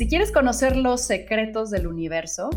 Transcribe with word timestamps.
Si 0.00 0.08
quieres 0.08 0.32
conocer 0.32 0.78
los 0.78 1.02
secretos 1.02 1.68
del 1.68 1.86
universo, 1.86 2.48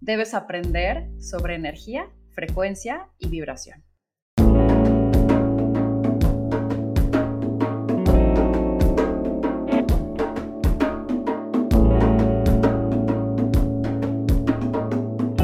debes 0.00 0.34
aprender 0.34 1.10
sobre 1.20 1.56
energía, 1.56 2.08
frecuencia 2.30 3.08
y 3.18 3.26
vibración. 3.26 3.82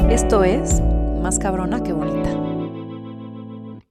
Esto 0.09 0.45
es 0.45 0.79
Más 1.21 1.39
cabrona 1.39 1.83
que 1.83 1.91
bonita. 1.91 3.83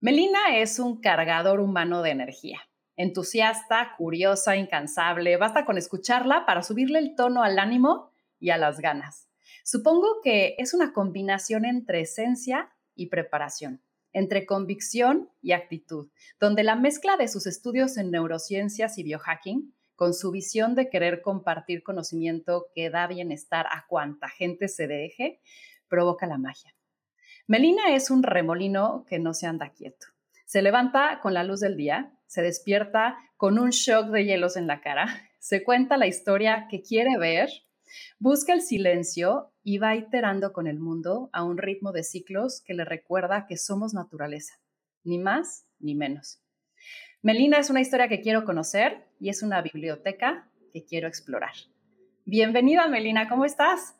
Melina 0.00 0.56
es 0.56 0.78
un 0.78 1.00
cargador 1.00 1.58
humano 1.58 2.02
de 2.02 2.10
energía. 2.10 2.60
Entusiasta, 2.96 3.94
curiosa, 3.96 4.56
incansable. 4.56 5.36
Basta 5.36 5.64
con 5.64 5.78
escucharla 5.78 6.44
para 6.46 6.62
subirle 6.62 6.98
el 6.98 7.14
tono 7.14 7.42
al 7.42 7.58
ánimo 7.58 8.10
y 8.38 8.50
a 8.50 8.58
las 8.58 8.80
ganas. 8.80 9.28
Supongo 9.64 10.20
que 10.22 10.56
es 10.58 10.74
una 10.74 10.92
combinación 10.92 11.64
entre 11.64 12.00
esencia 12.00 12.72
y 12.94 13.06
preparación, 13.06 13.80
entre 14.12 14.44
convicción 14.44 15.30
y 15.40 15.52
actitud, 15.52 16.10
donde 16.40 16.64
la 16.64 16.76
mezcla 16.76 17.16
de 17.16 17.28
sus 17.28 17.46
estudios 17.46 17.96
en 17.96 18.10
neurociencias 18.10 18.98
y 18.98 19.04
biohacking 19.04 19.72
con 19.94 20.14
su 20.14 20.32
visión 20.32 20.74
de 20.74 20.90
querer 20.90 21.22
compartir 21.22 21.82
conocimiento 21.82 22.66
que 22.74 22.90
da 22.90 23.06
bienestar 23.06 23.66
a 23.70 23.86
cuanta 23.86 24.28
gente 24.28 24.66
se 24.68 24.88
deje, 24.88 25.40
provoca 25.88 26.26
la 26.26 26.38
magia. 26.38 26.74
Melina 27.46 27.94
es 27.94 28.10
un 28.10 28.22
remolino 28.22 29.04
que 29.08 29.18
no 29.18 29.34
se 29.34 29.46
anda 29.46 29.70
quieto. 29.70 30.06
Se 30.44 30.60
levanta 30.60 31.20
con 31.22 31.34
la 31.34 31.44
luz 31.44 31.60
del 31.60 31.76
día, 31.76 32.12
se 32.32 32.40
despierta 32.40 33.18
con 33.36 33.58
un 33.58 33.68
shock 33.68 34.06
de 34.06 34.24
hielos 34.24 34.56
en 34.56 34.66
la 34.66 34.80
cara, 34.80 35.06
se 35.38 35.62
cuenta 35.62 35.98
la 35.98 36.06
historia 36.06 36.66
que 36.70 36.80
quiere 36.80 37.18
ver, 37.18 37.50
busca 38.18 38.54
el 38.54 38.62
silencio 38.62 39.52
y 39.62 39.76
va 39.76 39.96
iterando 39.96 40.54
con 40.54 40.66
el 40.66 40.78
mundo 40.78 41.28
a 41.34 41.44
un 41.44 41.58
ritmo 41.58 41.92
de 41.92 42.04
ciclos 42.04 42.62
que 42.64 42.72
le 42.72 42.86
recuerda 42.86 43.44
que 43.46 43.58
somos 43.58 43.92
naturaleza, 43.92 44.54
ni 45.04 45.18
más 45.18 45.66
ni 45.78 45.94
menos. 45.94 46.40
Melina 47.20 47.58
es 47.58 47.68
una 47.68 47.82
historia 47.82 48.08
que 48.08 48.22
quiero 48.22 48.46
conocer 48.46 49.04
y 49.20 49.28
es 49.28 49.42
una 49.42 49.60
biblioteca 49.60 50.48
que 50.72 50.86
quiero 50.86 51.08
explorar. 51.08 51.52
Bienvenida, 52.24 52.88
Melina, 52.88 53.28
¿cómo 53.28 53.44
estás? 53.44 53.94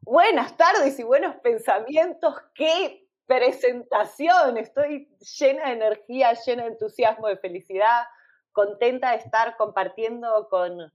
Buenas 0.00 0.56
tardes 0.56 0.98
y 0.98 1.04
buenos 1.04 1.36
pensamientos. 1.36 2.34
Qué 2.56 3.01
presentación. 3.26 4.56
Estoy 4.56 5.08
llena 5.38 5.66
de 5.66 5.72
energía, 5.72 6.32
llena 6.34 6.64
de 6.64 6.70
entusiasmo, 6.70 7.28
de 7.28 7.36
felicidad, 7.36 8.04
contenta 8.52 9.12
de 9.12 9.18
estar 9.18 9.56
compartiendo 9.56 10.48
con, 10.48 10.92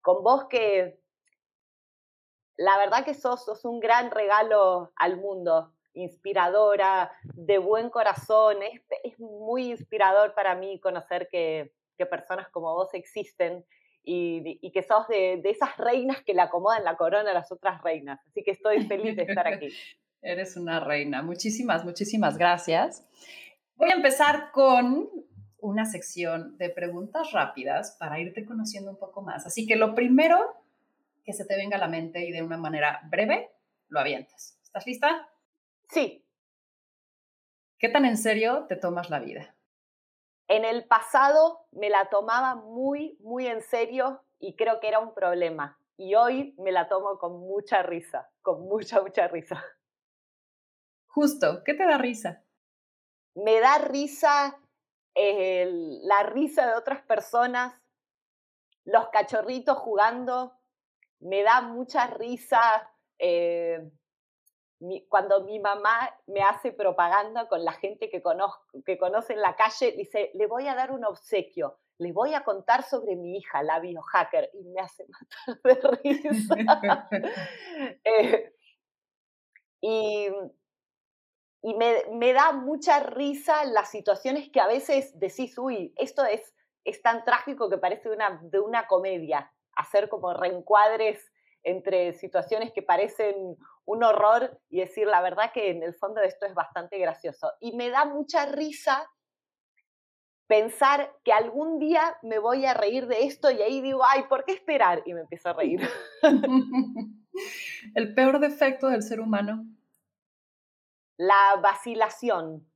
con 0.00 0.22
vos 0.22 0.46
que 0.48 0.98
la 2.56 2.78
verdad 2.78 3.04
que 3.04 3.14
sos, 3.14 3.44
sos 3.44 3.64
un 3.64 3.80
gran 3.80 4.10
regalo 4.10 4.92
al 4.96 5.18
mundo 5.18 5.72
inspiradora, 5.94 7.10
de 7.22 7.58
buen 7.58 7.90
corazón. 7.90 8.62
Es, 8.62 8.82
es 9.02 9.18
muy 9.18 9.70
inspirador 9.70 10.34
para 10.34 10.54
mí 10.54 10.80
conocer 10.80 11.28
que, 11.30 11.72
que 11.96 12.06
personas 12.06 12.48
como 12.50 12.74
vos 12.74 12.92
existen 12.94 13.64
y, 14.02 14.58
y 14.62 14.70
que 14.70 14.82
sos 14.82 15.08
de, 15.08 15.40
de, 15.42 15.50
esas 15.50 15.76
reinas 15.76 16.22
que 16.22 16.34
le 16.34 16.42
acomodan 16.42 16.84
la 16.84 16.96
corona 16.96 17.30
a 17.30 17.34
las 17.34 17.50
otras 17.50 17.82
reinas. 17.82 18.20
Así 18.26 18.42
que 18.42 18.52
estoy 18.52 18.86
feliz 18.86 19.16
de 19.16 19.22
estar 19.24 19.46
aquí. 19.46 19.68
Eres 20.26 20.56
una 20.56 20.80
reina. 20.80 21.22
Muchísimas, 21.22 21.84
muchísimas 21.84 22.36
gracias. 22.36 23.06
Voy 23.76 23.90
a 23.90 23.94
empezar 23.94 24.50
con 24.50 25.08
una 25.58 25.84
sección 25.84 26.58
de 26.58 26.68
preguntas 26.68 27.30
rápidas 27.30 27.96
para 28.00 28.18
irte 28.18 28.44
conociendo 28.44 28.90
un 28.90 28.98
poco 28.98 29.22
más. 29.22 29.46
Así 29.46 29.68
que 29.68 29.76
lo 29.76 29.94
primero 29.94 30.56
que 31.24 31.32
se 31.32 31.44
te 31.44 31.54
venga 31.54 31.76
a 31.76 31.80
la 31.80 31.86
mente 31.86 32.26
y 32.26 32.32
de 32.32 32.42
una 32.42 32.56
manera 32.56 33.02
breve, 33.08 33.52
lo 33.86 34.00
avientas. 34.00 34.58
¿Estás 34.64 34.84
lista? 34.84 35.28
Sí. 35.90 36.26
¿Qué 37.78 37.88
tan 37.88 38.04
en 38.04 38.16
serio 38.16 38.66
te 38.68 38.74
tomas 38.74 39.10
la 39.10 39.20
vida? 39.20 39.54
En 40.48 40.64
el 40.64 40.86
pasado 40.86 41.68
me 41.70 41.88
la 41.88 42.08
tomaba 42.10 42.56
muy, 42.56 43.16
muy 43.20 43.46
en 43.46 43.62
serio 43.62 44.24
y 44.40 44.56
creo 44.56 44.80
que 44.80 44.88
era 44.88 44.98
un 44.98 45.14
problema. 45.14 45.78
Y 45.96 46.16
hoy 46.16 46.56
me 46.58 46.72
la 46.72 46.88
tomo 46.88 47.16
con 47.16 47.38
mucha 47.38 47.84
risa, 47.84 48.28
con 48.42 48.62
mucha, 48.62 49.00
mucha 49.00 49.28
risa. 49.28 49.64
Justo, 51.16 51.64
¿qué 51.64 51.72
te 51.72 51.86
da 51.86 51.96
risa? 51.96 52.44
Me 53.36 53.58
da 53.58 53.78
risa 53.78 54.60
la 55.14 56.22
risa 56.24 56.66
de 56.66 56.74
otras 56.74 57.00
personas, 57.06 57.72
los 58.84 59.08
cachorritos 59.08 59.78
jugando, 59.78 60.52
me 61.20 61.42
da 61.42 61.62
mucha 61.62 62.06
risa 62.08 62.60
eh, 63.18 63.90
cuando 65.08 65.42
mi 65.44 65.58
mamá 65.58 66.14
me 66.26 66.42
hace 66.42 66.72
propaganda 66.72 67.48
con 67.48 67.64
la 67.64 67.72
gente 67.72 68.10
que, 68.10 68.20
conozco, 68.20 68.66
que 68.84 68.98
conoce 68.98 69.32
en 69.32 69.40
la 69.40 69.56
calle, 69.56 69.92
dice, 69.92 70.32
le 70.34 70.46
voy 70.46 70.68
a 70.68 70.74
dar 70.74 70.92
un 70.92 71.06
obsequio, 71.06 71.78
le 71.96 72.12
voy 72.12 72.34
a 72.34 72.44
contar 72.44 72.82
sobre 72.82 73.16
mi 73.16 73.38
hija, 73.38 73.62
la 73.62 73.80
biohacker, 73.80 74.50
y 74.52 74.64
me 74.64 74.82
hace 74.82 75.06
matar 75.56 75.62
de 75.62 76.10
risa. 76.12 77.08
eh, 78.04 78.52
y 79.80 80.28
y 81.66 81.74
me, 81.74 82.32
da 82.32 82.52
mucha 82.52 83.00
risa 83.00 83.64
las 83.64 83.90
situaciones 83.90 84.48
que 84.50 84.60
a 84.60 84.68
veces 84.68 85.18
decís, 85.18 85.58
uy, 85.58 85.92
esto 85.96 86.24
es, 86.24 86.54
es 86.84 87.02
tan 87.02 87.24
trágico 87.24 87.68
que 87.68 87.76
parece 87.76 88.08
una, 88.08 88.40
de 88.40 88.60
una 88.60 88.86
comedia, 88.86 89.52
hacer 89.72 90.08
como 90.08 90.32
reencuadres 90.32 91.32
entre 91.64 92.12
situaciones 92.12 92.70
que 92.72 92.82
parecen 92.82 93.56
un 93.84 94.04
horror 94.04 94.60
y 94.68 94.78
decir 94.78 95.08
la 95.08 95.20
verdad 95.20 95.50
que 95.52 95.70
en 95.70 95.82
el 95.82 95.92
fondo 95.92 96.20
esto 96.20 96.46
es 96.46 96.54
bastante 96.54 96.98
gracioso. 96.98 97.50
Y 97.58 97.72
me 97.72 97.90
da 97.90 98.04
mucha 98.04 98.46
risa 98.46 99.10
pensar 100.46 101.12
que 101.24 101.32
algún 101.32 101.80
día 101.80 102.16
me 102.22 102.38
voy 102.38 102.64
a 102.64 102.74
reír 102.74 103.08
de 103.08 103.24
esto 103.24 103.50
y 103.50 103.60
ahí 103.60 103.80
digo, 103.80 104.02
ay, 104.06 104.22
¿por 104.28 104.44
qué 104.44 104.52
esperar? 104.52 105.02
Y 105.04 105.14
me 105.14 105.22
empiezo 105.22 105.48
a 105.48 105.54
reír. 105.54 105.80
el 107.96 108.14
peor 108.14 108.38
defecto 108.38 108.86
del 108.86 109.02
ser 109.02 109.18
humano. 109.18 109.66
La 111.16 111.56
vacilación, 111.60 112.66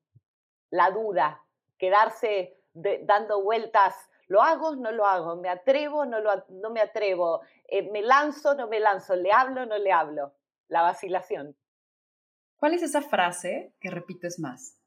la 0.71 0.91
duda, 0.91 1.45
quedarse 1.79 2.57
dando 2.73 3.43
vueltas 3.43 4.11
¿Lo 4.31 4.41
hago? 4.43 4.77
No 4.77 4.93
lo 4.93 5.07
hago. 5.07 5.35
¿Me 5.35 5.49
atrevo? 5.49 6.07
No, 6.07 6.21
lo, 6.21 6.45
no 6.51 6.71
me 6.71 6.81
atrevo. 6.81 7.41
Eh, 7.67 7.91
¿Me 7.91 8.01
lanzo? 8.01 8.55
No 8.55 8.69
me 8.69 8.79
lanzo. 8.79 9.17
¿Le 9.17 9.33
hablo? 9.33 9.67
No 9.67 9.77
le 9.77 9.91
hablo. 9.91 10.33
La 10.69 10.83
vacilación. 10.83 11.57
¿Cuál 12.55 12.75
es 12.75 12.83
esa 12.83 13.03
frase 13.03 13.75
que 13.81 13.91
repites 13.91 14.39
más? 14.39 14.79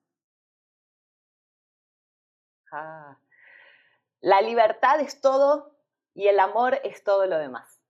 Ah, 2.71 3.19
la 4.21 4.41
libertad 4.41 5.01
es 5.01 5.19
todo 5.19 5.77
y 6.13 6.27
el 6.29 6.39
amor 6.39 6.79
es 6.85 7.03
todo 7.03 7.25
lo 7.25 7.37
demás. 7.37 7.81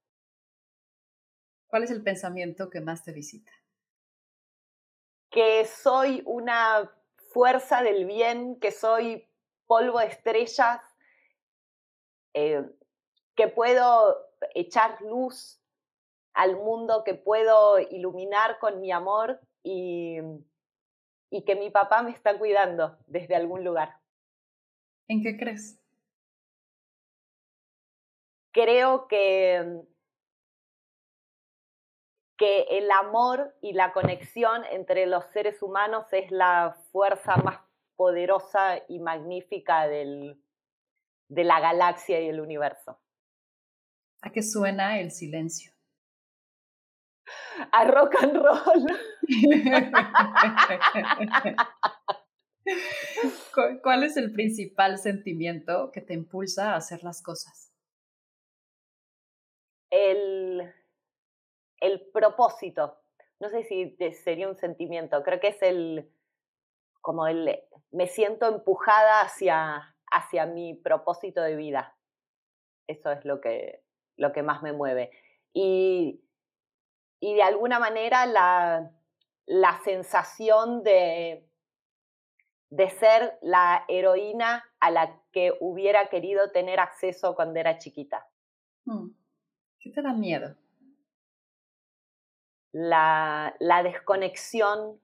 ¿Cuál 1.68 1.84
es 1.84 1.92
el 1.92 2.02
pensamiento 2.02 2.72
que 2.72 2.82
más 2.82 3.04
te 3.04 3.12
visita? 3.12 3.52
Que 5.34 5.66
soy 5.66 6.24
una 6.26 6.90
fuerza 7.34 7.82
del 7.82 8.06
bien, 8.06 8.58
que 8.60 8.72
soy 8.72 9.28
polvo 9.68 10.00
de 10.00 10.06
estrellas, 10.06 10.80
eh, 12.34 12.64
que 13.36 13.48
puedo 13.50 14.16
echar 14.54 15.02
luz 15.02 15.60
al 16.34 16.56
mundo, 16.56 17.04
que 17.04 17.16
puedo 17.16 17.80
iluminar 17.80 18.60
con 18.60 18.80
mi 18.80 18.92
amor 18.92 19.42
y, 19.64 20.20
y 21.30 21.44
que 21.44 21.56
mi 21.56 21.72
papá 21.72 22.04
me 22.04 22.12
está 22.12 22.38
cuidando 22.38 22.98
desde 23.08 23.36
algún 23.36 23.64
lugar. 23.64 24.00
¿En 25.08 25.22
qué 25.22 25.36
crees? 25.36 25.80
Creo 28.52 29.08
que, 29.08 29.84
que 32.38 32.64
el 32.70 32.90
amor 32.92 33.56
y 33.62 33.74
la 33.74 33.94
conexión 33.94 34.64
entre 34.72 35.06
los 35.06 35.26
seres 35.34 35.62
humanos 35.62 36.06
es 36.12 36.32
la 36.32 36.76
fuerza 36.92 37.38
más 37.38 37.60
poderosa 37.96 38.82
y 38.88 39.00
magnífica 39.00 39.88
del, 39.88 40.42
de 41.30 41.44
la 41.44 41.60
galaxia 41.60 42.20
y 42.22 42.28
el 42.28 42.40
universo. 42.40 43.00
¿A 44.22 44.32
qué 44.32 44.42
suena 44.42 45.00
el 45.00 45.12
silencio? 45.12 45.72
A 47.72 47.86
rock 47.86 48.16
and 48.22 48.36
roll. 48.36 48.88
¿Cuál 53.84 54.04
es 54.04 54.18
el 54.18 54.32
principal 54.32 54.98
sentimiento 54.98 55.92
que 55.92 56.02
te 56.02 56.14
impulsa 56.14 56.74
a 56.74 56.78
hacer 56.78 57.04
las 57.04 57.22
cosas? 57.22 57.72
El, 59.92 60.74
el 61.84 62.00
propósito. 62.14 62.98
No 63.40 63.50
sé 63.50 63.64
si 63.64 63.98
sería 64.24 64.48
un 64.48 64.56
sentimiento, 64.56 65.22
creo 65.22 65.40
que 65.40 65.50
es 65.50 65.62
el, 65.62 66.10
como 67.02 67.28
el, 67.28 67.60
me 67.92 68.08
siento 68.08 68.48
empujada 68.48 69.22
hacia, 69.22 69.96
hacia 70.10 70.46
mi 70.46 70.76
propósito 70.76 71.42
de 71.42 71.58
vida. 71.58 71.98
Eso 72.88 73.12
es 73.12 73.26
lo 73.26 73.42
que, 73.42 73.84
lo 74.16 74.32
que 74.32 74.44
más 74.44 74.64
me 74.64 74.72
mueve. 74.72 75.12
Y, 75.52 76.24
y 77.20 77.36
de 77.36 77.44
alguna 77.44 77.80
manera 77.80 78.26
la, 78.26 78.92
la 79.46 79.80
sensación 79.84 80.84
de, 80.84 81.46
de 82.70 82.90
ser 82.92 83.38
la 83.42 83.84
heroína 83.90 84.64
a 84.80 84.90
la 84.90 85.22
que 85.34 85.52
hubiera 85.60 86.08
querido 86.08 86.52
tener 86.52 86.80
acceso 86.80 87.36
cuando 87.36 87.60
era 87.60 87.78
chiquita. 87.78 88.26
Mm. 88.86 89.10
¿Qué 89.80 89.90
te 89.90 90.02
da 90.02 90.14
miedo? 90.14 90.56
La, 92.74 93.56
desconexión, 93.84 95.00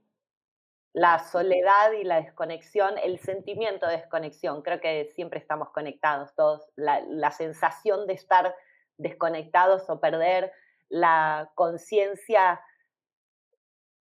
la 0.92 1.20
soledad 1.20 1.94
y 1.94 2.04
la 2.04 2.20
desconexión, 2.20 2.98
el 2.98 3.20
sentimiento 3.20 3.88
de 3.88 3.98
desconexión. 3.98 4.62
Creo 4.62 4.82
que 4.82 5.12
siempre 5.16 5.40
estamos 5.40 5.70
conectados 5.70 6.36
todos. 6.36 6.68
La, 6.76 7.00
la 7.02 7.32
sensación 7.32 8.06
de 8.08 8.14
estar 8.14 8.54
desconectados 8.98 9.90
o 9.90 10.02
perder 10.02 10.52
la 10.90 11.52
conciencia 11.56 12.60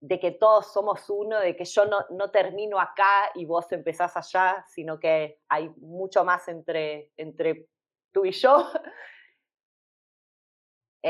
de 0.01 0.21
que 0.21 0.31
todos 0.31 0.73
somos 0.73 1.09
uno, 1.11 1.41
de 1.41 1.57
que 1.57 1.65
yo 1.65 1.85
no, 1.85 2.07
no, 2.11 2.31
termino 2.31 2.79
acá 2.79 3.31
y 3.35 3.45
vos 3.45 3.71
empezás 3.73 4.17
allá, 4.17 4.65
sino 4.69 4.99
que 4.99 5.41
hay 5.49 5.69
mucho 5.79 6.25
más 6.25 6.47
entre, 6.49 7.13
entre 7.17 7.69
tú 8.13 8.25
y 8.25 8.33
yo. 8.33 8.71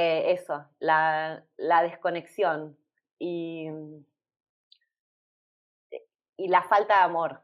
Eh, 0.01 0.31
eso, 0.31 0.65
la, 0.79 1.45
la 1.57 1.83
desconexión 1.83 2.79
y, 3.19 3.67
y 6.37 6.47
la 6.47 6.63
falta 6.63 6.99
de 6.99 7.03
amor. 7.03 7.43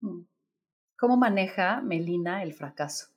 Mm. 0.00 0.20
¿Cómo 0.96 1.16
maneja 1.16 1.80
Melina 1.80 2.44
el 2.44 2.54
fracaso? 2.54 3.12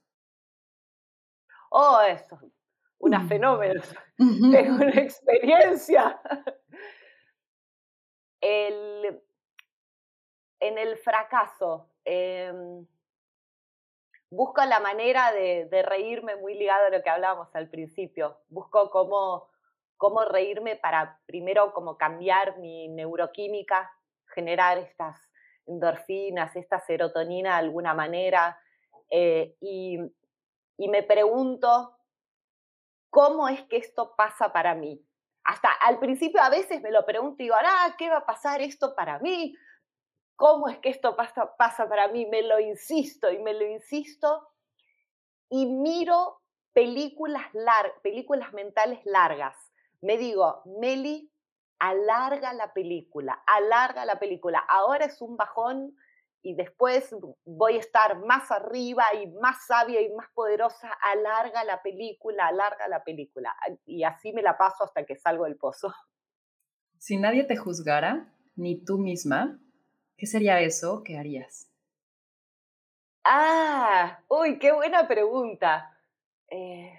Oh, 1.70 2.02
eso, 2.02 2.40
una 2.98 3.20
mm. 3.20 3.28
fenómeno, 3.28 3.82
tengo 4.18 4.76
una 4.78 5.02
experiencia 5.02 6.20
el, 8.42 9.22
en 10.60 10.78
el 10.80 10.98
fracaso. 10.98 11.92
Em, 12.04 12.88
busco 14.30 14.64
la 14.66 14.80
manera 14.80 15.32
de, 15.32 15.68
reírme 15.84 16.36
muy 16.36 16.56
ligado 16.56 16.88
a 16.88 16.90
lo 16.90 17.02
que 17.02 17.10
hablábamos 17.10 17.54
al 17.56 17.70
principio. 17.70 18.38
Busco 18.50 18.90
cómo, 18.90 19.50
cómo 19.98 20.26
reírme 20.26 20.76
para 20.76 21.20
primero 21.26 21.74
como 21.74 21.98
cambiar 21.98 22.58
mi 22.60 22.88
neuroquímica, 22.90 23.92
generar 24.28 24.78
estas 24.78 25.20
endorfinas, 25.66 26.56
esta 26.56 26.80
serotonina 26.80 27.52
de 27.52 27.66
alguna 27.66 27.94
manera. 27.94 28.60
Eh, 29.10 29.56
y, 29.62 30.00
y 30.78 30.90
me 30.90 31.04
pregunto, 31.04 31.98
¿cómo 33.10 33.48
es 33.48 33.62
que 33.64 33.78
esto 33.78 34.16
pasa 34.16 34.52
para 34.52 34.76
mí? 34.76 35.04
hasta 35.48 35.70
al 35.72 35.98
principio 35.98 36.42
a 36.42 36.50
veces 36.50 36.82
me 36.82 36.92
lo 36.92 37.06
pregunto 37.06 37.36
y 37.40 37.46
digo, 37.46 37.56
ah, 37.58 37.96
¿qué 37.98 38.10
va 38.10 38.18
a 38.18 38.26
pasar 38.26 38.62
esto 38.62 38.94
para 38.94 39.18
mí? 39.20 39.56
¿Cómo 40.38 40.70
es 40.70 40.80
que 40.80 40.90
esto 40.90 41.18
pasa, 41.18 41.58
pasa 41.58 41.90
para 41.90 42.08
mí? 42.08 42.26
Me 42.26 42.44
lo 42.44 42.62
insisto 42.62 43.30
y 43.30 43.40
me 43.40 43.54
lo 43.54 43.68
insisto 43.68 44.48
y 45.50 45.66
miro 45.66 46.42
películas, 46.72 47.44
películas 48.02 48.54
mentales 48.54 49.06
largas. 49.06 49.58
Me 50.00 50.18
digo, 50.18 50.62
Meli, 50.80 51.30
alarga 51.80 52.54
la 52.54 52.72
película, 52.72 53.44
alarga 53.46 54.06
la 54.06 54.18
película. 54.20 54.60
Ahora 54.60 55.06
es 55.06 55.22
un 55.22 55.36
bajón, 55.36 55.98
y 56.48 56.56
después 56.56 57.14
voy 57.44 57.76
a 57.76 57.80
estar 57.80 58.26
más 58.26 58.52
arriba 58.52 59.04
y 59.22 59.28
más 59.28 59.66
sabia 59.68 60.02
y 60.02 60.14
más 60.14 60.28
poderosa, 60.34 60.90
alarga 61.02 61.66
la 61.66 61.82
película, 61.82 62.48
alarga 62.48 62.88
la 62.88 63.04
película. 63.04 63.54
Y 63.86 64.06
así 64.06 64.32
me 64.32 64.42
la 64.42 64.58
paso 64.58 64.86
hasta 64.86 65.06
que 65.06 65.18
salgo 65.18 65.44
del 65.44 65.58
pozo. 65.58 65.94
Si 67.00 67.18
nadie 67.18 67.44
te 67.44 67.58
juzgara, 67.58 68.34
ni 68.56 68.82
tú 68.82 68.98
misma, 68.98 69.60
¿qué 70.18 70.26
sería 70.26 70.60
eso 70.60 71.04
que 71.04 71.18
harías? 71.18 71.70
Ah, 73.24 74.20
uy, 74.28 74.60
qué 74.60 74.72
buena 74.72 75.08
pregunta. 75.08 75.98
Eh... 76.50 76.98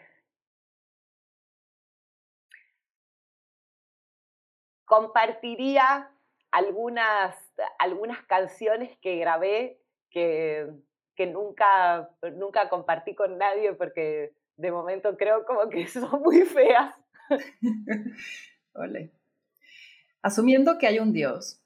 compartiría 4.89 6.11
algunas, 6.51 7.37
algunas 7.79 8.25
canciones 8.25 8.97
que 9.01 9.17
grabé 9.17 9.79
que, 10.11 10.67
que 11.15 11.27
nunca, 11.27 12.11
nunca 12.35 12.69
compartí 12.71 13.15
con 13.15 13.37
nadie 13.39 13.75
porque 13.75 14.33
de 14.57 14.73
momento 14.73 15.17
creo 15.17 15.45
como 15.45 15.69
que 15.69 15.87
son 15.87 16.23
muy 16.23 16.43
feas. 16.43 16.95
Ole. 18.73 19.13
Asumiendo 20.23 20.79
que 20.79 20.87
hay 20.87 20.99
un 20.99 21.13
Dios 21.13 21.61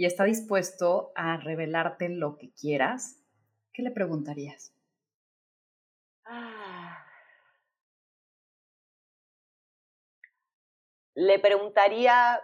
y 0.00 0.06
está 0.06 0.24
dispuesto 0.24 1.12
a 1.14 1.36
revelarte 1.36 2.08
lo 2.08 2.38
que 2.38 2.54
quieras, 2.54 3.22
¿qué 3.70 3.82
le 3.82 3.90
preguntarías? 3.90 4.72
Ah. 6.24 7.04
Le 11.14 11.38
preguntaría 11.38 12.40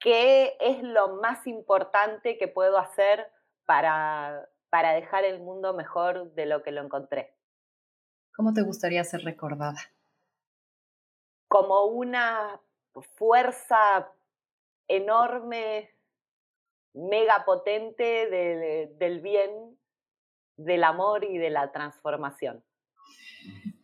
¿Qué 0.00 0.56
es 0.58 0.82
lo 0.82 1.20
más 1.20 1.46
importante 1.46 2.38
que 2.38 2.48
puedo 2.48 2.78
hacer 2.78 3.30
para, 3.64 4.48
para 4.70 4.92
dejar 4.92 5.22
el 5.24 5.38
mundo 5.38 5.72
mejor 5.72 6.34
de 6.34 6.46
lo 6.46 6.64
que 6.64 6.72
lo 6.72 6.82
encontré? 6.82 7.36
¿Cómo 8.34 8.52
te 8.54 8.62
gustaría 8.62 9.04
ser 9.04 9.20
recordada? 9.20 9.78
Como 11.46 11.84
una 11.84 12.60
fuerza 13.00 14.12
enorme, 14.88 15.90
mega 16.94 17.44
potente 17.44 18.88
del 18.98 19.20
bien, 19.20 19.78
del 20.56 20.84
amor 20.84 21.24
y 21.24 21.38
de 21.38 21.50
la 21.50 21.72
transformación. 21.72 22.64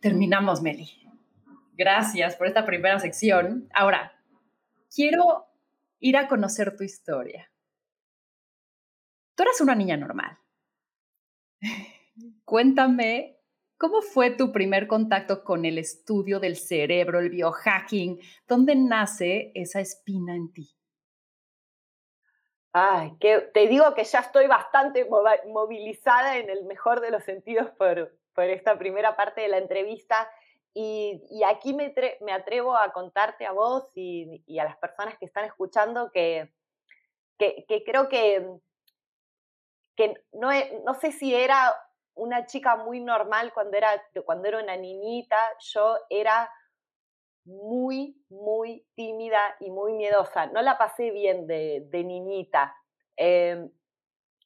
Terminamos, 0.01 0.61
Meli. 0.61 0.89
Gracias 1.73 2.35
por 2.35 2.47
esta 2.47 2.65
primera 2.65 2.99
sección. 2.99 3.69
Ahora, 3.73 4.13
quiero 4.93 5.47
ir 5.99 6.17
a 6.17 6.27
conocer 6.27 6.75
tu 6.75 6.83
historia. 6.83 7.51
Tú 9.35 9.43
eras 9.43 9.61
una 9.61 9.75
niña 9.75 9.97
normal. 9.97 10.37
Cuéntame, 12.45 13.38
¿cómo 13.79 14.01
fue 14.01 14.31
tu 14.31 14.51
primer 14.51 14.87
contacto 14.87 15.43
con 15.43 15.65
el 15.65 15.77
estudio 15.77 16.39
del 16.39 16.57
cerebro, 16.57 17.19
el 17.19 17.29
biohacking? 17.29 18.19
¿Dónde 18.47 18.75
nace 18.75 19.51
esa 19.55 19.79
espina 19.79 20.35
en 20.35 20.51
ti? 20.51 20.69
Ay, 22.73 23.13
que 23.19 23.39
te 23.53 23.67
digo 23.67 23.95
que 23.95 24.03
ya 24.03 24.19
estoy 24.19 24.45
bastante 24.47 25.07
movilizada 25.47 26.37
en 26.37 26.49
el 26.49 26.65
mejor 26.65 26.99
de 26.99 27.09
los 27.09 27.23
sentidos 27.23 27.69
por, 27.71 28.15
por 28.33 28.43
esta 28.43 28.77
primera 28.77 29.15
parte 29.15 29.41
de 29.41 29.47
la 29.47 29.57
entrevista 29.57 30.29
y, 30.73 31.41
aquí 31.47 31.73
me, 31.73 31.93
atrevo 32.31 32.77
a 32.77 32.91
contarte 32.91 33.45
a 33.45 33.53
vos 33.53 33.85
y, 33.95 34.59
a 34.59 34.65
las 34.65 34.77
personas 34.77 35.17
que 35.17 35.25
están 35.25 35.45
escuchando 35.45 36.11
que, 36.11 36.51
que, 37.37 37.83
creo 37.85 38.07
que, 38.07 38.45
que 39.95 40.13
no, 40.33 40.51
no 40.85 40.93
sé 40.93 41.11
si 41.11 41.33
era 41.33 41.75
una 42.19 42.45
chica 42.45 42.75
muy 42.75 42.99
normal 42.99 43.53
cuando 43.53 43.77
era, 43.77 44.01
cuando 44.25 44.47
era 44.47 44.61
una 44.61 44.75
niñita, 44.75 45.37
yo 45.59 45.97
era 46.09 46.49
muy, 47.45 48.23
muy 48.29 48.85
tímida 48.95 49.55
y 49.59 49.71
muy 49.71 49.93
miedosa. 49.93 50.47
No 50.47 50.61
la 50.61 50.77
pasé 50.77 51.11
bien 51.11 51.47
de, 51.47 51.87
de 51.89 52.03
niñita. 52.03 52.75
Em, 53.15 53.71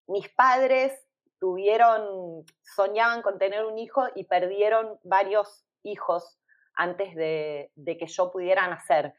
mis 0.07 0.29
padres 0.29 0.93
tuvieron, 1.39 2.45
soñaban 2.61 3.21
con 3.21 3.37
tener 3.37 3.65
un 3.65 3.77
hijo 3.77 4.05
y 4.15 4.23
perdieron 4.23 4.97
varios 5.03 5.65
hijos 5.83 6.39
antes 6.75 7.15
de, 7.15 7.71
que 7.85 8.07
yo 8.07 8.31
pudiera 8.31 8.67
nacer. 8.67 9.13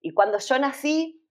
Y 0.00 0.12
cuando 0.12 0.38
yo 0.38 0.58
nací, 0.58 1.24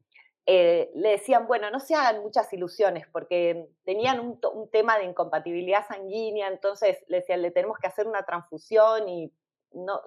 eh, 0.50 0.90
le 0.96 1.10
decían, 1.10 1.46
bueno, 1.46 1.70
no 1.70 1.82
se 1.82 1.94
hagan 1.94 2.22
muchas 2.22 2.52
ilusiones, 2.54 3.06
porque 3.12 3.70
tenían 3.84 4.22
un, 4.22 4.40
tema 4.72 4.98
de 4.98 5.04
incompatibilidad 5.04 5.86
sanguínea, 5.86 6.48
entonces 6.48 7.04
le 7.10 7.18
decían, 7.18 7.42
le 7.42 7.52
tenemos 7.52 7.78
que 7.80 7.88
hacer 7.88 8.08
una 8.08 8.24
transfusión 8.24 9.10
y 9.10 9.34
no, 9.74 10.02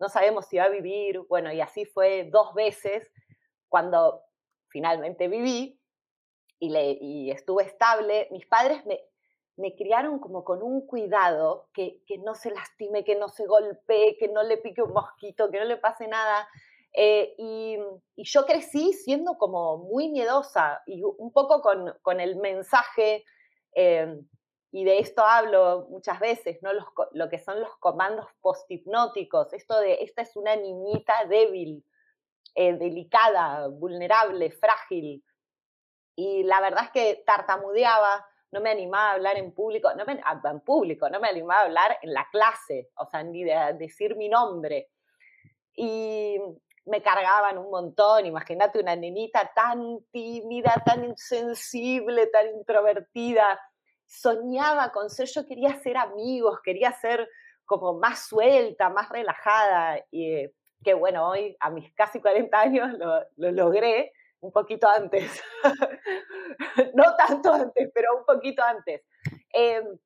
no 0.00 0.08
sabemos 0.08 0.46
si 0.46 0.56
va 0.56 0.64
a 0.64 0.68
vivir. 0.68 1.20
Bueno, 1.28 1.52
y 1.52 1.60
así 1.60 1.84
fue 1.84 2.28
dos 2.32 2.54
veces 2.54 3.08
cuando 3.68 4.22
finalmente 4.66 5.28
viví 5.28 5.80
y, 6.58 6.70
le, 6.70 6.98
y 7.00 7.30
estuve 7.30 7.62
estable. 7.62 8.26
Mis 8.32 8.46
padres 8.46 8.84
me, 8.86 9.00
me 9.56 9.76
criaron 9.76 10.18
como 10.18 10.42
con 10.42 10.60
un 10.60 10.88
cuidado, 10.88 11.68
que, 11.72 12.02
que, 12.04 12.18
no 12.18 12.34
se 12.34 12.50
lastime, 12.50 13.04
que 13.04 13.14
no 13.14 13.28
se 13.28 13.46
golpee, 13.46 14.16
que 14.18 14.26
no 14.26 14.42
le 14.42 14.56
pique 14.56 14.82
un 14.82 14.92
mosquito, 14.92 15.52
que 15.52 15.60
no 15.60 15.66
le 15.66 15.76
pase 15.76 16.08
nada. 16.08 16.48
Eh, 16.94 17.34
y, 17.38 17.78
yo 18.16 18.46
crecí 18.46 18.92
siendo 18.92 19.36
como 19.36 19.78
muy 19.78 20.08
miedosa 20.08 20.80
y 20.86 21.02
un 21.02 21.32
poco 21.32 21.60
con, 21.60 21.92
con 22.02 22.20
el 22.20 22.36
mensaje, 22.36 23.24
eh, 23.74 24.16
y 24.70 24.84
de 24.84 25.00
esto 25.00 25.22
hablo 25.24 25.86
muchas 25.90 26.20
veces, 26.20 26.62
¿no? 26.62 26.70
lo 27.12 27.28
que 27.28 27.38
son 27.38 27.60
los 27.60 27.76
comandos 27.78 28.26
posthipnóticos, 28.40 29.52
esto 29.52 29.78
de, 29.80 29.94
esta 30.02 30.22
es 30.22 30.36
una 30.36 30.56
niñita 30.56 31.26
débil, 31.28 31.84
eh, 32.54 32.74
delicada, 32.74 33.66
vulnerable, 33.68 34.52
frágil. 34.52 35.24
Y 36.16 36.44
la 36.44 36.60
verdad 36.60 36.84
es 36.84 36.90
que 36.90 37.22
tartamudeaba, 37.26 38.24
no 38.52 38.60
me 38.60 38.70
animaba 38.70 39.10
a 39.10 39.12
hablar 39.14 39.36
en 39.36 39.52
público, 39.52 39.92
no 39.94 40.04
me, 40.04 40.20
ah, 40.24 40.40
en 40.44 40.60
público, 40.60 41.10
no 41.10 41.18
me 41.18 41.28
animaba 41.28 41.62
a 41.62 41.64
hablar 41.64 41.98
en 42.02 42.12
la 42.12 42.28
clase, 42.30 42.90
o 42.96 43.06
sea, 43.06 43.24
ni 43.24 43.42
de 43.42 43.74
decir 43.78 44.14
mi 44.16 44.28
nombre. 44.28 44.90
Y 45.76 46.38
me 46.86 47.02
cargaban 47.02 47.58
un 47.58 47.70
montón, 47.70 48.26
imagínate 48.26 48.78
una 48.78 48.94
nenita 48.94 49.50
tan 49.54 50.00
tímida, 50.10 50.74
tan 50.84 51.04
insensible, 51.04 52.26
tan 52.26 52.48
introvertida. 52.48 53.58
Soñaba 54.06 54.92
con 54.92 55.08
ser, 55.08 55.28
yo 55.28 55.46
quería 55.46 55.80
ser 55.80 55.96
amigos, 55.96 56.60
quería 56.62 56.92
ser 56.92 57.28
como 57.64 57.94
más 57.94 58.26
suelta, 58.26 58.90
más 58.90 59.08
relajada. 59.08 60.04
Y 60.10 60.46
que 60.82 60.94
bueno, 60.94 61.28
hoy 61.28 61.56
a 61.60 61.70
mis 61.70 61.92
casi 61.94 62.20
40 62.20 62.60
años 62.60 62.92
lo, 62.98 63.50
logré 63.52 64.12
un 64.40 64.52
poquito 64.52 64.86
antes. 64.86 65.42
no 66.94 67.16
tanto 67.16 67.52
antes, 67.52 67.90
pero 67.94 68.18
un 68.18 68.24
poquito 68.26 68.62
antes. 68.62 69.02
Em, 69.50 69.98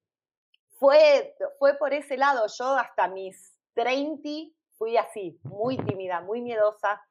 fue, 0.78 1.34
fue 1.58 1.74
por 1.76 1.92
ese 1.92 2.16
lado, 2.16 2.46
yo 2.56 2.76
hasta 2.76 3.08
mis 3.08 3.58
30 3.74 4.56
fui 4.78 4.96
así, 4.96 5.38
muy 5.42 5.76
tímida, 5.76 6.20
muy 6.20 6.40
miedosa, 6.40 7.02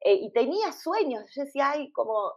eh, 0.00 0.14
y 0.14 0.32
tenía 0.32 0.72
sueños, 0.72 1.24
yo 1.34 1.44
decía, 1.44 1.70
ay, 1.70 1.90
como 1.92 2.32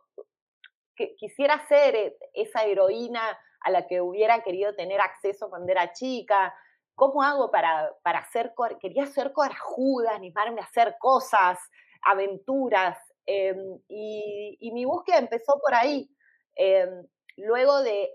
que 0.96 1.16
quisiera 1.16 1.68
ser 1.68 1.96
eh, 1.96 2.18
esa 2.34 2.64
heroína 2.64 3.38
a 3.62 3.70
la 3.70 3.86
que 3.86 4.02
hubiera 4.02 4.42
querido 4.44 4.74
tener 4.76 5.02
acceso 5.02 5.50
cuando 5.50 5.72
era 5.72 5.92
chica, 5.92 6.54
¿Cómo 6.98 7.22
hago 7.22 7.52
para, 7.52 7.94
para 8.02 8.26
ser, 8.32 8.56
quería 8.82 9.06
ser 9.06 9.32
corajuda, 9.32 10.16
animarme 10.16 10.62
a 10.62 10.64
hacer 10.64 10.96
cosas, 11.00 11.60
aventuras? 12.02 12.98
Em, 13.28 13.80
y, 13.88 14.72
mi 14.74 14.84
búsqueda 14.84 15.20
empezó 15.20 15.60
por 15.62 15.76
ahí. 15.76 16.10
Em, 16.56 17.06
luego 17.36 17.84
de, 17.84 18.10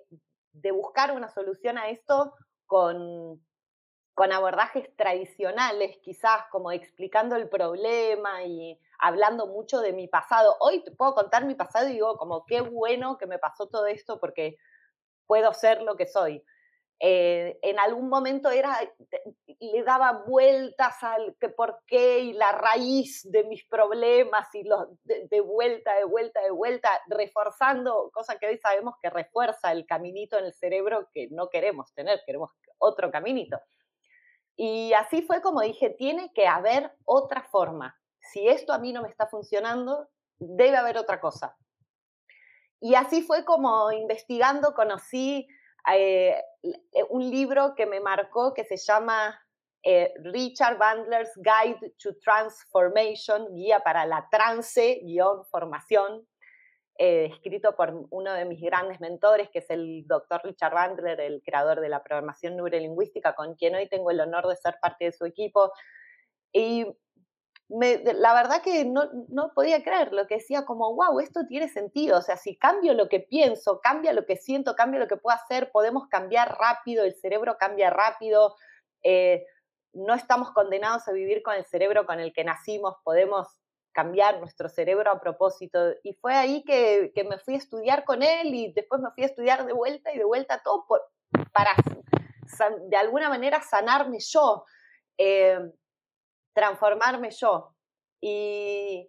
buscar 0.74 1.12
una 1.12 1.28
solución 1.28 1.78
a 1.78 1.90
esto 1.90 2.34
con, 2.66 3.40
con 4.14 4.32
abordajes 4.32 4.94
tradicionales, 4.96 5.98
quizás 6.02 6.44
como 6.50 6.70
explicando 6.70 7.36
el 7.36 7.48
problema 7.48 8.44
y 8.44 8.78
hablando 8.98 9.46
mucho 9.46 9.80
de 9.80 9.92
mi 9.92 10.06
pasado. 10.06 10.56
Hoy 10.60 10.84
te 10.84 10.90
puedo 10.90 11.14
contar 11.14 11.44
mi 11.46 11.54
pasado 11.54 11.88
y 11.88 11.94
digo 11.94 12.16
como 12.18 12.44
qué 12.44 12.60
bueno 12.60 13.16
que 13.16 13.26
me 13.26 13.38
pasó 13.38 13.68
todo 13.68 13.86
esto 13.86 14.20
porque 14.20 14.56
puedo 15.26 15.52
ser 15.54 15.82
lo 15.82 15.96
que 15.96 16.06
soy. 16.06 16.44
Eh, 17.04 17.58
en 17.62 17.80
algún 17.80 18.08
momento 18.08 18.48
era, 18.50 18.78
le 19.58 19.82
daba 19.82 20.22
vueltas 20.24 21.02
al 21.02 21.34
que 21.40 21.48
por 21.48 21.80
qué 21.84 22.20
y 22.20 22.32
la 22.32 22.52
raíz 22.52 23.28
de 23.28 23.42
mis 23.42 23.64
problemas 23.66 24.54
y 24.54 24.62
los 24.62 24.86
de, 25.02 25.40
vuelta, 25.40 25.94
de 25.94 26.04
vuelta, 26.04 26.40
de 26.42 26.52
vuelta, 26.52 26.88
reforzando, 27.08 28.08
cosa 28.12 28.38
que 28.38 28.46
hoy 28.46 28.58
sabemos 28.58 28.94
que 29.02 29.10
refuerza 29.10 29.72
el 29.72 29.84
caminito 29.84 30.38
en 30.38 30.44
el 30.44 30.52
cerebro 30.52 31.08
que 31.12 31.26
no 31.32 31.48
queremos 31.48 31.92
tener, 31.92 32.20
queremos 32.24 32.52
otro 32.78 33.10
caminito. 33.10 33.58
Y 34.56 34.92
así 34.92 35.22
fue 35.22 35.40
como 35.40 35.60
dije, 35.60 35.90
tiene 35.90 36.32
que 36.34 36.46
haber 36.46 36.92
otra 37.04 37.42
forma. 37.42 37.98
Si 38.20 38.46
esto 38.48 38.72
a 38.72 38.78
mí 38.78 38.92
no 38.92 39.02
me 39.02 39.08
está 39.08 39.26
funcionando, 39.26 40.08
debe 40.38 40.76
haber 40.76 40.98
otra 40.98 41.20
cosa. 41.20 41.56
Y 42.80 42.94
así 42.94 43.22
fue 43.22 43.44
como 43.44 43.92
investigando 43.92 44.74
conocí 44.74 45.46
eh, 45.92 46.42
eh, 46.62 46.74
un 47.10 47.28
libro 47.30 47.74
que 47.74 47.86
me 47.86 48.00
marcó 48.00 48.52
que 48.54 48.64
se 48.64 48.76
llama 48.76 49.40
eh, 49.84 50.12
Richard 50.22 50.78
Bandler's 50.78 51.32
Guide 51.36 51.94
to 51.98 52.16
Transformation, 52.22 53.52
guía 53.54 53.80
para 53.80 54.06
la 54.06 54.28
trance-formación, 56.98 57.32
escrito 57.32 57.74
por 57.74 58.06
uno 58.10 58.32
de 58.34 58.44
mis 58.44 58.60
grandes 58.60 59.00
mentores, 59.00 59.48
que 59.50 59.60
es 59.60 59.70
el 59.70 60.06
doctor 60.06 60.40
Richard 60.44 60.74
Bandler, 60.74 61.20
el 61.20 61.42
creador 61.42 61.80
de 61.80 61.88
la 61.88 62.02
programación 62.02 62.56
neurolingüística, 62.56 63.34
con 63.34 63.54
quien 63.54 63.74
hoy 63.74 63.88
tengo 63.88 64.10
el 64.10 64.20
honor 64.20 64.46
de 64.46 64.56
ser 64.56 64.76
parte 64.80 65.06
de 65.06 65.12
su 65.12 65.24
equipo. 65.24 65.72
Y 66.52 66.86
la 67.68 68.34
verdad 68.34 68.62
que 68.62 68.84
no, 68.84 69.08
no, 69.28 69.52
podía 69.54 69.82
creer 69.82 70.12
lo 70.12 70.26
que 70.26 70.34
decía 70.36 70.66
como, 70.66 70.94
wow, 70.94 71.20
esto 71.20 71.46
tiene 71.48 71.68
sentido, 71.68 72.18
o 72.18 72.22
sea, 72.22 72.36
si 72.36 72.56
cambio 72.56 72.92
lo 72.92 73.08
que 73.08 73.20
pienso, 73.20 73.80
cambia 73.80 74.12
lo 74.12 74.26
que 74.26 74.36
siento, 74.36 74.74
cambia 74.74 75.00
lo 75.00 75.08
que 75.08 75.16
puedo 75.16 75.34
hacer, 75.34 75.70
podemos 75.72 76.06
cambiar 76.08 76.58
rápido, 76.58 77.04
el 77.04 77.14
cerebro 77.14 77.56
cambia 77.58 77.88
rápido, 77.88 78.56
eh, 79.02 79.46
no 79.94 80.14
estamos 80.14 80.50
condenados 80.52 81.08
a 81.08 81.12
vivir 81.12 81.42
con 81.42 81.54
el 81.54 81.64
cerebro 81.64 82.04
con 82.04 82.20
el 82.20 82.34
que 82.34 82.44
nacimos, 82.44 82.96
podemos 83.04 83.61
cambiar 83.92 84.40
nuestro 84.40 84.68
cerebro 84.68 85.10
a 85.10 85.20
propósito. 85.20 85.78
Y 86.02 86.14
fue 86.14 86.34
ahí 86.34 86.64
que, 86.64 87.12
que 87.14 87.24
me 87.24 87.38
fui 87.38 87.54
a 87.54 87.58
estudiar 87.58 88.04
con 88.04 88.22
él 88.22 88.54
y 88.54 88.72
después 88.72 89.00
me 89.00 89.10
fui 89.12 89.24
a 89.24 89.26
estudiar 89.26 89.66
de 89.66 89.72
vuelta 89.72 90.12
y 90.12 90.18
de 90.18 90.24
vuelta 90.24 90.62
todo 90.62 90.84
por, 90.86 91.02
para 91.52 91.70
de 92.88 92.96
alguna 92.96 93.28
manera 93.28 93.62
sanarme 93.62 94.18
yo. 94.20 94.64
Eh, 95.18 95.58
transformarme 96.52 97.30
yo. 97.30 97.74
Y, 98.20 99.08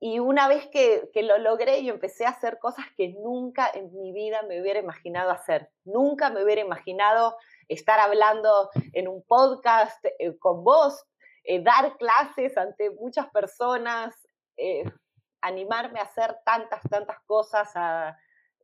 y 0.00 0.18
una 0.18 0.48
vez 0.48 0.68
que, 0.68 1.10
que, 1.12 1.22
lo 1.22 1.38
logré 1.38 1.80
y 1.80 1.88
empecé 1.88 2.26
a 2.26 2.30
hacer 2.30 2.58
cosas 2.58 2.86
que 2.96 3.08
nunca 3.08 3.70
en 3.72 3.92
mi 3.98 4.12
vida 4.12 4.42
me 4.42 4.60
hubiera 4.60 4.80
imaginado 4.80 5.30
hacer. 5.30 5.70
Nunca 5.84 6.30
me 6.30 6.42
hubiera 6.42 6.60
imaginado 6.60 7.36
estar 7.68 8.00
hablando 8.00 8.70
en 8.92 9.08
un 9.08 9.22
podcast 9.22 10.04
eh, 10.04 10.36
con 10.38 10.64
vos, 10.64 11.04
eh, 11.46 11.62
dar 11.62 11.96
clases 11.96 12.56
ante 12.58 12.90
muchas 12.90 13.28
personas, 13.30 14.14
eh, 14.56 14.84
animarme 15.40 16.00
a 16.00 16.04
hacer 16.04 16.36
tantas, 16.44 16.82
tantas 16.90 17.20
cosas, 17.26 17.70
a 17.74 18.16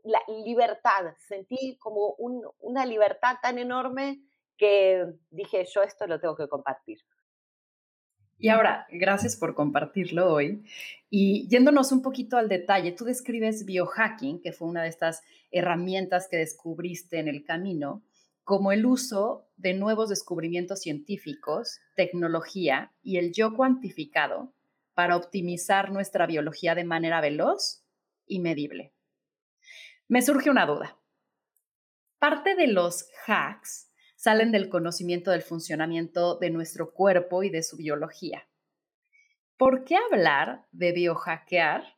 la 0.02 0.20
libertad. 0.44 1.14
Sentí 1.18 1.78
como 1.78 2.16
una 2.58 2.84
libertad 2.84 3.36
tan 3.40 3.58
enorme 3.58 4.20
que 4.56 5.06
dije, 5.30 5.64
yo 5.72 5.82
esto 5.82 6.06
lo 6.06 6.20
tengo 6.20 6.36
que 6.36 6.48
compartir. 6.48 6.98
Y 8.38 8.48
ahora, 8.48 8.88
gracias 8.90 9.36
por 9.36 9.54
compartirlo 9.54 10.32
hoy. 10.32 10.64
Y 11.08 11.46
yéndonos 11.48 11.92
un 11.92 12.02
poquito 12.02 12.36
al 12.36 12.48
detalle, 12.48 12.90
tú 12.90 13.04
describes 13.04 13.64
biohacking, 13.64 14.40
que 14.40 14.52
fue 14.52 14.66
una 14.66 14.82
de 14.82 14.88
estas 14.88 15.22
herramientas 15.52 16.26
que 16.28 16.38
descubriste 16.38 17.20
en 17.20 17.28
el 17.28 17.44
camino, 17.44 18.02
como 18.44 18.72
el 18.72 18.86
uso 18.86 19.48
de 19.56 19.74
nuevos 19.74 20.08
descubrimientos 20.08 20.80
científicos, 20.80 21.78
tecnología 21.96 22.92
y 23.02 23.18
el 23.18 23.32
yo 23.32 23.54
cuantificado 23.54 24.52
para 24.94 25.16
optimizar 25.16 25.90
nuestra 25.90 26.26
biología 26.26 26.74
de 26.74 26.84
manera 26.84 27.20
veloz 27.20 27.84
y 28.26 28.40
medible. 28.40 28.92
Me 30.08 30.22
surge 30.22 30.50
una 30.50 30.66
duda. 30.66 30.98
Parte 32.18 32.54
de 32.54 32.66
los 32.66 33.06
hacks 33.26 33.90
salen 34.16 34.52
del 34.52 34.68
conocimiento 34.68 35.30
del 35.30 35.42
funcionamiento 35.42 36.36
de 36.38 36.50
nuestro 36.50 36.92
cuerpo 36.92 37.42
y 37.42 37.50
de 37.50 37.62
su 37.62 37.76
biología. 37.76 38.48
¿Por 39.56 39.84
qué 39.84 39.96
hablar 39.96 40.66
de 40.72 40.92
biohackear 40.92 41.96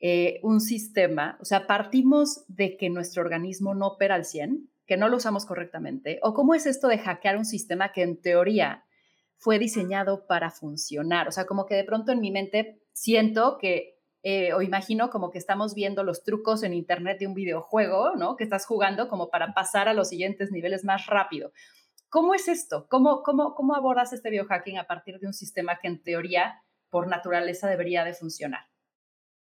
eh, 0.00 0.40
un 0.42 0.60
sistema? 0.60 1.36
O 1.40 1.44
sea, 1.44 1.66
partimos 1.66 2.44
de 2.48 2.76
que 2.76 2.90
nuestro 2.90 3.22
organismo 3.22 3.74
no 3.74 3.88
opera 3.88 4.14
al 4.14 4.24
100, 4.24 4.70
que 4.88 4.96
no 4.96 5.08
lo 5.08 5.18
usamos 5.18 5.46
correctamente. 5.46 6.18
¿O 6.22 6.34
cómo 6.34 6.54
es 6.54 6.66
esto 6.66 6.88
de 6.88 6.98
hackear 6.98 7.36
un 7.36 7.44
sistema 7.44 7.92
que 7.92 8.02
en 8.02 8.20
teoría 8.20 8.84
fue 9.36 9.60
diseñado 9.60 10.26
para 10.26 10.50
funcionar? 10.50 11.28
O 11.28 11.30
sea, 11.30 11.44
como 11.44 11.66
que 11.66 11.76
de 11.76 11.84
pronto 11.84 12.10
en 12.10 12.20
mi 12.20 12.32
mente 12.32 12.82
siento 12.94 13.58
que 13.58 13.98
eh, 14.24 14.52
o 14.52 14.62
imagino 14.62 15.10
como 15.10 15.30
que 15.30 15.38
estamos 15.38 15.74
viendo 15.74 16.02
los 16.02 16.24
trucos 16.24 16.64
en 16.64 16.74
internet 16.74 17.18
de 17.20 17.28
un 17.28 17.34
videojuego, 17.34 18.16
¿no? 18.16 18.36
Que 18.36 18.44
estás 18.44 18.66
jugando 18.66 19.08
como 19.08 19.30
para 19.30 19.54
pasar 19.54 19.88
a 19.88 19.94
los 19.94 20.08
siguientes 20.08 20.50
niveles 20.50 20.84
más 20.84 21.06
rápido. 21.06 21.52
¿Cómo 22.08 22.34
es 22.34 22.48
esto? 22.48 22.88
¿Cómo, 22.88 23.22
cómo, 23.22 23.54
cómo 23.54 23.76
abordas 23.76 24.12
este 24.12 24.30
biohacking 24.30 24.78
a 24.78 24.86
partir 24.86 25.20
de 25.20 25.26
un 25.26 25.34
sistema 25.34 25.78
que 25.78 25.88
en 25.88 26.02
teoría, 26.02 26.62
por 26.88 27.06
naturaleza, 27.06 27.68
debería 27.68 28.04
de 28.04 28.14
funcionar? 28.14 28.62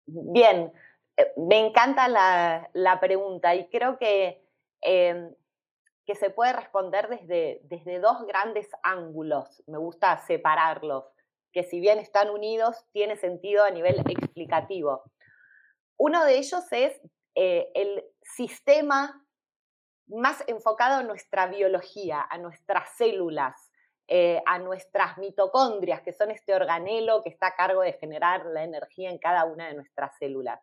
Bien, 0.05 0.72
eh, 1.17 1.31
me 1.38 1.65
encanta 1.65 2.08
la, 2.08 2.69
la 2.74 3.00
pregunta 3.00 3.55
y 3.55 3.69
creo 3.69 3.98
que, 3.98 4.49
em, 4.82 5.34
que 6.06 6.16
se 6.16 6.30
puede 6.30 6.54
responder 6.54 7.08
desde, 7.08 7.62
desde 7.64 8.00
dos 8.00 8.26
grandes 8.26 8.68
ángulos. 8.84 9.64
Me 9.68 9.78
gusta 9.78 10.18
separarlos 10.26 11.06
que 11.52 11.64
si 11.64 11.80
bien 11.80 12.00
están 12.00 12.30
unidos, 12.30 12.86
tiene 12.92 13.16
sentido 13.16 13.64
a 13.64 13.72
nivel 13.72 14.00
explicativo. 14.00 15.04
Uno 15.98 16.24
de 16.26 16.38
ellos 16.38 16.64
es 16.72 17.00
eh, 17.36 17.72
el 17.74 18.04
sistema 18.22 19.26
más 20.08 20.44
enfocado 20.48 20.96
a 20.96 21.04
nuestra 21.04 21.48
biología, 21.48 22.26
a 22.30 22.38
nuestras 22.38 22.96
células, 22.98 23.72
eh, 24.08 24.42
a 24.46 24.58
nuestras 24.60 25.18
mitocondrias, 25.18 26.02
que 26.02 26.14
son 26.14 26.32
este 26.32 26.54
organelo 26.54 27.22
que 27.22 27.30
está 27.30 27.48
a 27.48 27.56
cargo 27.56 27.82
de 27.82 27.94
generar 27.94 28.46
la 28.48 28.64
energía 28.64 29.12
en 29.12 29.20
cada 29.20 29.46
una 29.46 29.68
de 29.68 29.76
nuestras 29.76 30.18
células. 30.18 30.60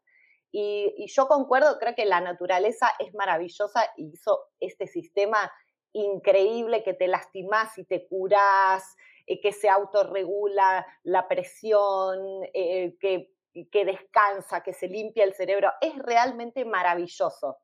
Y, 0.53 1.07
yo 1.09 1.29
concuerdo, 1.29 1.79
creo 1.79 1.95
que 1.95 2.05
la 2.05 2.21
naturaleza 2.21 2.91
es 2.99 3.13
maravillosa 3.15 3.91
y 3.97 4.13
hizo 4.13 4.49
este 4.61 4.87
sistema 4.87 5.53
increíble 5.93 6.83
que 6.83 6.95
te 6.95 7.09
lastimas 7.09 7.77
y 7.79 7.85
te 7.85 8.07
curas, 8.07 8.97
eh, 9.27 9.41
que 9.41 9.53
se 9.53 9.69
autorregula 9.69 10.87
la 11.03 11.29
presión, 11.29 12.43
eh, 12.55 12.97
que, 13.01 13.33
que 13.71 13.85
descansa, 13.85 14.63
que 14.63 14.73
se 14.73 14.89
limpia 14.89 15.25
el 15.25 15.35
cerebro. 15.35 15.73
Es 15.81 15.97
realmente 15.99 16.65
maravilloso. 16.65 17.59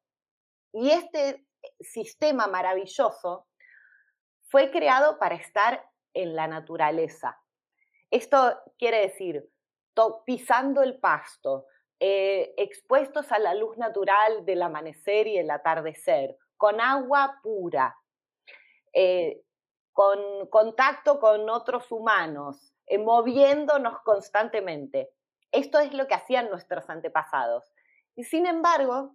Y 0.72 0.90
este 0.90 1.46
sistema 1.80 2.46
maravilloso 2.46 3.46
fue 4.48 4.70
creado 4.70 5.18
para 5.18 5.34
estar 5.36 5.84
en 6.14 6.34
la 6.34 6.46
naturaleza. 6.46 7.38
Esto 8.10 8.60
quiere 8.78 9.00
decir, 9.00 9.48
pisando 10.26 10.82
el 10.82 10.98
pasto, 11.00 11.66
eh, 12.04 12.52
expuestos 12.56 13.30
a 13.30 13.38
la 13.38 13.54
luz 13.54 13.78
natural 13.78 14.44
del 14.44 14.62
amanecer 14.62 15.28
y 15.28 15.38
el 15.38 15.48
atardecer, 15.52 16.36
con 16.56 16.80
agua 16.80 17.38
pura, 17.44 17.96
eh, 18.92 19.40
con 19.92 20.18
contacto 20.50 21.20
con 21.20 21.48
otros 21.48 21.92
humanos, 21.92 22.74
eh, 22.86 22.98
moviéndonos 22.98 24.00
constantemente. 24.00 25.10
Esto 25.52 25.78
es 25.78 25.94
lo 25.94 26.08
que 26.08 26.14
hacían 26.14 26.50
nuestros 26.50 26.90
antepasados. 26.90 27.72
Y 28.16 28.24
sin 28.24 28.46
embargo, 28.46 29.14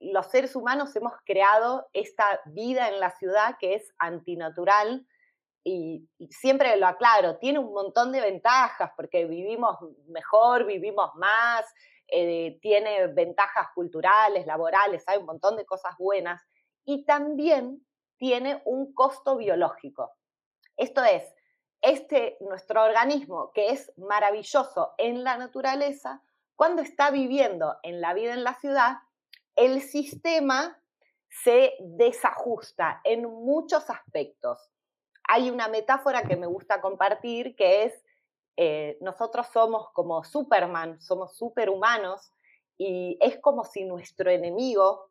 los 0.00 0.26
seres 0.26 0.56
humanos 0.56 0.96
hemos 0.96 1.12
creado 1.24 1.88
esta 1.92 2.40
vida 2.46 2.88
en 2.88 2.98
la 2.98 3.12
ciudad 3.12 3.58
que 3.60 3.74
es 3.74 3.94
antinatural, 3.98 5.06
y, 5.64 6.08
siempre 6.30 6.76
lo 6.76 6.86
aclaro, 6.86 7.38
tiene 7.38 7.58
un 7.58 7.72
montón 7.72 8.12
de 8.12 8.20
ventajas 8.20 8.92
porque 8.96 9.26
vivimos 9.26 9.76
mejor, 10.08 10.66
vivimos 10.66 11.14
más, 11.14 11.64
eh, 12.08 12.58
tiene 12.60 13.06
ventajas 13.08 13.68
culturales, 13.74 14.46
laborales, 14.46 15.04
hay 15.06 15.18
un 15.18 15.26
montón 15.26 15.56
de 15.56 15.64
cosas 15.64 15.96
buenas 15.98 16.42
y 16.84 17.04
también 17.04 17.86
tiene 18.18 18.60
un 18.64 18.92
costo 18.92 19.36
biológico. 19.36 20.12
Esto 20.76 21.04
es, 21.04 21.22
este 21.80 22.36
nuestro 22.40 22.84
organismo 22.84 23.50
que 23.52 23.70
es 23.70 23.92
maravilloso 23.96 24.94
en 24.98 25.24
la 25.24 25.36
naturaleza, 25.36 26.22
cuando 26.56 26.82
está 26.82 27.10
viviendo 27.10 27.76
en 27.82 28.00
la 28.00 28.14
vida 28.14 28.34
en 28.34 28.44
la 28.44 28.54
ciudad, 28.54 28.98
el 29.56 29.80
sistema 29.80 30.78
se 31.28 31.74
desajusta 31.80 33.00
en 33.04 33.24
muchos 33.24 33.88
aspectos 33.90 34.71
hay 35.28 35.50
una 35.50 35.68
metáfora 35.68 36.22
que 36.22 36.36
me 36.36 36.46
gusta 36.46 36.80
compartir 36.80 37.56
que 37.56 37.84
es, 37.84 38.04
eh, 38.56 38.98
nosotros 39.00 39.46
somos 39.52 39.90
como 39.92 40.24
Superman, 40.24 41.00
somos 41.00 41.36
superhumanos 41.36 42.32
y 42.76 43.16
es 43.20 43.38
como 43.38 43.64
si 43.64 43.84
nuestro 43.84 44.30
enemigo 44.30 45.10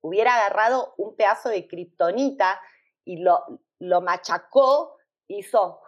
hubiera 0.00 0.36
agarrado 0.36 0.94
un 0.96 1.16
pedazo 1.16 1.48
de 1.48 1.66
kriptonita 1.66 2.60
y 3.04 3.18
lo, 3.18 3.44
lo 3.78 4.00
machacó, 4.00 4.96
hizo 5.26 5.80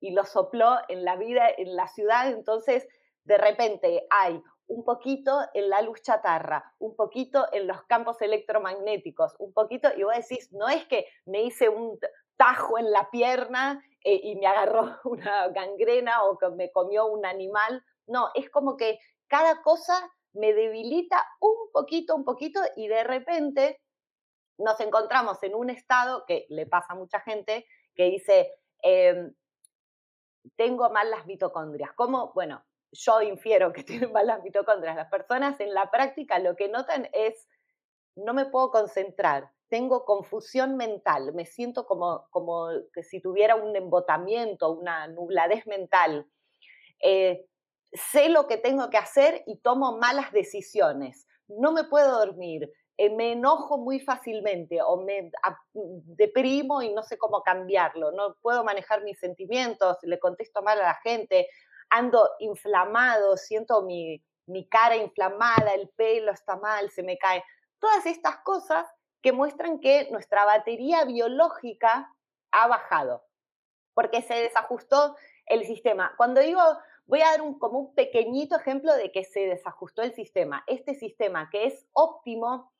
y 0.00 0.10
lo 0.10 0.24
sopló 0.24 0.76
en 0.88 1.04
la 1.04 1.16
vida, 1.16 1.48
en 1.56 1.74
la 1.74 1.88
ciudad, 1.88 2.28
entonces 2.28 2.86
de 3.24 3.38
repente 3.38 4.06
hay 4.10 4.42
un 4.68 4.84
poquito 4.84 5.40
en 5.54 5.70
la 5.70 5.80
luz 5.82 6.02
chatarra, 6.02 6.74
un 6.78 6.96
poquito 6.96 7.46
en 7.52 7.66
los 7.66 7.82
campos 7.84 8.20
electromagnéticos, 8.20 9.34
un 9.38 9.52
poquito, 9.52 9.88
y 9.96 10.02
vos 10.02 10.14
decís, 10.16 10.52
no 10.52 10.68
es 10.68 10.84
que 10.86 11.06
me 11.24 11.42
hice 11.42 11.68
un, 11.68 11.98
tajo 12.36 12.78
en 12.78 12.90
la 12.90 13.10
pierna 13.10 13.82
eh, 14.04 14.20
y 14.22 14.36
me 14.36 14.46
agarró 14.46 14.98
una 15.04 15.48
gangrena 15.48 16.24
o 16.24 16.38
que 16.38 16.48
me 16.50 16.70
comió 16.70 17.06
un 17.06 17.26
animal. 17.26 17.84
No, 18.06 18.30
es 18.34 18.50
como 18.50 18.76
que 18.76 18.98
cada 19.26 19.62
cosa 19.62 20.12
me 20.32 20.52
debilita 20.52 21.26
un 21.40 21.70
poquito, 21.72 22.14
un 22.14 22.24
poquito 22.24 22.60
y 22.76 22.88
de 22.88 23.04
repente 23.04 23.80
nos 24.58 24.78
encontramos 24.80 25.42
en 25.42 25.54
un 25.54 25.70
estado 25.70 26.24
que 26.26 26.46
le 26.48 26.66
pasa 26.66 26.92
a 26.92 26.96
mucha 26.96 27.20
gente 27.20 27.66
que 27.94 28.04
dice, 28.04 28.52
em, 28.82 29.34
tengo 30.56 30.90
mal 30.90 31.10
las 31.10 31.26
mitocondrias. 31.26 31.92
¿Cómo? 31.94 32.32
Bueno, 32.34 32.64
yo 32.92 33.22
infiero 33.22 33.72
que 33.72 33.82
tienen 34.08 34.12
mal 34.12 34.26
las 34.26 34.42
mitocondrias. 34.42 34.96
Las 34.96 35.10
personas 35.10 35.58
en 35.60 35.74
la 35.74 35.90
práctica 35.90 36.38
lo 36.38 36.56
que 36.56 36.68
notan 36.68 37.08
es, 37.12 37.48
no 38.14 38.32
me 38.34 38.46
puedo 38.46 38.70
concentrar, 38.70 39.50
tengo 39.68 40.04
confusión 40.04 40.76
mental, 40.76 41.32
me 41.34 41.44
siento 41.44 41.86
como, 41.86 42.26
como 42.30 42.68
que 42.92 43.02
si 43.02 43.20
tuviera 43.20 43.56
un 43.56 43.74
embotamiento, 43.74 44.70
una 44.70 45.08
nubladez 45.08 45.66
mental. 45.66 46.26
Eh, 47.00 47.46
sé 47.92 48.28
lo 48.28 48.46
que 48.46 48.56
tengo 48.56 48.90
que 48.90 48.98
hacer 48.98 49.42
y 49.46 49.58
tomo 49.58 49.98
malas 49.98 50.32
decisiones. 50.32 51.26
No 51.48 51.72
me 51.72 51.84
puedo 51.84 52.18
dormir, 52.18 52.70
eh, 52.98 53.10
me 53.10 53.32
enojo 53.32 53.76
muy 53.78 54.00
fácilmente 54.00 54.80
o 54.82 55.02
me 55.02 55.30
deprimo 55.72 56.80
y 56.80 56.92
no 56.94 57.02
sé 57.02 57.18
cómo 57.18 57.42
cambiarlo. 57.42 58.12
No 58.12 58.36
puedo 58.40 58.64
manejar 58.64 59.02
mis 59.02 59.18
sentimientos, 59.18 59.98
le 60.02 60.18
contesto 60.18 60.62
mal 60.62 60.80
a 60.80 60.86
la 60.86 61.00
gente, 61.02 61.48
ando 61.90 62.28
inflamado, 62.38 63.36
siento 63.36 63.82
mi, 63.82 64.22
mi 64.46 64.68
cara 64.68 64.96
inflamada, 64.96 65.74
el 65.74 65.88
pelo 65.90 66.32
está 66.32 66.56
mal, 66.56 66.90
se 66.90 67.02
me 67.02 67.18
cae. 67.18 67.44
Todas 67.78 68.06
estas 68.06 68.38
cosas 68.38 68.86
que 69.26 69.32
muestran 69.32 69.80
que 69.80 70.08
nuestra 70.12 70.44
batería 70.44 71.04
biológica 71.04 72.14
ha 72.52 72.68
bajado, 72.68 73.24
porque 73.92 74.22
se 74.22 74.34
desajustó 74.34 75.16
el 75.46 75.64
sistema. 75.64 76.14
Cuando 76.16 76.40
digo, 76.40 76.62
voy 77.06 77.22
a 77.22 77.32
dar 77.32 77.42
un, 77.42 77.58
como 77.58 77.80
un 77.80 77.94
pequeñito 77.96 78.54
ejemplo 78.54 78.94
de 78.94 79.10
que 79.10 79.24
se 79.24 79.40
desajustó 79.40 80.02
el 80.02 80.14
sistema. 80.14 80.62
Este 80.68 80.94
sistema 80.94 81.50
que 81.50 81.66
es 81.66 81.88
óptimo, 81.92 82.72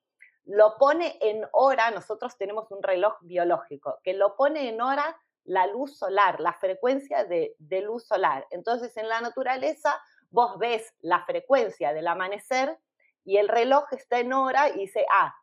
lo 0.45 0.77
pone 0.79 1.19
en 1.21 1.45
hora, 1.51 1.91
nosotros 1.91 2.39
tenemos 2.39 2.71
un 2.71 2.81
reloj 2.81 3.17
biológico, 3.23 3.99
que 4.05 4.15
lo 4.15 4.37
pone 4.37 4.69
en 4.69 4.81
hora 4.81 5.21
la 5.43 5.67
luz 5.67 5.99
solar, 5.99 6.39
la 6.39 6.53
frecuencia 6.53 7.25
de, 7.25 7.57
de 7.59 7.81
luz 7.81 8.07
solar. 8.07 8.47
Entonces 8.53 8.97
en 8.97 9.09
la 9.09 9.21
naturaleza 9.21 10.01
vos 10.31 10.61
ves 10.61 10.95
la 11.01 11.25
frecuencia 11.25 11.93
del 11.93 12.07
amanecer 12.07 12.79
y 13.25 13.39
el 13.39 13.49
reloj 13.49 13.93
está 13.95 14.21
en 14.21 14.33
hora 14.33 14.69
y 14.69 14.83
dice, 14.83 15.05
ah, 15.13 15.35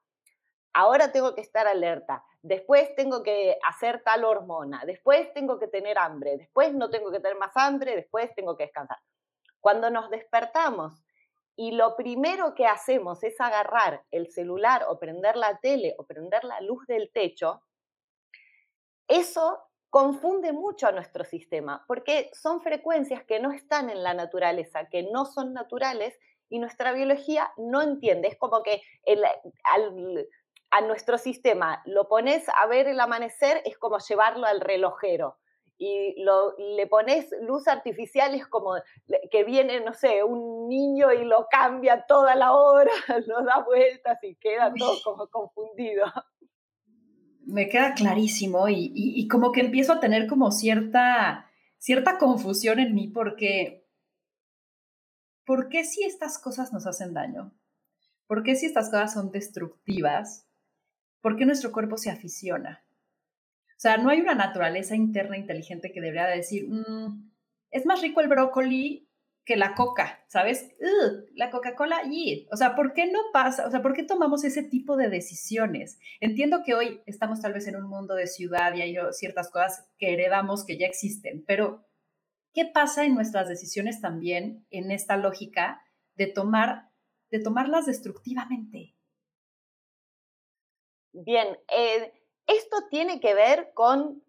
ahora 0.73 1.11
tengo 1.11 1.35
que 1.35 1.41
estar 1.41 1.67
alerta, 1.67 2.23
después 2.41 2.93
tengo 2.95 3.23
que 3.23 3.57
hacer 3.63 4.01
tal 4.03 4.25
hormona, 4.25 4.83
después 4.85 5.31
tengo 5.33 5.59
que 5.59 5.67
tener 5.67 5.97
hambre, 5.97 6.37
después 6.37 6.73
no 6.73 6.89
tengo 6.89 7.11
que 7.11 7.19
tener 7.19 7.37
más 7.37 7.55
hambre, 7.55 7.95
después 7.95 8.33
tengo 8.35 8.57
que 8.57 8.63
descansar. 8.63 8.97
Cuando 9.59 9.89
nos 9.89 10.09
despertamos 10.09 11.05
y 11.55 11.71
lo 11.71 11.95
primero 11.95 12.55
que 12.55 12.65
hacemos 12.65 13.23
es 13.23 13.39
agarrar 13.39 14.03
el 14.11 14.27
celular 14.31 14.85
o 14.89 14.99
prender 14.99 15.37
la 15.37 15.59
tele 15.59 15.95
o 15.97 16.05
prender 16.05 16.43
la 16.43 16.59
luz 16.61 16.85
del 16.87 17.11
techo, 17.13 17.61
eso 19.07 19.59
confunde 19.89 20.53
mucho 20.53 20.87
a 20.87 20.91
nuestro 20.91 21.23
sistema, 21.23 21.85
porque 21.87 22.31
son 22.33 22.61
frecuencias 22.61 23.23
que 23.25 23.39
no 23.39 23.51
están 23.51 23.91
en 23.91 24.01
la 24.01 24.15
naturaleza, 24.15 24.89
que 24.89 25.03
no 25.03 25.25
son 25.25 25.53
naturales 25.53 26.17
y 26.49 26.57
nuestra 26.57 26.93
biología 26.93 27.51
no 27.57 27.81
entiende. 27.81 28.27
Es 28.27 28.37
como 28.37 28.63
que 28.63 28.81
el, 29.03 29.23
al, 29.63 30.27
a 30.73 30.81
nuestro 30.81 31.19
sistema 31.19 31.83
lo 31.85 32.07
pones 32.07 32.45
a 32.49 32.65
ver 32.65 32.87
el 32.87 32.99
amanecer, 32.99 33.61
es 33.63 33.77
como 33.77 33.99
llevarlo 33.99 34.47
al 34.47 34.59
relojero. 34.59 35.37
Y 35.77 36.23
lo, 36.23 36.55
le 36.57 36.87
pones 36.87 37.29
luz 37.41 37.67
artificial, 37.67 38.33
es 38.33 38.47
como 38.47 38.73
que 39.29 39.43
viene, 39.43 39.81
no 39.81 39.93
sé, 39.93 40.23
un 40.23 40.67
niño 40.67 41.11
y 41.11 41.25
lo 41.25 41.47
cambia 41.49 42.05
toda 42.07 42.35
la 42.35 42.53
hora, 42.53 42.91
lo 43.27 43.43
da 43.43 43.63
vueltas 43.63 44.17
y 44.23 44.35
queda 44.35 44.73
todo 44.73 44.95
como 45.03 45.27
confundido. 45.27 46.05
Me 47.45 47.69
queda 47.69 47.93
clarísimo 47.93 48.67
y, 48.67 48.91
y, 48.95 49.27
como 49.27 49.51
que 49.51 49.61
empiezo 49.61 49.93
a 49.93 49.99
tener 49.99 50.27
como 50.27 50.51
cierta, 50.51 51.51
cierta 51.77 52.17
confusión 52.17 52.79
en 52.79 52.95
mí 52.95 53.09
porque, 53.09 53.85
¿por 55.45 55.69
qué 55.69 55.83
si 55.83 56.03
estas 56.03 56.39
cosas 56.39 56.73
nos 56.73 56.87
hacen 56.87 57.13
daño? 57.13 57.51
¿Por 58.25 58.41
qué 58.41 58.55
si 58.55 58.65
estas 58.65 58.89
cosas 58.89 59.13
son 59.13 59.31
destructivas? 59.31 60.47
¿Por 61.23 61.37
qué 61.37 61.45
nuestro 61.45 61.71
cuerpo 61.71 61.97
se 61.97 62.11
aficiona? 62.11 62.83
O 63.69 63.79
sea, 63.79 63.97
no 63.97 64.09
hay 64.09 64.19
una 64.19 64.35
naturaleza 64.35 64.95
interna 64.95 65.37
inteligente 65.37 65.91
que 65.91 66.01
debería 66.01 66.27
decir, 66.27 66.67
mm, 66.67 67.31
es 67.71 67.85
más 67.85 68.01
rico 68.01 68.19
el 68.21 68.27
brócoli 68.27 69.09
que 69.45 69.55
la 69.55 69.73
coca, 69.73 70.23
¿sabes? 70.27 70.69
la 71.33 71.49
Coca-Cola, 71.49 72.01
y, 72.09 72.47
o 72.51 72.57
sea, 72.57 72.75
¿por 72.75 72.93
qué 72.93 73.11
no 73.11 73.19
pasa? 73.31 73.65
O 73.65 73.71
sea, 73.71 73.81
¿por 73.81 73.93
qué 73.93 74.03
tomamos 74.03 74.43
ese 74.43 74.63
tipo 74.63 74.95
de 74.95 75.09
decisiones? 75.09 75.97
Entiendo 76.21 76.61
que 76.63 76.75
hoy 76.75 77.01
estamos 77.05 77.41
tal 77.41 77.53
vez 77.53 77.67
en 77.67 77.75
un 77.75 77.89
mundo 77.89 78.15
de 78.15 78.27
ciudad 78.27 78.73
y 78.75 78.81
hay 78.81 78.95
ciertas 79.11 79.49
cosas 79.49 79.89
que 79.97 80.13
heredamos 80.13 80.65
que 80.65 80.77
ya 80.77 80.85
existen, 80.85 81.43
pero 81.45 81.85
¿qué 82.53 82.65
pasa 82.65 83.05
en 83.05 83.15
nuestras 83.15 83.47
decisiones 83.47 83.99
también 84.01 84.65
en 84.69 84.91
esta 84.91 85.17
lógica 85.17 85.81
de 86.15 86.27
tomar, 86.27 86.89
de 87.31 87.39
tomarlas 87.39 87.85
destructivamente? 87.85 88.92
Bien, 91.13 91.57
eh, 91.69 92.11
esto 92.47 92.87
tiene 92.89 93.19
que 93.19 93.33
ver 93.33 93.71
con 93.73 94.23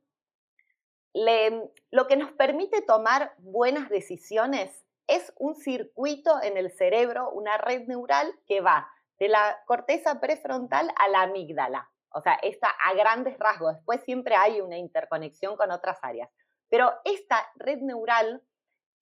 lo 1.91 2.07
que 2.07 2.17
nos 2.17 2.33
permite 2.33 2.83
tomar 2.83 3.35
buenas 3.39 3.89
decisiones 3.89 4.85
es 5.07 5.33
un 5.37 5.55
circuito 5.55 6.43
en 6.43 6.57
el 6.57 6.71
cerebro, 6.71 7.31
una 7.31 7.59
red 7.59 7.87
neural 7.87 8.33
que 8.47 8.61
va 8.61 8.89
de 9.19 9.29
la 9.29 9.63
corteza 9.67 10.21
prefrontal 10.21 10.91
a 10.97 11.09
la 11.09 11.23
amígdala. 11.23 11.91
O 12.11 12.21
sea, 12.21 12.35
está 12.35 12.69
a 12.69 12.95
grandes 12.95 13.39
rasgos. 13.39 13.75
Después 13.75 14.03
siempre 14.05 14.35
hay 14.35 14.61
una 14.61 14.79
interconexión 14.79 15.57
con 15.57 15.71
otras 15.71 15.99
áreas. 16.03 16.31
Pero 16.69 16.93
esta 17.05 17.47
red 17.57 17.79
neural 17.79 18.43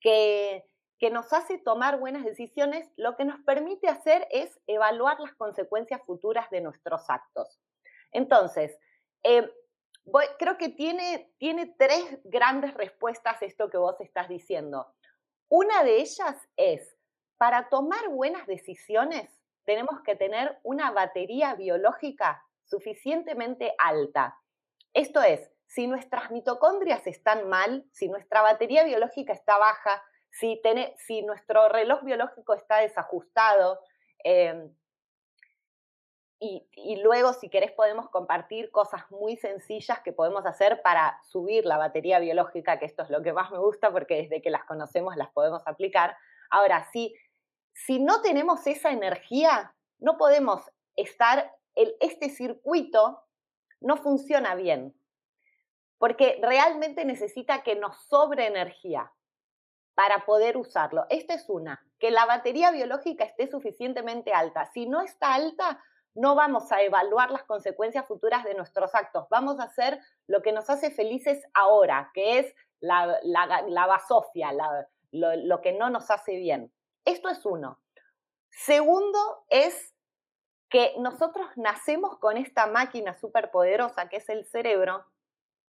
que, 0.01 0.65
que 0.99 1.11
nos 1.11 1.33
hace 1.33 1.59
tomar 1.59 1.99
buenas 1.99 2.25
decisiones, 2.25 2.91
lo 2.97 3.17
que 3.17 3.25
nos 3.25 3.41
permite 3.43 3.89
hacer 3.89 4.27
es 4.31 4.59
evaluar 4.67 5.21
las 5.21 5.35
consecuencias 5.35 6.03
futuras 6.05 6.51
de 6.51 6.63
nuestros 6.63 7.09
actos. 7.09 7.61
Entonces, 8.13 8.79
eh, 9.23 9.51
creo 10.39 10.59
que 10.59 10.69
tiene, 10.69 11.33
tiene 11.39 11.75
tres 11.79 12.19
grandes 12.25 12.75
respuestas 12.75 13.43
esto 13.43 13.71
que 13.71 13.79
vos 13.79 14.01
estás 14.01 14.29
diciendo. 14.29 14.95
Una 15.49 15.85
de 15.85 15.97
ellas 15.97 16.37
es, 16.57 16.97
para 17.37 17.69
tomar 17.69 18.09
buenas 18.09 18.47
decisiones, 18.47 19.31
tenemos 19.65 20.01
que 20.03 20.17
tener 20.17 20.59
una 20.63 20.91
batería 20.91 21.55
biológica 21.55 22.45
suficientemente 22.65 23.75
alta. 23.79 24.39
Esto 24.93 25.23
es, 25.23 25.51
si 25.67 25.87
nuestras 25.87 26.31
mitocondrias 26.31 27.07
están 27.07 27.49
mal, 27.49 27.85
si 27.93 28.09
nuestra 28.09 28.43
batería 28.43 28.85
biológica 28.85 29.33
está 29.33 29.59
baja, 29.59 30.03
si, 30.31 30.61
si 30.99 31.23
nuestro 31.23 31.69
reloj 31.69 32.03
biológico 32.03 32.55
está 32.55 32.79
desajustado, 32.79 33.81
eh, 34.25 34.69
y, 36.45 36.97
luego, 36.97 37.35
si 37.35 37.49
querés, 37.49 37.71
podemos 37.71 38.09
compartir 38.09 38.73
cosas 38.73 39.09
muy 39.13 39.37
sencillas 39.37 40.01
que 40.01 40.13
podemos 40.13 40.45
hacer 40.45 40.83
para 40.83 41.21
subir 41.23 41.65
la 41.65 41.77
batería 41.77 42.19
biológica, 42.19 42.81
que 42.81 42.85
esto 42.85 43.05
es 43.05 43.11
lo 43.11 43.23
que 43.23 43.33
más 43.33 43.53
me 43.53 43.59
gusta 43.59 43.93
porque 43.93 44.23
desde 44.23 44.43
que 44.43 44.51
las 44.51 44.65
conocemos 44.65 45.17
las 45.17 45.31
podemos 45.31 45.63
aplicar. 45.67 46.17
Ahora, 46.51 46.89
si, 46.93 47.15
si 47.73 48.01
no 48.01 48.23
tenemos 48.23 48.67
esa 48.67 48.91
energía, 48.91 49.73
no 50.01 50.19
podemos 50.19 50.69
estar, 50.97 51.55
el, 51.77 51.95
este 52.01 52.29
circuito 52.29 53.23
no 53.81 53.97
funciona 53.97 54.57
bien, 54.57 54.97
porque 55.99 56.41
realmente 56.43 57.05
necesita 57.05 57.63
que 57.63 57.77
nos 57.77 57.97
sobre 58.09 58.49
energía 58.49 59.13
para 59.95 60.25
poder 60.25 60.57
usarlo. 60.57 61.07
Esta 61.09 61.35
es 61.35 61.49
una, 61.49 61.87
que 62.01 62.11
la 62.11 62.27
batería 62.27 62.73
biológica 62.73 63.23
esté 63.23 63.47
suficientemente 63.47 64.33
alta. 64.33 64.67
Si 64.73 64.87
no 64.87 65.03
está 65.03 65.35
alta, 65.35 65.81
no 66.15 66.35
vamos 66.35 66.71
a 66.73 66.83
evaluar 66.83 67.31
las 67.31 67.45
consecuencias 67.45 68.07
futuras 68.07 68.45
de 68.45 68.55
nuestros 68.55 68.95
actos, 68.95 69.27
vamos 69.31 69.59
a 69.59 69.65
hacer 69.65 69.99
lo 70.27 70.43
que 70.43 70.53
nos 70.53 70.69
hace 70.69 70.91
felices 70.91 71.43
ahora, 71.55 72.11
que 72.15 72.39
es 72.39 72.55
la, 72.81 73.19
la, 73.23 73.87
basofia, 73.87 74.51
lo, 75.13 75.61
que 75.61 75.73
no 75.73 75.89
nos 75.89 76.11
hace 76.11 76.37
bien. 76.37 76.73
Esto 77.05 77.29
es 77.29 77.47
uno. 77.47 77.81
Segundo 78.51 79.19
es 79.49 79.95
que 80.69 80.95
nosotros 80.99 81.47
nacemos 81.57 82.19
con 82.19 82.37
esta 82.37 82.67
máquina 82.67 83.15
superpoderosa 83.15 84.09
que 84.09 84.17
es 84.17 84.29
el 84.29 84.45
cerebro 84.45 85.05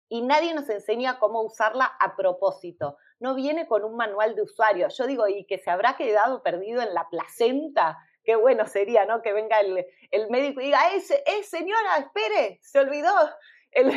y 0.09 0.21
nadie 0.21 0.53
nos 0.53 0.69
enseña 0.69 1.19
cómo 1.19 1.41
usarla 1.41 1.85
a 1.99 2.15
propósito. 2.15 2.97
No 3.19 3.33
viene 3.35 3.67
con 3.67 3.83
un 3.83 3.95
manual 3.95 4.35
de 4.35 4.41
usuario. 4.41 4.87
Yo 4.89 5.07
digo, 5.07 5.27
y 5.27 5.45
que 5.45 5.57
se 5.57 5.69
habrá 5.69 5.95
quedado 5.95 6.43
perdido 6.43 6.81
en 6.81 6.93
la 6.93 7.07
placenta 7.09 7.97
qué 8.23 8.35
bueno 8.35 8.65
sería, 8.65 9.05
¿no? 9.05 9.21
Que 9.21 9.33
venga 9.33 9.59
el, 9.59 9.85
médico 10.29 10.61
y 10.61 10.65
diga, 10.65 10.79
¡eh, 10.93 11.01
eh, 11.25 11.43
señora, 11.43 11.97
espere! 11.97 12.59
Se 12.61 12.79
olvidó 12.79 13.13
el, 13.71 13.91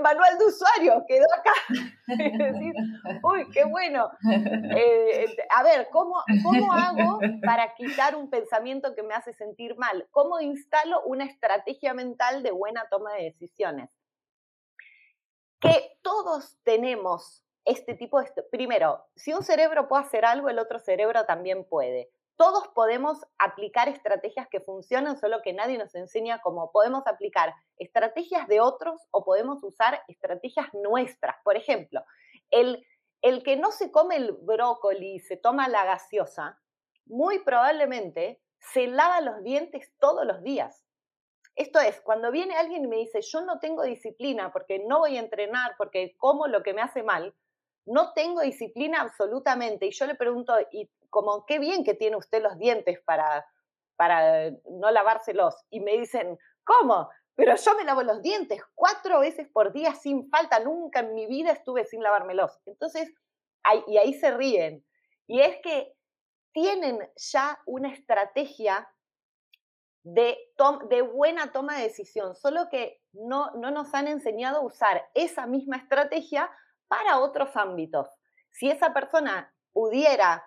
manual 0.00 0.38
de 0.38 0.44
usuario, 0.44 1.04
quedó 1.08 1.26
acá. 1.36 1.52
uy, 3.22 3.50
qué 3.52 3.64
bueno. 3.64 4.10
Eh, 4.76 5.36
a 5.54 5.62
ver, 5.62 5.88
¿cómo, 5.90 6.22
¿cómo 6.42 6.72
hago 6.72 7.20
para 7.44 7.74
quitar 7.74 8.16
un 8.16 8.30
pensamiento 8.30 8.94
que 8.94 9.02
me 9.02 9.14
hace 9.14 9.32
sentir 9.32 9.76
mal? 9.76 10.06
¿Cómo 10.10 10.40
instalo 10.40 11.02
una 11.04 11.24
estrategia 11.24 11.94
mental 11.94 12.42
de 12.42 12.50
buena 12.50 12.86
toma 12.90 13.14
de 13.14 13.24
decisiones? 13.24 13.90
Que 15.60 15.98
todos 16.02 16.58
tenemos 16.62 17.42
este 17.64 17.94
tipo 17.94 18.20
de... 18.20 18.30
Primero, 18.50 19.06
si 19.16 19.32
un 19.32 19.42
cerebro 19.42 19.88
puede 19.88 20.02
hacer 20.02 20.26
algo, 20.26 20.50
el 20.50 20.58
otro 20.58 20.78
cerebro 20.78 21.24
también 21.24 21.64
puede 21.64 22.10
todos 22.36 22.68
podemos 22.68 23.24
aplicar 23.38 23.88
estrategias 23.88 24.48
que 24.48 24.60
funcionan, 24.60 25.18
solo 25.18 25.42
que 25.42 25.52
nadie 25.52 25.78
nos 25.78 25.94
enseña 25.94 26.40
cómo 26.42 26.72
podemos 26.72 27.06
aplicar 27.06 27.54
estrategias 27.78 28.48
de 28.48 28.60
otros 28.60 29.00
o 29.10 29.24
podemos 29.24 29.62
usar 29.62 30.02
estrategias 30.08 30.66
nuestras. 30.74 31.36
Por 31.44 31.56
ejemplo, 31.56 32.04
el, 32.50 32.84
el 33.22 33.42
que 33.42 33.56
no 33.56 33.70
se 33.70 33.90
come 33.90 34.16
el 34.16 34.32
brócoli 34.32 35.14
y 35.14 35.20
se 35.20 35.36
toma 35.36 35.68
la 35.68 35.84
gaseosa, 35.84 36.60
muy 37.06 37.38
probablemente 37.40 38.40
se 38.58 38.86
lava 38.86 39.20
los 39.20 39.42
dientes 39.42 39.92
todos 39.98 40.26
los 40.26 40.42
días. 40.42 40.84
Esto 41.54 41.78
es, 41.78 42.00
cuando 42.00 42.32
viene 42.32 42.56
alguien 42.56 42.84
y 42.84 42.88
me 42.88 42.96
dice, 42.96 43.20
yo 43.22 43.42
no 43.42 43.60
tengo 43.60 43.84
disciplina 43.84 44.52
porque 44.52 44.80
no 44.80 44.98
voy 44.98 45.16
a 45.16 45.20
entrenar, 45.20 45.74
porque 45.78 46.16
como 46.16 46.48
lo 46.48 46.64
que 46.64 46.74
me 46.74 46.82
hace 46.82 47.04
mal, 47.04 47.32
no 47.86 48.12
tengo 48.12 48.40
disciplina 48.40 49.02
absolutamente. 49.02 49.86
Y 49.86 49.92
yo 49.92 50.06
le 50.06 50.16
pregunto, 50.16 50.54
¿y 50.72 50.90
como 51.14 51.46
qué 51.46 51.60
bien 51.60 51.84
que 51.84 51.94
tiene 51.94 52.16
usted 52.16 52.42
los 52.42 52.58
dientes 52.58 53.00
para, 53.04 53.46
para 53.94 54.50
no 54.68 54.90
lavárselos? 54.90 55.54
Y 55.70 55.78
me 55.78 55.92
dicen, 55.92 56.36
¿cómo? 56.64 57.08
Pero 57.36 57.54
yo 57.54 57.76
me 57.76 57.84
lavo 57.84 58.02
los 58.02 58.20
dientes 58.20 58.60
cuatro 58.74 59.20
veces 59.20 59.46
por 59.48 59.72
día 59.72 59.94
sin 59.94 60.28
falta, 60.28 60.58
nunca 60.58 61.00
en 61.00 61.14
mi 61.14 61.26
vida 61.26 61.52
estuve 61.52 61.84
sin 61.84 62.02
lavármelos. 62.02 62.58
Entonces, 62.66 63.14
y 63.86 63.96
ahí 63.96 64.12
se 64.14 64.32
ríen. 64.32 64.84
Y 65.28 65.40
es 65.40 65.56
que 65.62 65.94
tienen 66.52 66.98
ya 67.14 67.60
una 67.64 67.92
estrategia 67.92 68.88
de, 70.02 70.36
de 70.90 71.02
buena 71.02 71.52
toma 71.52 71.76
de 71.76 71.84
decisión, 71.84 72.34
solo 72.34 72.68
que 72.68 73.00
no, 73.12 73.52
no 73.52 73.70
nos 73.70 73.94
han 73.94 74.08
enseñado 74.08 74.58
a 74.58 74.64
usar 74.64 75.08
esa 75.14 75.46
misma 75.46 75.76
estrategia 75.76 76.50
para 76.88 77.20
otros 77.20 77.56
ámbitos. 77.56 78.08
Si 78.50 78.68
esa 78.68 78.92
persona 78.92 79.54
pudiera 79.72 80.44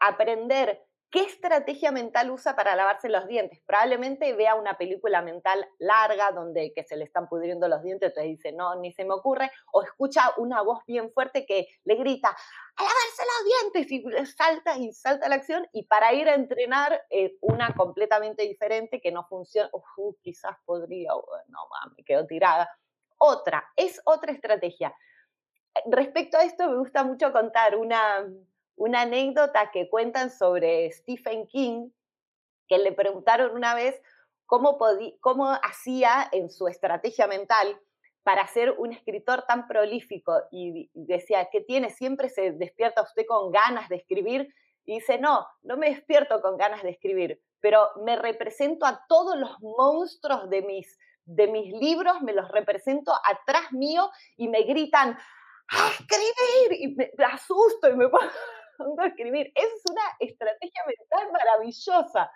aprender 0.00 0.82
qué 1.10 1.24
estrategia 1.24 1.90
mental 1.90 2.30
usa 2.30 2.54
para 2.54 2.76
lavarse 2.76 3.08
los 3.08 3.26
dientes, 3.26 3.60
probablemente 3.66 4.32
vea 4.34 4.54
una 4.54 4.78
película 4.78 5.22
mental 5.22 5.66
larga 5.78 6.30
donde 6.30 6.72
que 6.72 6.84
se 6.84 6.96
le 6.96 7.04
están 7.04 7.28
pudriendo 7.28 7.66
los 7.66 7.82
dientes, 7.82 8.10
entonces 8.10 8.30
dice, 8.30 8.52
no, 8.52 8.76
ni 8.76 8.92
se 8.92 9.04
me 9.04 9.14
ocurre, 9.14 9.50
o 9.72 9.82
escucha 9.82 10.32
una 10.36 10.62
voz 10.62 10.84
bien 10.86 11.10
fuerte 11.12 11.44
que 11.46 11.66
le 11.84 11.96
grita, 11.96 12.28
a 12.28 12.82
lavarse 12.82 13.22
los 13.26 13.72
dientes, 13.72 13.92
y 13.92 14.26
salta 14.26 14.78
y 14.78 14.92
salta 14.92 15.28
la 15.28 15.34
acción, 15.34 15.66
y 15.72 15.84
para 15.86 16.12
ir 16.12 16.28
a 16.28 16.34
entrenar 16.34 17.02
una 17.40 17.74
completamente 17.74 18.44
diferente 18.44 19.00
que 19.00 19.10
no 19.10 19.26
funciona, 19.26 19.68
quizás 20.22 20.56
podría, 20.64 21.10
no, 21.48 21.58
me 21.96 22.04
quedo 22.04 22.24
tirada. 22.26 22.70
Otra, 23.18 23.68
es 23.76 24.00
otra 24.04 24.32
estrategia. 24.32 24.94
Respecto 25.86 26.38
a 26.38 26.44
esto, 26.44 26.68
me 26.70 26.78
gusta 26.78 27.04
mucho 27.04 27.32
contar 27.32 27.76
una, 27.76 28.26
una 28.80 29.02
anécdota 29.02 29.70
que 29.70 29.90
cuentan 29.90 30.30
sobre 30.30 30.90
Stephen 30.90 31.46
King, 31.46 31.90
que 32.66 32.78
le 32.78 32.92
preguntaron 32.92 33.54
una 33.54 33.74
vez 33.74 34.00
cómo, 34.46 34.78
cómo 35.20 35.50
hacía 35.50 36.26
en 36.32 36.48
su 36.48 36.66
estrategia 36.66 37.26
mental 37.26 37.78
para 38.22 38.46
ser 38.46 38.70
un 38.78 38.92
escritor 38.94 39.44
tan 39.46 39.68
prolífico 39.68 40.32
y 40.50 40.90
decía, 40.94 41.50
¿qué 41.52 41.60
tiene? 41.60 41.90
Siempre 41.90 42.30
se 42.30 42.52
despierta 42.52 43.02
usted 43.02 43.26
con 43.28 43.52
ganas 43.52 43.86
de 43.90 43.96
escribir 43.96 44.48
y 44.86 44.94
dice, 44.94 45.18
no, 45.18 45.46
no 45.60 45.76
me 45.76 45.90
despierto 45.90 46.40
con 46.40 46.56
ganas 46.56 46.82
de 46.82 46.90
escribir, 46.90 47.38
pero 47.60 47.90
me 48.02 48.16
represento 48.16 48.86
a 48.86 49.04
todos 49.08 49.36
los 49.36 49.60
monstruos 49.60 50.48
de 50.48 50.62
mis, 50.62 50.98
de 51.26 51.48
mis 51.48 51.70
libros, 51.74 52.22
me 52.22 52.32
los 52.32 52.50
represento 52.50 53.12
atrás 53.26 53.72
mío 53.72 54.10
y 54.38 54.48
me 54.48 54.62
gritan, 54.62 55.18
a 55.70 55.88
escribir 55.88 56.80
y 56.80 56.94
me, 56.96 57.10
asusto 57.26 57.88
y 57.88 57.94
me 57.94 58.08
pongo 58.08 58.24
a 58.98 59.06
escribir. 59.06 59.52
Esa 59.54 59.66
es 59.66 59.90
una 59.90 60.02
estrategia 60.18 60.82
mental 60.86 61.32
maravillosa. 61.32 62.30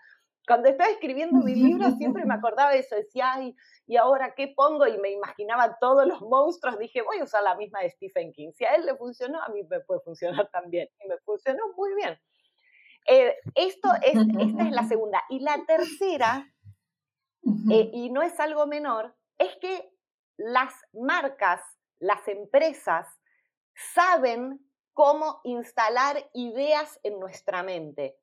Cuando 0.46 0.68
estaba 0.68 0.90
escribiendo 0.90 1.38
mi 1.40 1.54
libro 1.54 1.90
siempre 1.92 2.24
me 2.24 2.34
acordaba 2.34 2.72
de 2.72 2.80
eso, 2.80 2.96
decía, 2.96 3.32
ay, 3.32 3.56
¿y 3.86 3.96
ahora 3.96 4.34
qué 4.34 4.48
pongo? 4.48 4.86
Y 4.86 4.98
me 4.98 5.10
imaginaba 5.10 5.78
todos 5.80 6.06
los 6.06 6.20
monstruos. 6.22 6.78
Dije, 6.78 7.02
voy 7.02 7.18
a 7.18 7.24
usar 7.24 7.42
la 7.42 7.56
misma 7.56 7.80
de 7.80 7.90
Stephen 7.90 8.32
King. 8.32 8.52
Si 8.52 8.64
a 8.64 8.74
él 8.74 8.84
le 8.86 8.96
funcionó, 8.96 9.42
a 9.42 9.48
mí 9.48 9.62
me 9.64 9.80
puede 9.80 10.00
funcionar 10.00 10.48
también. 10.50 10.88
Y 11.02 11.08
me 11.08 11.18
funcionó 11.18 11.62
muy 11.76 11.94
bien. 11.94 12.18
Eh, 13.06 13.34
esto 13.54 13.88
es, 14.02 14.14
esta 14.14 14.62
es 14.64 14.72
la 14.72 14.84
segunda. 14.84 15.22
Y 15.28 15.40
la 15.40 15.64
tercera, 15.66 16.46
eh, 17.70 17.90
y 17.92 18.10
no 18.10 18.22
es 18.22 18.38
algo 18.40 18.66
menor, 18.66 19.14
es 19.38 19.56
que 19.60 19.90
las 20.36 20.72
marcas, 20.92 21.60
las 21.98 22.26
empresas, 22.28 23.06
saben 23.94 24.60
cómo 24.94 25.40
instalar 25.44 26.30
ideas 26.32 26.98
en 27.02 27.20
nuestra 27.20 27.62
mente. 27.62 28.16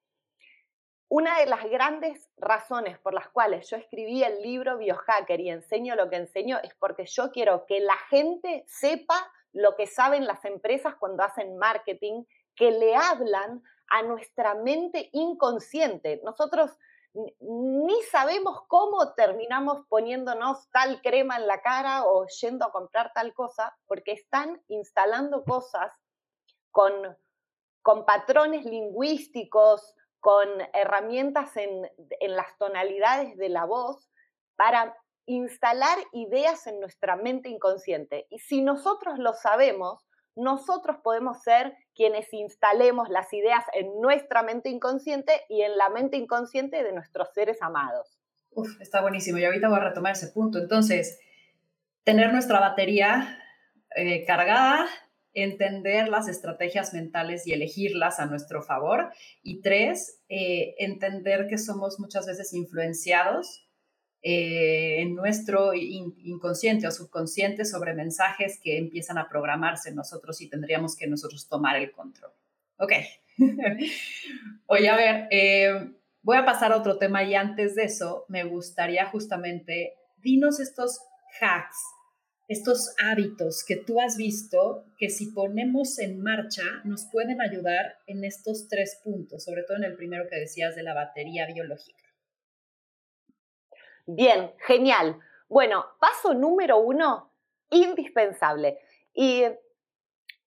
Una 1.10 1.40
de 1.40 1.46
las 1.46 1.66
grandes 1.66 2.30
razones 2.38 2.98
por 3.00 3.14
las 3.14 3.28
cuales 3.30 3.70
yo 3.70 3.76
escribí 3.76 4.24
el 4.24 4.42
libro 4.42 4.78
Biohacker 4.78 5.42
y 5.42 5.50
enseño 5.50 5.96
lo 5.96 6.10
que 6.10 6.16
enseño 6.16 6.58
es 6.64 6.74
porque 6.76 7.06
yo 7.06 7.32
quiero 7.32 7.66
que 7.66 7.82
la 7.82 7.98
gente 8.10 8.64
sepa 8.66 9.30
lo 9.52 9.76
que 9.76 9.88
saben 9.88 10.26
las 10.26 10.46
empresas 10.46 10.96
cuando 10.96 11.24
hacen 11.24 11.58
marketing, 11.58 12.24
que 12.56 12.72
le 12.72 12.96
hablan 12.96 13.62
a 13.90 14.04
nuestra 14.04 14.56
mente 14.56 15.10
inconsciente. 15.12 16.22
Nosotros 16.24 16.72
ni 17.14 18.02
sabemos 18.04 18.62
cómo 18.70 19.14
terminamos 19.14 19.86
poniéndonos 19.90 20.70
tal 20.72 21.02
crema 21.02 21.36
en 21.36 21.48
la 21.48 21.62
cara 21.62 22.06
o 22.06 22.26
yendo 22.28 22.66
a 22.66 22.72
comprar 22.72 23.12
tal 23.14 23.34
cosa, 23.34 23.78
porque 23.86 24.14
están 24.14 24.64
instalando 24.70 25.44
cosas 25.44 25.92
con, 26.72 26.94
con 27.82 28.06
patrones 28.06 28.66
lingüísticos, 28.66 29.96
con 30.20 30.48
herramientas 30.74 31.56
en, 31.58 31.90
en 32.20 32.36
las 32.36 32.58
tonalidades 32.58 33.38
de 33.38 33.50
la 33.50 33.66
voz 33.66 34.10
para 34.56 34.96
instalar 35.26 35.98
ideas 36.14 36.68
en 36.68 36.80
nuestra 36.80 37.16
mente 37.16 37.50
inconsciente. 37.50 38.28
Y 38.30 38.40
si 38.40 38.62
nosotros 38.62 39.18
lo 39.18 39.34
sabemos, 39.34 40.06
nosotros 40.36 40.98
podemos 41.04 41.42
ser 41.42 41.76
quienes 41.96 42.32
instalemos 42.34 43.10
las 43.10 43.32
ideas 43.34 43.64
en 43.74 44.00
nuestra 44.00 44.44
mente 44.44 44.70
inconsciente 44.70 45.42
y 45.50 45.62
en 45.62 45.78
la 45.78 45.90
mente 45.90 46.18
inconsciente 46.18 46.84
de 46.84 46.94
nuestros 46.94 47.30
seres 47.34 47.62
amados. 47.62 48.20
Uf, 48.52 48.80
está 48.82 49.02
buenísimo. 49.02 49.38
Y 49.38 49.46
ahorita 49.46 49.70
voy 49.70 49.78
a 49.78 49.84
retomar 49.84 50.14
ese 50.14 50.28
punto. 50.28 50.60
Entonces, 50.60 51.20
tener 52.04 52.32
nuestra 52.32 52.60
batería 52.60 53.40
eh, 53.96 54.26
cargada, 54.26 54.88
entender 55.34 56.10
las 56.10 56.28
estrategias 56.28 56.94
mentales 56.94 57.48
y 57.48 57.54
elegirlas 57.54 58.20
a 58.20 58.26
nuestro 58.26 58.62
favor. 58.62 59.12
Y 59.44 59.62
tres, 59.62 60.22
eh, 60.30 60.76
entender 60.78 61.48
que 61.48 61.58
somos 61.58 62.00
muchas 62.00 62.26
veces 62.26 62.54
influenciados 62.54 63.68
eh, 64.24 65.02
en 65.02 65.16
nuestro 65.16 65.74
inconsciente 65.74 66.88
o 66.88 66.92
subconsciente 66.92 67.66
sobre 67.66 67.96
mensajes 67.96 68.60
que 68.62 68.78
empiezan 68.78 69.18
a 69.18 69.28
programarse 69.28 69.90
en 69.90 69.96
nosotros 69.96 70.42
y 70.42 70.50
tendríamos 70.50 70.96
que 70.96 71.08
nosotros 71.08 71.48
tomar 71.50 71.76
el 71.78 71.92
control. 71.92 72.32
Ok. 72.78 72.94
Oye, 74.68 74.90
a 74.90 74.96
ver, 74.96 75.28
eh, 75.32 75.92
voy 76.22 76.38
a 76.38 76.46
pasar 76.46 76.72
a 76.72 76.78
otro 76.78 77.00
tema 77.00 77.24
y 77.24 77.34
antes 77.34 77.74
de 77.74 77.86
eso 77.86 78.26
me 78.28 78.44
gustaría 78.44 79.08
justamente, 79.08 79.96
dinos 80.18 80.60
estos 80.60 81.00
hacks, 81.40 81.78
estos 82.52 82.94
hábitos 83.02 83.64
que 83.66 83.78
tú 83.78 84.02
has 84.02 84.18
visto 84.18 84.84
que 84.98 85.10
si 85.10 85.32
ponemos 85.32 85.98
en 86.00 86.22
marcha 86.22 86.64
nos 86.84 87.06
pueden 87.10 87.40
ayudar 87.40 88.00
en 88.08 88.26
estos 88.26 88.68
tres 88.68 89.00
puntos, 89.02 89.46
sobre 89.46 89.64
todo 89.64 89.78
en 89.78 89.86
el 89.86 89.96
primero 89.96 90.26
que 90.30 90.36
decías 90.36 90.76
de 90.76 90.84
la 90.84 90.94
batería 90.94 91.46
biológica. 91.46 92.04
Bien, 94.06 94.52
genial. 94.68 95.18
Bueno, 95.48 95.86
paso 96.02 96.34
número 96.34 96.80
uno, 96.80 97.32
indispensable. 97.70 98.80
Y 99.14 99.44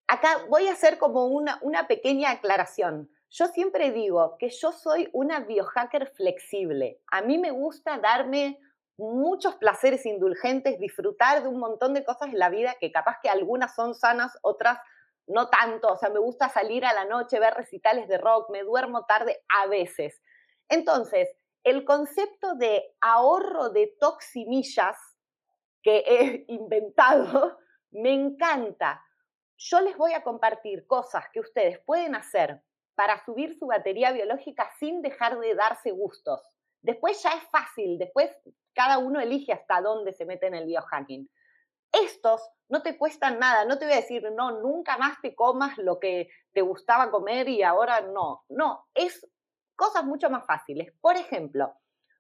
acá 0.06 0.44
voy 0.50 0.66
a 0.68 0.72
hacer 0.72 0.98
como 0.98 1.24
una, 1.28 1.58
una 1.62 1.86
pequeña 1.86 2.32
aclaración. 2.32 3.08
Yo 3.30 3.46
siempre 3.46 3.92
digo 3.92 4.36
que 4.38 4.50
yo 4.50 4.72
soy 4.72 5.08
una 5.14 5.40
biohacker 5.40 6.08
flexible. 6.08 7.00
A 7.06 7.22
mí 7.22 7.38
me 7.38 7.50
gusta 7.50 7.96
darme 7.98 8.58
muchos 8.96 9.56
placeres 9.56 10.06
indulgentes, 10.06 10.78
disfrutar 10.78 11.42
de 11.42 11.48
un 11.48 11.58
montón 11.58 11.94
de 11.94 12.04
cosas 12.04 12.28
en 12.28 12.38
la 12.38 12.48
vida 12.48 12.76
que 12.80 12.92
capaz 12.92 13.18
que 13.22 13.28
algunas 13.28 13.74
son 13.74 13.94
sanas, 13.94 14.38
otras 14.42 14.78
no 15.26 15.48
tanto. 15.48 15.92
O 15.92 15.96
sea, 15.96 16.10
me 16.10 16.20
gusta 16.20 16.48
salir 16.48 16.84
a 16.84 16.92
la 16.92 17.04
noche, 17.04 17.40
ver 17.40 17.54
recitales 17.54 18.08
de 18.08 18.18
rock, 18.18 18.50
me 18.50 18.62
duermo 18.62 19.04
tarde 19.06 19.42
a 19.48 19.66
veces. 19.66 20.20
Entonces, 20.68 21.28
el 21.64 21.84
concepto 21.84 22.54
de 22.56 22.94
ahorro 23.00 23.70
de 23.70 23.94
toximillas 23.98 24.96
que 25.82 26.04
he 26.06 26.44
inventado 26.52 27.58
me 27.90 28.12
encanta. 28.12 29.02
Yo 29.56 29.80
les 29.80 29.96
voy 29.96 30.12
a 30.12 30.22
compartir 30.22 30.86
cosas 30.86 31.24
que 31.32 31.40
ustedes 31.40 31.78
pueden 31.86 32.14
hacer 32.14 32.62
para 32.96 33.24
subir 33.24 33.56
su 33.58 33.66
batería 33.66 34.12
biológica 34.12 34.70
sin 34.78 35.00
dejar 35.00 35.38
de 35.38 35.54
darse 35.54 35.90
gustos. 35.90 36.40
Después 36.84 37.22
ya 37.22 37.30
es 37.30 37.44
fácil, 37.50 37.98
después 37.98 38.30
cada 38.74 38.98
uno 38.98 39.18
elige 39.18 39.54
hasta 39.54 39.80
dónde 39.80 40.12
se 40.12 40.26
mete 40.26 40.48
en 40.48 40.54
el 40.54 40.66
biohacking. 40.66 41.30
Estos 41.90 42.42
no 42.68 42.82
te 42.82 42.98
cuestan 42.98 43.38
nada, 43.38 43.64
no 43.64 43.78
te 43.78 43.86
voy 43.86 43.94
a 43.94 44.02
decir, 44.02 44.30
no, 44.32 44.60
nunca 44.60 44.98
más 44.98 45.18
te 45.22 45.34
comas 45.34 45.78
lo 45.78 45.98
que 45.98 46.28
te 46.52 46.60
gustaba 46.60 47.10
comer 47.10 47.48
y 47.48 47.62
ahora 47.62 48.02
no. 48.02 48.44
No, 48.50 48.86
es 48.92 49.26
cosas 49.74 50.04
mucho 50.04 50.28
más 50.28 50.44
fáciles. 50.44 50.92
Por 51.00 51.16
ejemplo, 51.16 51.72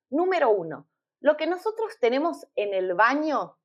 número 0.08 0.48
uno, 0.48 0.88
lo 1.20 1.36
que 1.36 1.46
nosotros 1.46 1.98
tenemos 2.00 2.46
en 2.56 2.72
el 2.72 2.94
baño 2.94 3.58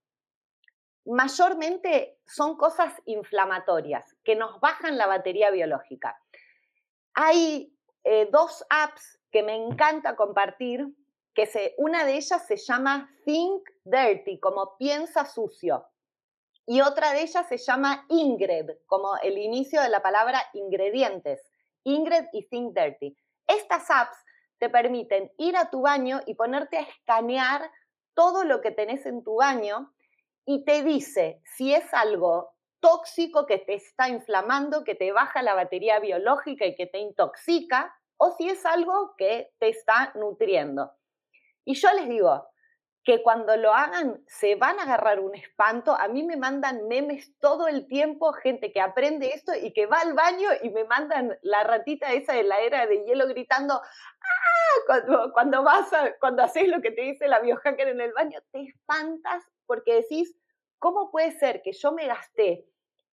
mayormente 1.05 2.19
son 2.25 2.57
cosas 2.57 2.93
inflamatorias 3.05 4.17
que 4.25 4.35
nos 4.35 4.59
bajan 4.59 4.97
la 4.97 5.07
batería 5.07 5.49
biológica. 5.49 6.21
Hay 7.13 7.73
eh, 8.03 8.27
dos 8.31 8.65
apps 8.69 9.18
que 9.31 9.43
me 9.43 9.55
encanta 9.55 10.15
compartir, 10.15 10.87
que 11.33 11.45
se, 11.45 11.75
una 11.77 12.05
de 12.05 12.15
ellas 12.15 12.45
se 12.47 12.57
llama 12.57 13.09
Think 13.25 13.69
Dirty, 13.83 14.39
como 14.39 14.77
piensa 14.77 15.25
sucio, 15.25 15.85
y 16.65 16.81
otra 16.81 17.13
de 17.13 17.23
ellas 17.23 17.47
se 17.47 17.57
llama 17.57 18.05
Ingred, 18.09 18.77
como 18.85 19.17
el 19.17 19.39
inicio 19.39 19.81
de 19.81 19.89
la 19.89 20.03
palabra 20.03 20.39
ingredientes. 20.53 21.41
Ingred 21.83 22.27
y 22.31 22.47
Think 22.47 22.77
Dirty. 22.77 23.17
Estas 23.47 23.89
apps 23.89 24.15
te 24.59 24.69
permiten 24.69 25.31
ir 25.37 25.57
a 25.57 25.71
tu 25.71 25.81
baño 25.81 26.21
y 26.27 26.35
ponerte 26.35 26.77
a 26.77 26.81
escanear 26.81 27.71
todo 28.13 28.43
lo 28.43 28.61
que 28.61 28.69
tenés 28.69 29.07
en 29.07 29.23
tu 29.23 29.37
baño 29.37 29.91
y 30.45 30.63
te 30.63 30.83
dice 30.83 31.41
si 31.43 31.73
es 31.73 31.91
algo 31.91 32.51
tóxico 32.79 33.47
que 33.47 33.57
te 33.57 33.73
está 33.73 34.09
inflamando, 34.09 34.83
que 34.83 34.93
te 34.93 35.11
baja 35.11 35.41
la 35.41 35.55
batería 35.55 35.99
biológica 35.99 36.65
y 36.65 36.75
que 36.75 36.85
te 36.85 36.99
intoxica, 36.99 37.95
o 38.19 38.31
si 38.31 38.49
es 38.49 38.65
algo 38.65 39.15
que 39.17 39.51
te 39.59 39.69
está 39.69 40.11
nutriendo. 40.15 40.91
Y 41.65 41.75
yo 41.75 41.91
les 41.93 42.07
digo, 42.07 42.49
que 43.09 43.23
cuando 43.23 43.57
lo 43.57 43.73
hagan 43.73 44.23
se 44.27 44.53
van 44.55 44.79
a 44.79 44.83
agarrar 44.83 45.19
un 45.19 45.33
espanto. 45.33 45.95
A 45.95 46.07
mí 46.07 46.21
me 46.21 46.37
mandan 46.37 46.87
memes 46.87 47.35
todo 47.39 47.67
el 47.67 47.87
tiempo, 47.87 48.33
gente 48.33 48.71
que 48.71 48.81
aprende 48.81 49.31
esto 49.33 49.51
y 49.55 49.73
que 49.73 49.87
va 49.87 50.01
al 50.01 50.13
baño 50.13 50.49
y 50.61 50.69
me 50.69 50.83
mandan 50.83 51.35
la 51.41 51.63
ratita 51.63 52.13
esa 52.13 52.33
de 52.33 52.43
la 52.43 52.59
era 52.59 52.85
de 52.85 53.03
hielo 53.05 53.27
gritando, 53.27 53.73
¡ah! 53.73 55.29
Cuando, 55.33 55.63
vas 55.63 55.89
cuando 56.19 56.43
haces 56.43 56.67
lo 56.67 56.81
que 56.81 56.91
te 56.91 57.01
dice 57.01 57.27
la 57.27 57.39
biohacker 57.39 57.87
en 57.87 58.01
el 58.01 58.13
baño, 58.13 58.39
te 58.51 58.61
espantas 58.61 59.43
porque 59.65 59.95
decís, 59.95 60.35
¿cómo 60.77 61.09
puede 61.09 61.31
ser 61.31 61.63
que 61.63 61.71
yo 61.71 61.91
me 61.91 62.05
gasté 62.05 62.68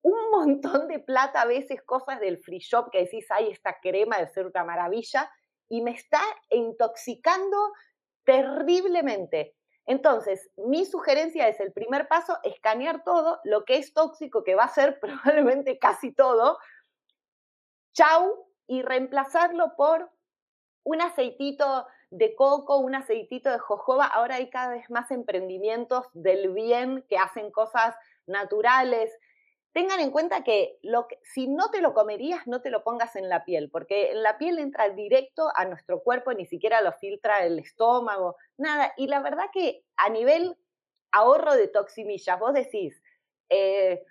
un 0.06 0.30
montón 0.30 0.88
de 0.88 1.00
plata, 1.00 1.42
a 1.42 1.48
veces 1.48 1.82
cosas 1.82 2.20
del 2.20 2.38
free 2.38 2.60
shop 2.60 2.92
que 2.92 3.00
decís, 3.00 3.26
ay, 3.32 3.50
esta 3.50 3.80
crema 3.80 4.20
de 4.20 4.28
ser 4.28 4.46
una 4.46 4.64
maravilla, 4.64 5.32
y 5.68 5.82
me 5.82 5.92
está 5.92 6.22
intoxicando 6.52 7.58
terriblemente? 8.24 9.56
Entonces, 9.88 10.52
mi 10.58 10.86
sugerencia 10.86 11.48
es 11.48 11.60
el 11.60 11.74
primer 11.74 12.08
paso, 12.08 12.38
escanear 12.44 13.04
todo 13.04 13.40
lo 13.46 13.66
que 13.66 13.78
es 13.78 13.96
tóxico, 13.96 14.44
que 14.44 14.54
va 14.54 14.66
a 14.66 14.74
ser 14.74 15.00
probablemente 15.02 15.80
casi 15.80 16.14
todo, 16.14 16.60
chau, 17.94 18.46
y 18.68 18.84
reemplazarlo 18.84 19.76
por 19.76 20.12
un 20.84 21.02
aceitito 21.02 21.88
de 22.12 22.36
coco, 22.36 22.78
un 22.78 22.94
aceitito 22.94 23.50
de 23.50 23.58
jojoba. 23.58 24.06
Ahora 24.06 24.36
hay 24.36 24.52
cada 24.52 24.76
vez 24.76 24.88
más 24.92 25.10
emprendimientos 25.10 26.06
del 26.14 26.54
bien 26.54 27.04
que 27.10 27.18
hacen 27.18 27.52
cosas 27.52 27.96
naturales, 28.28 29.12
tengan 29.76 30.00
en 30.00 30.10
cuenta 30.10 30.42
que, 30.46 30.80
lo 30.84 31.06
si 31.22 31.50
no 31.50 31.70
te 31.70 31.82
lo 31.82 31.94
comerías, 31.94 32.48
no 32.48 32.62
te 32.62 32.70
lo 32.70 32.82
pongas 32.82 33.18
en 33.18 33.28
la 33.28 33.44
piel, 33.44 33.70
porque 33.70 34.12
en 34.12 34.24
la 34.24 34.38
piel 34.38 34.58
entra 34.58 34.88
directo 34.88 35.50
a 35.54 35.66
nuestro 35.66 36.00
cuerpo, 36.00 36.32
ni 36.32 36.46
siquiera 36.46 36.82
lo 36.82 36.94
filtra 36.94 37.46
el 37.46 37.60
estómago, 37.60 38.38
nada. 38.58 38.94
Y 38.96 39.08
la 39.08 39.20
verdad 39.20 39.48
que 39.52 39.84
a 39.98 40.08
nivel 40.08 40.56
ahorro 41.12 41.56
de 41.56 41.68
toximillas, 41.68 42.40
vos 42.40 42.54
decís, 42.54 43.04
eh, 43.50 44.02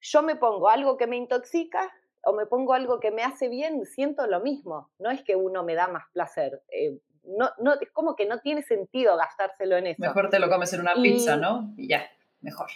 yo 0.00 0.22
me 0.22 0.34
pongo 0.34 0.68
algo 0.68 0.96
que 0.96 1.06
me 1.06 1.16
intoxica 1.16 1.94
o 2.24 2.32
me 2.32 2.46
pongo 2.46 2.74
algo 2.74 2.98
que 2.98 3.12
me 3.12 3.22
hace 3.22 3.48
bien, 3.48 3.86
siento 3.86 4.26
lo 4.26 4.40
mismo. 4.40 4.90
No 4.98 5.12
es 5.12 5.22
que 5.22 5.36
uno 5.36 5.62
me 5.62 5.76
da 5.76 5.86
más 5.86 6.06
placer. 6.12 6.60
Eh, 6.72 6.98
no, 7.22 7.50
no, 7.58 7.74
es 7.74 7.92
como 7.92 8.16
que 8.16 8.26
no 8.26 8.40
tiene 8.40 8.64
sentido 8.64 9.16
gastárselo 9.16 9.76
en 9.76 9.86
eso. 9.86 10.02
Mejor 10.02 10.28
te 10.28 10.40
lo 10.40 10.50
comes 10.50 10.72
en 10.72 10.80
una 10.80 10.94
pizza, 10.94 11.36
¿no? 11.36 11.72
Y 11.76 11.86
ya, 11.86 12.04
mejor. 12.40 12.70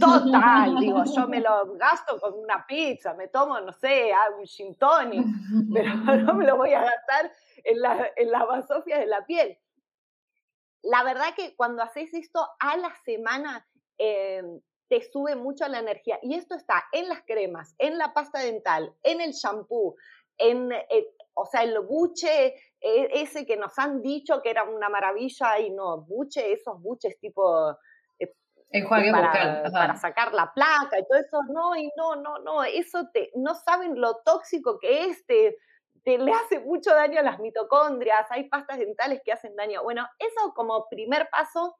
Total, 0.00 0.76
digo, 0.78 1.02
yo 1.04 1.28
me 1.28 1.40
lo 1.40 1.74
gasto 1.74 2.18
con 2.20 2.34
una 2.34 2.66
pizza, 2.66 3.14
me 3.14 3.28
tomo, 3.28 3.60
no 3.60 3.72
sé, 3.72 4.12
un 4.38 4.44
gin 4.44 4.76
tonic, 4.76 5.24
pero 5.74 5.94
no 6.24 6.34
me 6.34 6.46
lo 6.46 6.56
voy 6.56 6.72
a 6.74 6.82
gastar 6.82 7.32
en 7.64 7.80
la, 7.80 8.10
en 8.16 8.30
basofia 8.30 8.98
de 8.98 9.06
la 9.06 9.24
piel. 9.24 9.58
La 10.82 11.02
verdad 11.02 11.34
que 11.36 11.56
cuando 11.56 11.82
haces 11.82 12.12
esto 12.14 12.46
a 12.60 12.76
la 12.76 12.94
semana, 13.04 13.66
eh, 13.98 14.42
te 14.88 15.02
sube 15.02 15.36
mucho 15.36 15.68
la 15.68 15.80
energía. 15.80 16.18
Y 16.22 16.34
esto 16.34 16.54
está 16.54 16.84
en 16.92 17.08
las 17.08 17.22
cremas, 17.22 17.74
en 17.78 17.98
la 17.98 18.12
pasta 18.14 18.40
dental, 18.40 18.94
en 19.02 19.20
el 19.20 19.32
shampoo, 19.32 19.96
en, 20.38 20.72
eh, 20.72 21.14
o 21.34 21.46
sea, 21.46 21.62
el 21.62 21.78
buche 21.80 22.54
e, 22.80 23.08
ese 23.12 23.44
que 23.44 23.56
nos 23.56 23.78
han 23.78 24.02
dicho 24.02 24.40
que 24.42 24.50
era 24.50 24.64
una 24.64 24.88
maravilla 24.88 25.58
y 25.58 25.70
no, 25.70 26.00
buche, 26.02 26.52
esos 26.52 26.80
buches 26.80 27.18
tipo 27.20 27.76
Enjuague 28.70 29.10
para, 29.10 29.26
vocal. 29.28 29.72
Para 29.72 29.96
sacar 29.96 30.34
la 30.34 30.52
placa 30.52 30.98
y 30.98 31.06
todo 31.06 31.18
eso. 31.18 31.40
No, 31.48 31.74
y 31.76 31.90
no, 31.96 32.16
no, 32.16 32.38
no. 32.38 32.64
Eso 32.64 33.08
te, 33.12 33.30
no 33.34 33.54
saben 33.54 34.00
lo 34.00 34.16
tóxico 34.24 34.78
que 34.78 35.06
es. 35.06 35.24
Te, 35.26 35.56
te 36.04 36.18
le 36.18 36.32
hace 36.32 36.60
mucho 36.60 36.94
daño 36.94 37.20
a 37.20 37.22
las 37.22 37.38
mitocondrias, 37.38 38.26
hay 38.30 38.48
pastas 38.48 38.78
dentales 38.78 39.20
que 39.24 39.32
hacen 39.32 39.54
daño. 39.56 39.82
Bueno, 39.82 40.08
eso 40.18 40.54
como 40.54 40.88
primer 40.88 41.28
paso 41.30 41.78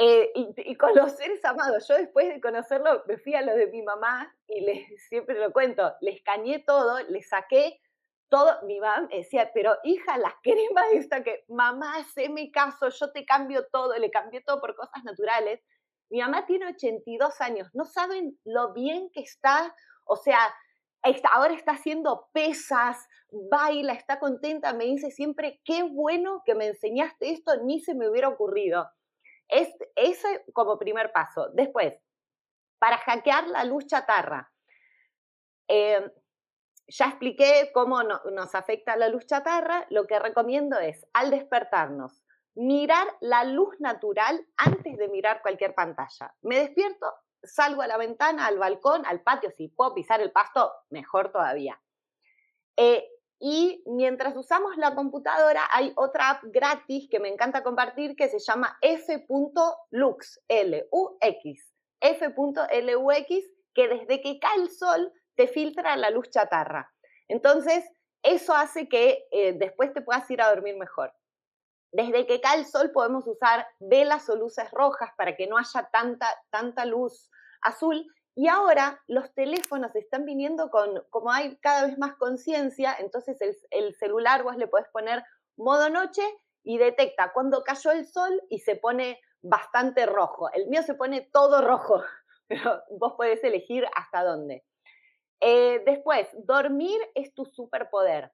eh, 0.00 0.30
y, 0.34 0.76
con 0.76 0.94
los 0.94 1.10
seres 1.16 1.44
amados, 1.44 1.88
yo 1.88 1.96
después 1.96 2.28
de 2.28 2.40
conocerlo 2.40 3.02
me 3.08 3.18
fui 3.18 3.34
a 3.34 3.42
lo 3.42 3.52
de 3.56 3.66
mi 3.66 3.82
mamá 3.82 4.32
y 4.46 4.60
les, 4.60 5.08
siempre 5.08 5.36
lo 5.40 5.52
cuento, 5.52 5.92
les 6.00 6.16
escaneé 6.18 6.60
todo, 6.60 7.00
les 7.08 7.28
saqué 7.28 7.80
todo, 8.28 8.62
mi 8.66 8.78
mamá 8.80 9.08
decía, 9.10 9.50
pero 9.54 9.76
hija, 9.84 10.18
la 10.18 10.34
crema 10.42 10.82
esta 10.92 11.22
que, 11.22 11.44
mamá, 11.48 11.94
mi 12.30 12.50
caso, 12.52 12.88
yo 12.88 13.12
te 13.12 13.24
cambio 13.24 13.66
todo, 13.68 13.96
le 13.96 14.10
cambié 14.10 14.42
todo 14.42 14.60
por 14.60 14.74
cosas 14.76 15.04
naturales. 15.04 15.60
Mi 16.10 16.20
mamá 16.20 16.46
tiene 16.46 16.66
82 16.68 17.40
años, 17.40 17.68
no 17.74 17.84
saben 17.84 18.38
lo 18.44 18.72
bien 18.72 19.10
que 19.12 19.20
está, 19.20 19.74
o 20.04 20.16
sea, 20.16 20.38
ahora 21.32 21.54
está 21.54 21.72
haciendo 21.72 22.28
pesas, 22.32 23.06
baila, 23.30 23.92
está 23.92 24.18
contenta, 24.18 24.72
me 24.72 24.84
dice 24.84 25.10
siempre, 25.10 25.60
qué 25.64 25.82
bueno 25.82 26.42
que 26.44 26.54
me 26.54 26.66
enseñaste 26.66 27.30
esto, 27.30 27.52
ni 27.62 27.80
se 27.80 27.94
me 27.94 28.08
hubiera 28.08 28.28
ocurrido. 28.28 28.90
Es, 29.48 29.68
ese 29.96 30.44
como 30.52 30.78
primer 30.78 31.12
paso. 31.12 31.48
Después, 31.54 31.98
para 32.78 32.98
hackear 32.98 33.48
la 33.48 33.64
luz 33.64 33.86
chatarra. 33.86 34.50
Em, 35.68 36.10
ya 36.88 37.06
expliqué 37.06 37.70
cómo 37.72 38.02
nos 38.02 38.54
afecta 38.54 38.96
la 38.96 39.08
luz 39.08 39.26
chatarra. 39.26 39.86
Lo 39.90 40.06
que 40.06 40.18
recomiendo 40.18 40.78
es, 40.78 41.06
al 41.12 41.30
despertarnos, 41.30 42.24
mirar 42.54 43.06
la 43.20 43.44
luz 43.44 43.78
natural 43.78 44.44
antes 44.56 44.96
de 44.96 45.08
mirar 45.08 45.42
cualquier 45.42 45.74
pantalla. 45.74 46.34
Me 46.42 46.58
despierto, 46.58 47.06
salgo 47.42 47.82
a 47.82 47.86
la 47.86 47.96
ventana, 47.96 48.46
al 48.46 48.58
balcón, 48.58 49.04
al 49.06 49.20
patio, 49.22 49.50
si 49.50 49.68
puedo 49.68 49.94
pisar 49.94 50.20
el 50.20 50.32
pasto, 50.32 50.72
mejor 50.90 51.30
todavía. 51.30 51.80
Eh, 52.76 53.08
y 53.40 53.84
mientras 53.86 54.36
usamos 54.36 54.76
la 54.76 54.94
computadora, 54.94 55.62
hay 55.70 55.92
otra 55.94 56.30
app 56.30 56.44
gratis 56.46 57.08
que 57.08 57.20
me 57.20 57.28
encanta 57.28 57.62
compartir 57.62 58.16
que 58.16 58.28
se 58.28 58.40
llama 58.40 58.76
f.lux, 58.80 60.40
L-U-X, 60.48 61.74
f.lux, 62.00 63.44
que 63.74 63.88
desde 63.88 64.20
que 64.20 64.40
cae 64.40 64.56
el 64.56 64.70
sol 64.70 65.12
te 65.38 65.46
filtra 65.46 65.96
la 65.96 66.10
luz 66.10 66.30
chatarra. 66.30 66.92
Entonces, 67.28 67.88
eso 68.24 68.54
hace 68.54 68.88
que 68.88 69.28
eh, 69.30 69.52
después 69.52 69.92
te 69.92 70.02
puedas 70.02 70.28
ir 70.32 70.42
a 70.42 70.48
dormir 70.48 70.76
mejor. 70.76 71.14
Desde 71.92 72.26
que 72.26 72.40
cae 72.40 72.58
el 72.58 72.66
sol 72.66 72.90
podemos 72.90 73.24
usar 73.28 73.64
velas 73.78 74.28
o 74.28 74.34
luces 74.34 74.68
rojas 74.72 75.10
para 75.16 75.36
que 75.36 75.46
no 75.46 75.56
haya 75.56 75.88
tanta, 75.92 76.26
tanta 76.50 76.84
luz 76.84 77.30
azul 77.62 78.04
y 78.34 78.48
ahora 78.48 79.00
los 79.06 79.32
teléfonos 79.34 79.94
están 79.94 80.24
viniendo 80.24 80.70
con, 80.70 81.04
como 81.10 81.30
hay 81.30 81.56
cada 81.58 81.86
vez 81.86 81.98
más 81.98 82.16
conciencia, 82.16 82.96
entonces 82.98 83.38
el, 83.70 83.94
celular 83.94 84.42
vos 84.42 84.56
le 84.56 84.66
podés 84.66 84.88
poner 84.88 85.24
modo 85.56 85.88
noche 85.88 86.22
y 86.64 86.78
detecta 86.78 87.32
cuando 87.32 87.62
cayó 87.62 87.92
el 87.92 88.06
sol 88.06 88.42
y 88.50 88.58
se 88.58 88.74
pone 88.74 89.20
bastante 89.40 90.04
rojo. 90.04 90.50
El 90.52 90.66
mío 90.66 90.82
se 90.82 90.94
pone 90.94 91.28
todo 91.32 91.62
rojo, 91.62 92.02
pero 92.48 92.82
vos 92.90 93.14
podés 93.14 93.42
elegir 93.44 93.86
hasta 93.94 94.24
dónde. 94.24 94.64
Eh, 95.40 95.82
después, 95.86 96.28
dormir 96.44 97.00
es 97.14 97.32
tu 97.34 97.44
superpoder. 97.44 98.32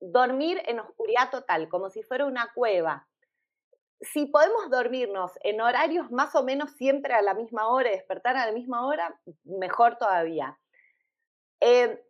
Dormir 0.00 0.60
en 0.66 0.80
oscuridad 0.80 1.30
total, 1.30 1.68
como 1.68 1.90
si 1.90 2.02
fuera 2.02 2.26
una 2.26 2.52
cueva 2.54 3.08
si 4.02 4.26
podemos 4.26 4.68
dormirnos 4.68 5.32
en 5.42 5.60
horarios 5.60 6.10
más 6.10 6.34
o 6.34 6.42
menos 6.42 6.72
siempre 6.72 7.14
a 7.14 7.22
la 7.22 7.34
misma 7.34 7.68
hora 7.68 7.90
y 7.90 7.96
despertar 7.96 8.36
a 8.36 8.46
la 8.46 8.52
misma 8.52 8.86
hora, 8.86 9.18
mejor 9.44 9.96
todavía. 9.96 10.58
Eh, 11.60 12.04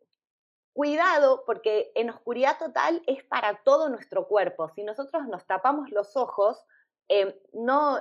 cuidado, 0.73 1.45
porque 1.45 1.93
en 1.95 2.09
oscuridad 2.09 2.59
total 2.59 3.03
es 3.07 3.23
para 3.25 3.63
todo 3.63 3.91
nuestro 3.91 4.27
cuerpo. 4.27 4.71
Si 4.71 4.83
nosotros 4.83 5.27
nos 5.29 5.47
tapamos 5.47 5.91
los 5.91 6.17
ojos, 6.17 6.65
eh, 7.09 7.39
no, 7.53 7.99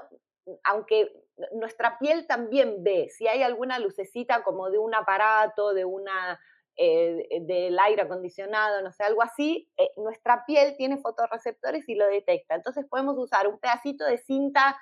aunque 0.64 1.12
nuestra 1.54 1.98
piel 2.00 2.28
también 2.28 2.84
ve, 2.84 3.10
si 3.10 3.28
hay 3.28 3.44
alguna 3.44 3.80
lucecita 3.80 4.44
como 4.44 4.70
de 4.70 4.80
un 4.80 4.94
aparato, 4.94 5.74
de 5.74 5.86
una 5.86 6.40
eh, 6.78 7.28
del 7.42 7.78
aire 7.80 8.04
acondicionado, 8.04 8.82
no 8.82 8.92
sé, 8.92 9.04
algo 9.04 9.22
así, 9.22 9.70
eh, 9.78 9.92
nuestra 9.98 10.46
piel 10.46 10.76
tiene 10.78 10.98
fotorreceptores 10.98 11.88
y 11.88 11.96
lo 11.96 12.08
detecta. 12.08 12.56
Entonces 12.56 12.86
podemos 12.90 13.18
usar 13.18 13.48
un 13.48 13.60
pedacito 13.60 14.06
de 14.06 14.18
cinta 14.18 14.80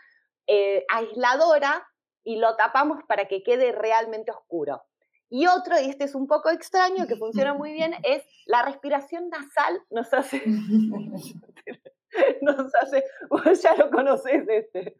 eh, 0.47 0.85
aisladora 0.89 1.87
y 2.23 2.37
lo 2.37 2.55
tapamos 2.55 3.03
para 3.07 3.25
que 3.25 3.43
quede 3.43 3.71
realmente 3.71 4.31
oscuro. 4.31 4.83
Y 5.29 5.45
otro, 5.45 5.79
y 5.79 5.89
este 5.89 6.05
es 6.05 6.15
un 6.15 6.27
poco 6.27 6.49
extraño, 6.49 7.05
que 7.07 7.15
funciona 7.15 7.53
muy 7.53 7.71
bien, 7.73 7.93
es 8.03 8.23
la 8.45 8.63
respiración 8.63 9.29
nasal 9.29 9.81
nos 9.89 10.13
hace, 10.13 10.41
nos 12.41 12.75
hace, 12.75 13.03
vos 13.29 13.61
ya 13.61 13.75
lo 13.75 13.89
conoces 13.89 14.47
este. 14.47 14.97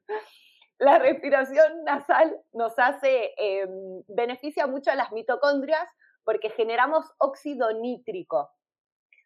La 0.80 0.98
respiración 0.98 1.84
nasal 1.84 2.42
nos 2.54 2.80
hace, 2.80 3.34
em, 3.38 4.02
beneficia 4.08 4.66
mucho 4.66 4.90
a 4.90 4.96
las 4.96 5.12
mitocondrias 5.12 5.86
porque 6.24 6.50
generamos 6.50 7.06
óxido 7.18 7.74
nítrico. 7.74 8.50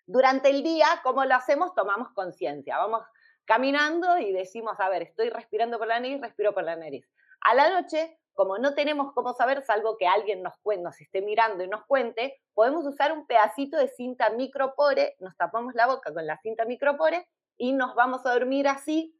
Durante 0.08 0.50
el 0.50 0.64
día, 0.64 0.88
¿cómo 1.04 1.24
lo 1.26 1.36
hacemos? 1.36 1.76
Tomamos 1.76 2.10
conciencia. 2.16 2.80
Vamos 2.80 3.04
caminando 3.46 4.18
y 4.18 4.34
decimos, 4.34 4.80
a 4.80 4.90
ver, 4.90 5.04
estoy 5.04 5.30
respirando 5.30 5.78
por 5.78 5.88
la 5.88 6.00
nariz, 6.00 6.20
respiro 6.22 6.56
por 6.56 6.64
la 6.64 6.76
nariz. 6.76 7.08
A 7.42 7.54
la 7.54 7.70
noche, 7.70 8.18
como 8.34 8.58
no 8.58 8.74
tenemos 8.74 9.14
cómo 9.14 9.34
saber, 9.34 9.64
salvo 9.64 9.96
que 9.98 10.08
alguien 10.08 10.42
nos, 10.42 10.56
nos 10.80 11.00
esté 11.02 11.22
mirando 11.22 11.64
y 11.64 11.68
nos 11.68 11.86
cuente, 11.86 12.42
podemos 12.56 12.84
usar 12.86 13.12
un 13.12 13.28
pedacito 13.28 13.78
de 13.78 13.90
cinta 13.90 14.32
micropore, 14.32 15.16
nos 15.20 15.38
tapamos 15.38 15.76
la 15.76 15.86
boca 15.86 16.12
con 16.12 16.26
la 16.26 16.40
cinta 16.40 16.66
micropore 16.66 17.28
y 17.58 17.74
nos 17.74 17.94
vamos 17.94 18.26
a 18.26 18.34
dormir 18.34 18.68
así. 18.68 19.16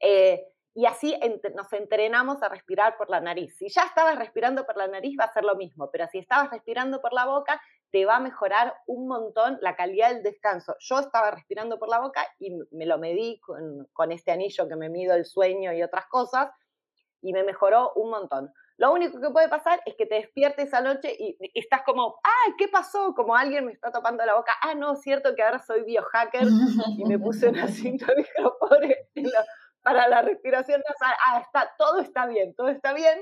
Eh, 0.00 0.46
y 0.76 0.84
así 0.84 1.18
nos 1.54 1.72
entrenamos 1.72 2.42
a 2.42 2.50
respirar 2.50 2.98
por 2.98 3.08
la 3.08 3.18
nariz. 3.18 3.56
Si 3.56 3.70
ya 3.70 3.84
estabas 3.84 4.18
respirando 4.18 4.66
por 4.66 4.76
la 4.76 4.86
nariz 4.86 5.16
va 5.18 5.24
a 5.24 5.32
ser 5.32 5.42
lo 5.42 5.56
mismo, 5.56 5.88
pero 5.90 6.06
si 6.12 6.18
estabas 6.18 6.50
respirando 6.50 7.00
por 7.00 7.14
la 7.14 7.24
boca 7.24 7.58
te 7.90 8.04
va 8.04 8.16
a 8.16 8.20
mejorar 8.20 8.74
un 8.86 9.08
montón 9.08 9.56
la 9.62 9.74
calidad 9.74 10.10
del 10.10 10.22
descanso. 10.22 10.76
Yo 10.80 10.98
estaba 10.98 11.30
respirando 11.30 11.78
por 11.78 11.88
la 11.88 11.98
boca 12.00 12.20
y 12.38 12.58
me 12.72 12.84
lo 12.84 12.98
medí 12.98 13.40
con, 13.40 14.12
este 14.12 14.32
anillo 14.32 14.68
que 14.68 14.76
me 14.76 14.90
mido 14.90 15.14
el 15.14 15.24
sueño 15.24 15.72
y 15.72 15.82
otras 15.82 16.08
cosas 16.08 16.50
y 17.22 17.32
me 17.32 17.42
mejoró 17.42 17.92
un 17.94 18.10
montón. 18.10 18.52
Lo 18.76 18.92
único 18.92 19.18
que 19.18 19.30
puede 19.30 19.48
pasar 19.48 19.80
es 19.86 19.94
que 19.94 20.04
te 20.04 20.16
despiertes 20.16 20.70
noche 20.82 21.16
y 21.18 21.38
estás 21.54 21.80
como, 21.86 22.16
¡ay, 22.22 22.52
qué 22.58 22.68
pasó! 22.68 23.14
Como 23.14 23.34
alguien 23.34 23.64
me 23.64 23.72
está 23.72 23.90
tapando 23.90 24.26
la 24.26 24.34
boca. 24.34 24.52
Ah, 24.60 24.74
no, 24.74 24.92
es 24.92 25.00
cierto 25.00 25.34
que 25.34 25.42
ahora 25.42 25.58
soy 25.58 25.84
biohacker 25.84 26.46
y 26.98 27.04
me 27.06 27.18
puse 27.18 27.48
una 27.48 27.66
cinta 27.66 28.12
de 28.14 28.26
en 29.14 29.30
la 29.30 29.46
para 29.86 30.08
la 30.08 30.20
respiración 30.20 30.82
nasal, 30.84 31.16
ah, 31.26 31.40
está, 31.42 31.72
todo 31.78 32.00
está 32.00 32.26
bien, 32.26 32.56
todo 32.56 32.66
está 32.70 32.92
bien, 32.92 33.20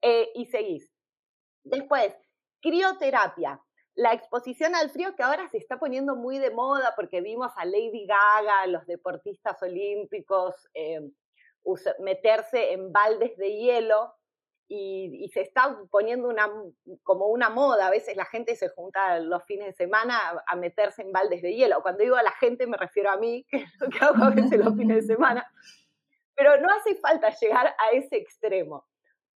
eh, 0.00 0.30
y 0.34 0.46
seguís. 0.46 0.90
Después, 1.64 2.14
crioterapia. 2.62 3.60
La 3.94 4.14
exposición 4.14 4.74
al 4.74 4.88
frío 4.88 5.14
que 5.14 5.22
ahora 5.22 5.46
se 5.50 5.58
está 5.58 5.78
poniendo 5.78 6.16
muy 6.16 6.38
de 6.38 6.50
moda 6.50 6.94
porque 6.96 7.20
vimos 7.20 7.52
a 7.56 7.66
Lady 7.66 8.06
Gaga, 8.06 8.66
los 8.68 8.86
deportistas 8.86 9.62
olímpicos, 9.62 10.54
eh, 10.72 11.10
meterse 11.98 12.72
en 12.72 12.90
baldes 12.90 13.36
de 13.36 13.54
hielo 13.54 14.14
y, 14.68 15.30
se 15.32 15.42
está 15.42 15.78
poniendo 15.90 16.28
una, 16.28 16.50
como 17.02 17.26
una 17.26 17.50
moda. 17.50 17.86
A 17.86 17.90
veces 17.90 18.16
la 18.16 18.24
gente 18.24 18.56
se 18.56 18.68
junta 18.70 19.18
los 19.20 19.44
fines 19.44 19.66
de 19.66 19.72
semana 19.72 20.42
a, 20.46 20.56
meterse 20.56 21.02
en 21.02 21.12
baldes 21.12 21.42
de 21.42 21.54
hielo. 21.54 21.82
Cuando 21.82 22.02
digo 22.02 22.16
a 22.16 22.22
la 22.22 22.32
gente 22.32 22.66
me 22.66 22.76
refiero 22.76 23.10
a 23.10 23.16
mí, 23.16 23.44
que 23.50 23.58
es 23.58 23.80
lo 23.80 23.88
que 23.88 24.04
hago 24.04 24.24
a 24.24 24.30
veces 24.30 24.58
los 24.58 24.74
fines 24.76 25.06
de 25.06 25.14
semana. 25.14 25.46
Pero 26.34 26.60
no 26.60 26.68
hace 26.72 26.96
falta 26.96 27.30
llegar 27.30 27.66
a 27.66 27.90
ese 27.92 28.16
extremo. 28.16 28.86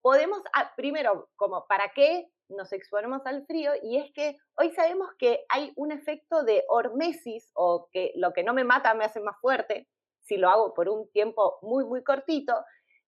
Podemos, 0.02 0.42
ah, 0.54 0.72
primero, 0.76 1.28
como 1.36 1.66
para 1.66 1.92
qué 1.94 2.26
nos 2.48 2.72
exponemos 2.72 3.24
al 3.26 3.46
frío, 3.46 3.72
y 3.82 3.98
es 3.98 4.12
que 4.12 4.36
hoy 4.56 4.72
sabemos 4.72 5.08
que 5.18 5.44
hay 5.48 5.72
un 5.76 5.92
efecto 5.92 6.42
de 6.42 6.64
hormesis, 6.68 7.50
o 7.54 7.88
que 7.92 8.12
lo 8.16 8.32
que 8.32 8.42
no 8.42 8.54
me 8.54 8.64
mata 8.64 8.92
me 8.94 9.04
hace 9.04 9.20
más 9.20 9.38
fuerte, 9.40 9.88
si 10.20 10.36
lo 10.36 10.48
hago 10.48 10.74
por 10.74 10.88
un 10.88 11.08
tiempo 11.12 11.58
muy, 11.62 11.84
muy 11.84 12.02
cortito, 12.02 12.54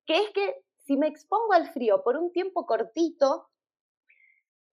que 0.07 0.18
es 0.18 0.31
que 0.31 0.62
si 0.93 0.99
me 0.99 1.07
expongo 1.07 1.55
al 1.55 1.70
frío 1.70 2.03
por 2.03 2.18
un 2.18 2.30
tiempo 2.32 2.66
cortito, 2.66 3.49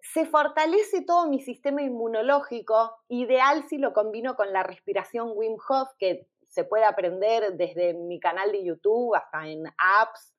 se 0.01 0.25
fortalece 0.25 1.01
todo 1.03 1.29
mi 1.29 1.39
sistema 1.39 1.81
inmunológico, 1.81 2.97
ideal 3.07 3.63
si 3.69 3.77
lo 3.77 3.93
combino 3.93 4.35
con 4.35 4.51
la 4.51 4.63
respiración 4.63 5.31
Wim 5.33 5.55
Hof, 5.69 5.87
que 5.97 6.27
se 6.49 6.65
puede 6.65 6.83
aprender 6.83 7.53
desde 7.53 7.93
mi 7.93 8.19
canal 8.19 8.51
de 8.51 8.65
YouTube 8.65 9.15
hasta 9.15 9.47
en 9.47 9.63
apps. 9.77 10.33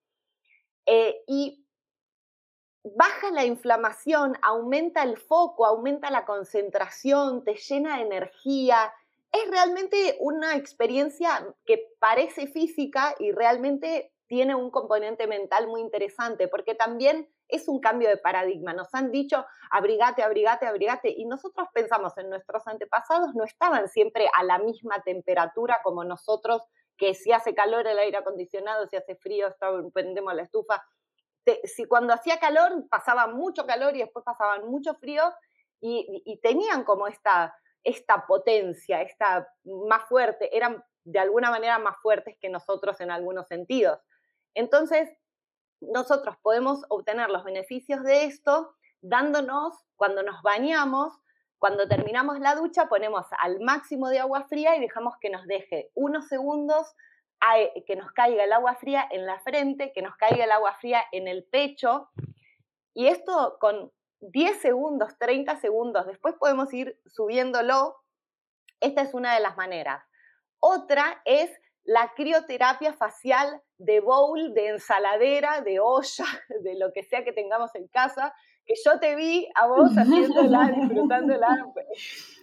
Eh, 0.85 1.23
y 1.27 1.67
baja 2.85 3.31
la 3.31 3.47
inflamación, 3.47 4.37
aumenta 4.43 5.03
el 5.03 5.17
foco, 5.17 5.65
aumenta 5.65 6.11
la 6.11 6.27
concentración, 6.27 7.43
te 7.43 7.55
llena 7.55 7.97
de 7.97 8.03
energía. 8.03 8.93
Es 9.33 9.49
realmente 9.51 10.17
una 10.21 10.57
experiencia 10.57 11.55
que 11.65 11.89
parece 11.99 12.49
física 12.49 13.15
y 13.19 13.33
realmente 13.33 14.13
tiene 14.27 14.55
un 14.55 14.71
componente 14.71 15.27
mental 15.27 15.67
muy 15.67 15.81
interesante, 15.81 16.47
porque 16.47 16.77
también 16.77 17.29
es 17.49 17.67
un 17.67 17.81
cambio 17.81 18.09
de 18.09 18.17
paradigma. 18.17 18.73
Nos 18.73 18.95
han 18.95 19.11
dicho 19.11 19.45
abrigate, 19.71 20.23
abrigate, 20.23 20.67
abrigate, 20.67 21.15
y 21.17 21.25
nosotros 21.27 21.69
pensamos 21.75 22.17
en 22.17 22.31
nuestros 22.31 22.67
antepasados 22.67 23.35
no 23.35 23.45
estaban 23.45 23.89
siempre 23.89 24.29
a 24.37 24.45
la 24.45 24.59
misma 24.59 25.03
temperatura 25.03 25.79
como 25.83 26.05
nosotros, 26.05 26.63
que 26.97 27.15
si 27.15 27.33
hace 27.33 27.55
calor 27.55 27.87
el 27.87 27.99
aire 27.99 28.19
acondicionado, 28.19 28.87
si 28.87 28.97
hace 28.97 29.17
frío, 29.17 29.49
prendemos 29.93 30.35
la 30.35 30.43
estufa. 30.43 30.85
Si 31.65 31.87
cuando 31.87 32.13
hacía 32.13 32.39
calor 32.39 32.89
pasaba 32.89 33.27
mucho 33.27 33.67
calor 33.67 33.97
y 33.97 34.01
después 34.01 34.25
pasaban 34.25 34.69
mucho 34.69 34.95
frío 34.95 35.23
y, 35.81 36.23
y 36.25 36.41
tenían 36.41 36.85
como 36.85 37.09
esta, 37.09 37.53
esta 37.85 38.27
potencia, 38.27 39.03
esta 39.03 39.49
más 39.65 40.05
fuerte, 40.09 40.55
eran 40.57 40.85
de 41.05 41.19
alguna 41.19 41.51
manera 41.51 41.79
más 41.79 41.97
fuertes 42.03 42.37
que 42.41 42.49
nosotros 42.49 43.01
en 43.01 43.11
algunos 43.11 43.49
sentidos. 43.49 43.99
Entonces, 44.55 45.09
nosotros 45.81 46.37
podemos 46.43 46.85
obtener 46.89 47.31
los 47.31 47.45
beneficios 47.45 48.03
de 48.03 48.25
esto 48.25 48.75
dándonos, 49.01 49.75
cuando 49.97 50.23
nos 50.23 50.43
bañamos, 50.43 51.15
cuando 51.59 51.89
terminamos 51.89 52.39
la 52.39 52.55
ducha, 52.55 52.89
ponemos 52.89 53.27
al 53.39 53.61
máximo 53.61 54.09
de 54.09 54.19
agua 54.19 54.45
fría 54.45 54.77
y 54.77 54.81
dejamos 54.81 55.15
que 55.21 55.31
nos 55.31 55.47
deje 55.47 55.91
unos 55.95 56.27
segundos, 56.29 56.95
que 57.87 57.97
nos 57.97 58.13
caiga 58.13 58.45
el 58.45 58.53
agua 58.53 58.77
fría 58.77 59.07
en 59.11 59.25
la 59.25 59.41
frente, 59.41 59.93
que 59.93 60.03
nos 60.03 60.17
caiga 60.17 60.45
el 60.45 60.53
agua 60.53 60.75
fría 60.81 61.03
en 61.13 61.29
el 61.29 61.45
pecho. 61.45 62.11
Y 62.95 63.07
esto 63.07 63.57
con 63.61 63.93
10 64.21 64.61
segundos, 64.61 65.17
30 65.19 65.57
segundos, 65.57 66.07
después 66.07 66.35
podemos 66.39 66.73
ir 66.73 66.99
subiéndolo. 67.07 67.97
Esta 68.81 69.03
es 69.03 69.15
una 69.15 69.35
de 69.35 69.41
las 69.41 69.57
maneras. 69.57 70.03
Otra 70.59 71.23
es 71.25 71.51
la 71.85 72.13
crioterapia 72.15 72.93
facial 72.93 73.63
de 73.79 74.01
bowl, 74.01 74.53
de 74.55 74.69
ensaladera, 74.69 75.63
de 75.63 75.81
olla, 75.81 76.27
de 76.63 76.79
lo 76.79 76.93
que 76.93 77.03
sea 77.03 77.25
que 77.25 77.33
tengamos 77.33 77.75
en 77.75 77.89
casa, 77.89 78.35
que 78.67 78.75
yo 78.85 79.01
te 79.01 79.17
vi 79.17 79.49
a 79.55 79.67
vos 79.67 79.91
haciéndola, 79.97 80.73
disfrutándola. 80.77 81.49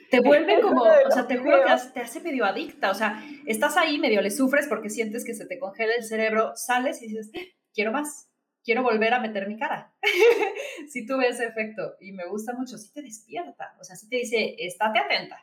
Te 0.10 0.22
vuelve 0.22 0.62
como, 0.62 0.84
o 0.84 1.12
sea, 1.12 1.28
te 1.28 1.38
juro 1.38 1.58
que 1.58 1.74
te 1.94 2.00
hace 2.00 2.22
medio 2.22 2.46
adicta, 2.46 2.90
o 2.92 2.94
sea, 2.94 3.22
estás 3.46 3.76
ahí, 3.78 4.00
medio 4.00 4.22
le 4.22 4.32
sufres 4.32 4.68
porque 4.68 4.90
sientes 4.90 5.26
que 5.26 5.34
se 5.34 5.46
te 5.46 5.60
congela 5.60 5.94
el 5.96 6.04
cerebro, 6.04 6.54
sales 6.56 7.02
y 7.02 7.08
dices, 7.08 7.32
quiero 7.74 7.92
más, 7.92 8.30
quiero 8.68 8.84
volver 8.84 9.14
a 9.14 9.20
meter 9.20 9.48
mi 9.48 9.58
cara. 9.58 9.94
sí 10.90 11.06
tuve 11.06 11.30
ese 11.30 11.46
efecto 11.46 11.96
y 12.02 12.12
me 12.12 12.26
gusta 12.26 12.52
mucho, 12.52 12.78
sí 12.78 12.92
te 12.92 13.02
despierta, 13.02 13.74
o 13.80 13.84
sea, 13.86 13.96
sí 13.96 14.10
te 14.10 14.18
dice, 14.18 14.58
estate 14.60 15.00
atenta, 15.00 15.42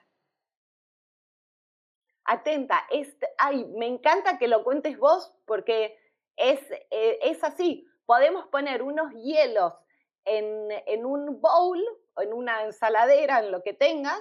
atenta. 2.26 2.84
Es, 2.90 3.16
ay, 3.38 3.64
me 3.76 3.86
encanta 3.86 4.38
que 4.38 4.46
lo 4.46 4.62
cuentes 4.62 4.98
vos 4.98 5.34
porque 5.46 5.96
es, 6.36 6.60
eh, 6.90 7.18
es 7.22 7.42
así. 7.44 7.86
Podemos 8.04 8.46
poner 8.48 8.82
unos 8.82 9.10
hielos 9.14 9.72
en, 10.26 10.68
en 10.86 11.06
un 11.06 11.40
bowl, 11.40 11.82
en 12.18 12.34
una 12.34 12.64
ensaladera, 12.64 13.38
en 13.38 13.50
lo 13.50 13.62
que 13.62 13.72
tengas, 13.72 14.20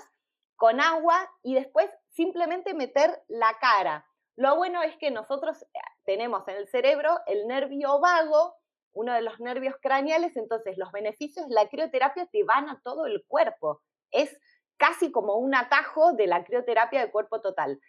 con 0.55 0.79
agua 0.79 1.29
y 1.41 1.55
después 1.55 1.89
simplemente 2.09 2.73
meter 2.73 3.21
la 3.27 3.57
cara. 3.59 4.07
Lo 4.37 4.55
bueno 4.55 4.81
es 4.81 4.95
que 4.97 5.11
nosotros 5.11 5.61
eh, 5.61 5.79
tenemos 6.05 6.47
en 6.47 6.55
el 6.55 6.67
cerebro 6.67 7.19
el 7.27 7.47
nervio 7.47 7.99
vago, 7.99 8.55
uno 8.93 9.13
de 9.13 9.21
los 9.21 9.39
nervios 9.39 9.75
craneales, 9.81 10.37
entonces 10.37 10.77
los 10.77 10.91
beneficios 10.91 11.47
de 11.47 11.55
la 11.55 11.67
crioterapia 11.67 12.27
te 12.27 12.43
van 12.43 12.69
a 12.69 12.79
todo 12.83 13.05
el 13.05 13.23
cuerpo. 13.27 13.81
Es 14.11 14.39
casi 14.77 15.11
como 15.11 15.37
un 15.37 15.55
atajo 15.55 16.13
de 16.13 16.27
la 16.27 16.43
crioterapia 16.43 17.01
de 17.01 17.11
cuerpo 17.11 17.41
total. 17.41 17.79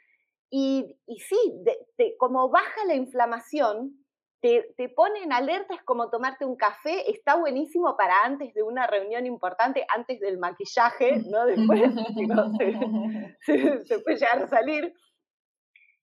Y, 0.50 0.96
sí, 1.08 1.64
como 2.18 2.48
baja 2.48 2.84
la 2.86 2.94
inflamación, 2.94 4.04
te, 4.40 4.74
te, 4.76 4.88
pone 4.88 5.22
en 5.22 5.32
alerta, 5.32 5.74
es 5.74 5.82
como 5.82 6.10
tomarte 6.10 6.44
un 6.44 6.54
café, 6.54 7.10
está 7.10 7.34
buenísimo 7.34 7.96
para 7.96 8.22
antes 8.22 8.52
de 8.54 8.62
una 8.62 8.86
reunión 8.86 9.26
importante, 9.26 9.86
antes 9.92 10.20
del 10.20 10.38
maquillaje, 10.38 11.22
no 11.26 11.46
después, 11.46 11.80
se, 13.40 13.98
puede 14.00 14.16
llegar 14.16 14.42
a 14.42 14.46
salir. 14.46 14.94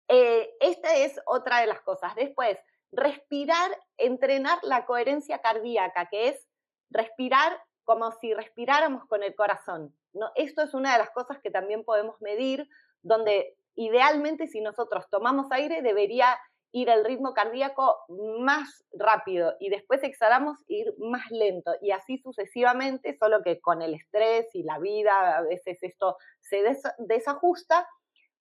Eh, 0.10 0.49
esta 0.60 0.97
es 0.97 1.18
otra 1.26 1.62
de 1.62 1.68
las 1.68 1.80
cosas. 1.82 2.14
Después, 2.16 2.58
respirar, 2.91 3.71
entrenar 3.97 4.59
la 4.63 4.85
coherencia 4.85 5.39
cardíaca, 5.39 6.07
que 6.09 6.29
es 6.29 6.47
respirar 6.89 7.61
como 7.83 8.11
si 8.11 8.33
respiráramos 8.33 9.05
con 9.05 9.23
el 9.23 9.35
corazón. 9.35 9.95
¿no? 10.13 10.31
Esto 10.35 10.61
es 10.61 10.73
una 10.73 10.93
de 10.93 10.99
las 10.99 11.11
cosas 11.11 11.39
que 11.41 11.51
también 11.51 11.83
podemos 11.83 12.21
medir, 12.21 12.67
donde 13.01 13.55
idealmente 13.75 14.47
si 14.47 14.61
nosotros 14.61 15.05
tomamos 15.09 15.51
aire 15.51 15.81
debería 15.81 16.37
ir 16.73 16.89
el 16.89 17.03
ritmo 17.03 17.33
cardíaco 17.33 17.97
más 18.39 18.85
rápido 18.93 19.55
y 19.59 19.69
después 19.69 20.03
exhalamos 20.03 20.57
ir 20.67 20.93
más 20.99 21.29
lento 21.29 21.73
y 21.81 21.91
así 21.91 22.17
sucesivamente, 22.17 23.17
solo 23.17 23.41
que 23.43 23.59
con 23.59 23.81
el 23.81 23.93
estrés 23.93 24.47
y 24.53 24.63
la 24.63 24.79
vida 24.79 25.37
a 25.37 25.41
veces 25.41 25.79
esto 25.81 26.17
se 26.39 26.63
desajusta, 26.99 27.87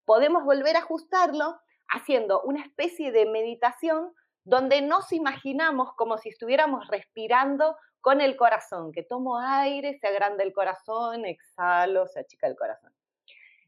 podemos 0.05 0.45
volver 0.45 0.77
a 0.77 0.79
ajustarlo 0.79 1.59
haciendo 1.89 2.41
una 2.43 2.63
especie 2.63 3.11
de 3.11 3.25
meditación 3.25 4.13
donde 4.43 4.81
nos 4.81 5.11
imaginamos 5.11 5.93
como 5.95 6.17
si 6.17 6.29
estuviéramos 6.29 6.87
respirando 6.87 7.75
con 7.99 8.21
el 8.21 8.35
corazón, 8.35 8.91
que 8.91 9.03
tomo 9.03 9.39
aire, 9.39 9.97
se 9.99 10.07
agranda 10.07 10.43
el 10.43 10.53
corazón, 10.53 11.25
exhalo, 11.25 12.07
se 12.07 12.21
achica 12.21 12.47
el 12.47 12.55
corazón. 12.55 12.91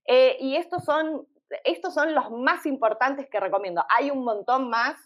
Eh, 0.05 0.38
y 0.39 0.55
estos 0.55 0.84
son 0.84 1.28
estos 1.63 1.93
son 1.93 2.13
los 2.13 2.32
más 2.32 2.65
importantes 2.65 3.28
que 3.30 3.39
recomiendo. 3.39 3.84
Hay 3.95 4.11
un 4.11 4.24
montón 4.24 4.69
más. 4.69 4.97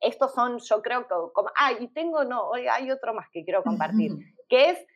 Estos 0.00 0.32
son, 0.32 0.58
yo 0.58 0.80
creo 0.82 1.02
que, 1.02 1.14
como, 1.32 1.50
ah, 1.56 1.72
y 1.72 1.88
tengo, 1.88 2.24
no, 2.24 2.52
hay 2.54 2.90
otro 2.90 3.14
más 3.14 3.28
que 3.32 3.42
quiero 3.44 3.64
compartir, 3.64 4.12
que 4.48 4.70
es 4.70 4.86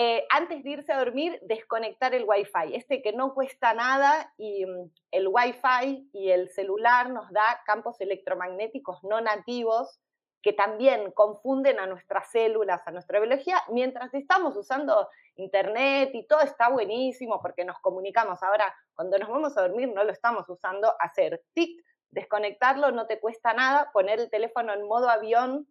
eh, 0.00 0.24
antes 0.30 0.62
de 0.62 0.70
irse 0.70 0.92
a 0.92 0.98
dormir, 0.98 1.40
desconectar 1.42 2.14
el 2.14 2.22
Wi-Fi. 2.24 2.76
Este 2.76 3.02
que 3.02 3.12
no 3.12 3.34
cuesta 3.34 3.74
nada 3.74 4.32
y 4.36 4.64
mm, 4.64 4.92
el 5.10 5.26
Wi-Fi 5.26 6.10
y 6.12 6.30
el 6.30 6.50
celular 6.50 7.10
nos 7.10 7.28
da 7.32 7.60
campos 7.66 8.00
electromagnéticos 8.00 9.02
no 9.02 9.20
nativos 9.20 9.98
que 10.40 10.52
también 10.52 11.10
confunden 11.10 11.80
a 11.80 11.88
nuestras 11.88 12.30
células, 12.30 12.80
a 12.86 12.92
nuestra 12.92 13.18
biología, 13.18 13.60
mientras 13.70 14.14
estamos 14.14 14.56
usando 14.56 15.08
internet 15.34 16.10
y 16.14 16.28
todo 16.28 16.42
está 16.42 16.68
buenísimo 16.68 17.42
porque 17.42 17.64
nos 17.64 17.80
comunicamos. 17.80 18.40
Ahora, 18.44 18.72
cuando 18.94 19.18
nos 19.18 19.28
vamos 19.28 19.58
a 19.58 19.62
dormir, 19.62 19.92
no 19.92 20.04
lo 20.04 20.12
estamos 20.12 20.48
usando. 20.48 20.94
Hacer 21.00 21.42
tic, 21.54 21.84
desconectarlo 22.12 22.92
no 22.92 23.08
te 23.08 23.18
cuesta 23.18 23.52
nada, 23.52 23.90
poner 23.92 24.20
el 24.20 24.30
teléfono 24.30 24.72
en 24.72 24.86
modo 24.86 25.10
avión 25.10 25.66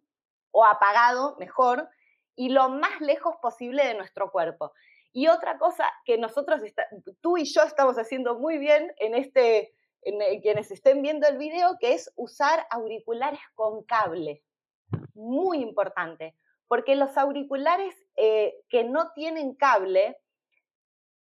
o 0.50 0.66
apagado, 0.66 1.34
mejor, 1.38 1.88
y 2.38 2.50
lo 2.50 2.68
más 2.68 3.00
lejos 3.00 3.34
posible 3.42 3.84
de 3.84 3.94
nuestro 3.94 4.30
cuerpo. 4.30 4.72
Y 5.12 5.26
otra 5.26 5.58
cosa 5.58 5.84
que 6.04 6.18
nosotros, 6.18 6.62
tú 7.20 7.36
y 7.36 7.44
yo 7.44 7.64
estamos 7.64 7.96
haciendo 7.96 8.38
muy 8.38 8.58
bien 8.58 8.94
en 8.98 9.16
este, 9.16 9.74
en 10.02 10.40
quienes 10.40 10.70
estén 10.70 11.02
viendo 11.02 11.26
el 11.26 11.36
video, 11.36 11.76
que 11.80 11.94
es 11.94 12.12
usar 12.14 12.64
auriculares 12.70 13.40
con 13.56 13.82
cable 13.82 14.44
muy 15.14 15.58
importante, 15.58 16.36
porque 16.68 16.94
los 16.94 17.18
auriculares 17.18 17.92
eh, 18.14 18.54
que 18.68 18.84
no 18.84 19.12
tienen 19.14 19.56
cable 19.56 20.16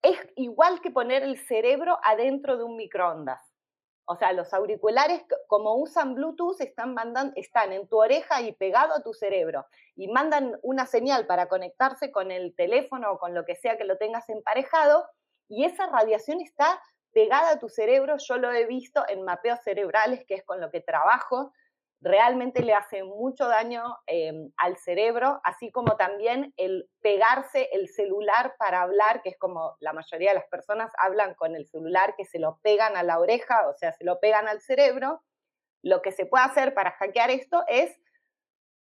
es 0.02 0.18
igual 0.36 0.82
que 0.82 0.90
poner 0.90 1.22
el 1.22 1.38
cerebro 1.38 2.00
adentro 2.04 2.58
de 2.58 2.64
un 2.64 2.76
microondas. 2.76 3.53
O 4.06 4.16
sea, 4.16 4.34
los 4.34 4.54
auriculares, 4.54 5.24
como 5.48 5.76
usan 5.76 6.16
Bluetooth, 6.16 6.60
están, 6.60 6.94
mandan, 6.94 7.32
están 7.36 7.72
en 7.72 7.88
tu 7.88 8.02
oreja 8.02 8.42
y 8.42 8.52
pegado 8.52 8.94
a 8.94 9.02
tu 9.02 9.14
cerebro 9.14 9.66
y 9.96 10.10
mandan 10.10 10.60
una 10.62 10.86
señal 10.86 11.26
para 11.26 11.48
conectarse 11.48 12.12
con 12.12 12.32
el 12.32 12.54
teléfono 12.56 13.12
o 13.12 13.20
con 13.20 13.34
lo 13.34 13.46
que 13.46 13.56
sea 13.56 13.78
que 13.78 13.86
lo 13.86 13.98
tengas 13.98 14.28
emparejado 14.30 15.06
y 15.48 15.66
esa 15.66 15.88
radiación 15.88 16.42
está 16.42 16.82
pegada 17.14 17.52
a 17.52 17.60
tu 17.60 17.70
cerebro. 17.70 18.18
Yo 18.18 18.38
lo 18.38 18.52
he 18.52 18.66
visto 18.66 19.04
en 19.08 19.24
mapeos 19.24 19.60
cerebrales, 19.64 20.26
que 20.26 20.36
es 20.36 20.44
con 20.44 20.60
lo 20.60 20.70
que 20.70 20.82
trabajo, 20.82 21.54
realmente 22.04 22.64
le 22.64 22.74
hace 22.74 23.04
mucho 23.04 23.48
daño 23.48 23.98
em, 24.08 24.52
al 24.58 24.78
cerebro, 24.78 25.40
así 25.44 25.72
como 25.72 25.96
también 25.96 26.54
el 26.58 26.90
pegarse 27.02 27.70
el 27.72 27.88
celular 27.88 28.56
para 28.60 28.82
hablar, 28.82 29.22
que 29.22 29.30
es 29.30 29.38
como 29.38 29.78
la 29.80 29.94
mayoría 29.94 30.32
de 30.32 30.36
las 30.36 30.48
personas 30.48 30.92
hablan 30.98 31.34
con 31.36 31.56
el 31.56 31.66
celular, 31.66 32.16
que 32.18 32.26
se 32.26 32.40
lo 32.40 32.60
pegan 32.62 32.98
a 32.98 33.04
la 33.04 33.20
oreja, 33.20 33.68
o 33.70 33.74
sea, 33.74 33.94
se 33.94 34.04
lo 34.04 34.20
pegan 34.20 34.48
al 34.48 34.60
cerebro. 34.60 35.22
Lo 35.82 36.02
que 36.02 36.12
se 36.12 36.26
puede 36.26 36.44
hacer 36.44 36.74
para 36.74 36.92
hackear 36.92 37.32
esto 37.32 37.64
es 37.68 37.98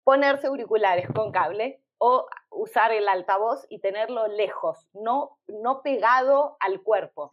ponerse 0.04 0.48
auriculares 0.48 1.08
con 1.14 1.32
cable 1.32 1.82
o 2.00 2.28
usar 2.50 2.92
el 2.92 3.08
altavoz 3.08 3.66
y 3.70 3.80
tenerlo 3.80 4.28
lejos, 4.28 4.88
no, 4.94 5.38
no 5.48 5.82
pegado 5.82 6.58
al 6.60 6.82
cuerpo. 6.82 7.30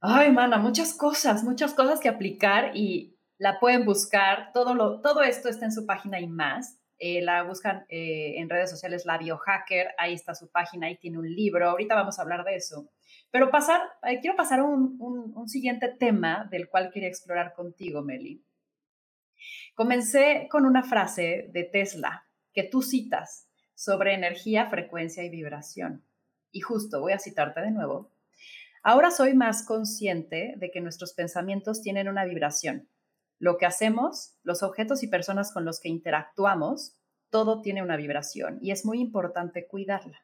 Ay, 0.00 0.30
mana, 0.30 0.58
muchas 0.58 0.94
cosas, 0.94 1.42
muchas 1.42 1.74
cosas 1.74 2.00
que 2.00 2.08
aplicar 2.08 2.72
y 2.74 3.15
la 3.38 3.60
pueden 3.60 3.84
buscar, 3.84 4.50
todo, 4.52 4.74
lo, 4.74 5.00
todo 5.00 5.22
esto 5.22 5.48
está 5.48 5.66
en 5.66 5.72
su 5.72 5.86
página 5.86 6.20
y 6.20 6.26
más. 6.26 6.78
Eh, 6.98 7.20
la 7.20 7.42
buscan 7.42 7.84
eh, 7.90 8.38
en 8.38 8.48
redes 8.48 8.70
sociales 8.70 9.04
La 9.04 9.18
Biohacker, 9.18 9.88
ahí 9.98 10.14
está 10.14 10.34
su 10.34 10.50
página, 10.50 10.86
ahí 10.86 10.96
tiene 10.96 11.18
un 11.18 11.28
libro, 11.30 11.68
ahorita 11.68 11.94
vamos 11.94 12.18
a 12.18 12.22
hablar 12.22 12.42
de 12.44 12.56
eso. 12.56 12.88
Pero 13.30 13.50
pasar, 13.50 13.82
eh, 14.04 14.18
quiero 14.20 14.34
pasar 14.34 14.60
a 14.60 14.64
un, 14.64 14.96
un, 14.98 15.48
siguiente 15.48 15.88
tema 15.88 16.48
del 16.50 16.70
cual 16.70 16.90
quería 16.90 17.08
explorar 17.08 17.52
contigo, 17.52 18.02
Meli. 18.02 18.42
Comencé 19.74 20.48
con 20.50 20.64
una 20.64 20.82
frase 20.82 21.50
de 21.52 21.64
Tesla 21.64 22.26
que 22.52 22.62
tú 22.64 22.82
citas. 22.82 23.42
sobre 23.78 24.14
energía, 24.14 24.70
frecuencia 24.70 25.22
y 25.22 25.28
vibración. 25.28 26.02
Y 26.50 26.60
justo, 26.60 27.02
voy 27.02 27.12
a 27.12 27.18
citarte 27.18 27.60
de 27.60 27.70
nuevo. 27.70 28.10
Ahora 28.82 29.10
soy 29.10 29.34
más 29.34 29.66
consciente 29.66 30.54
de 30.56 30.70
que 30.70 30.80
nuestros 30.80 31.12
pensamientos 31.12 31.82
tienen 31.82 32.08
una 32.08 32.24
vibración. 32.24 32.88
Lo 33.38 33.58
que 33.58 33.66
hacemos, 33.66 34.36
los 34.42 34.62
objetos 34.62 35.02
y 35.02 35.08
personas 35.08 35.52
con 35.52 35.64
los 35.64 35.80
que 35.80 35.88
interactuamos, 35.88 36.96
todo 37.30 37.60
tiene 37.60 37.82
una 37.82 37.96
vibración 37.96 38.58
y 38.60 38.70
es 38.70 38.84
muy 38.84 39.00
importante 39.00 39.66
cuidarla. 39.66 40.20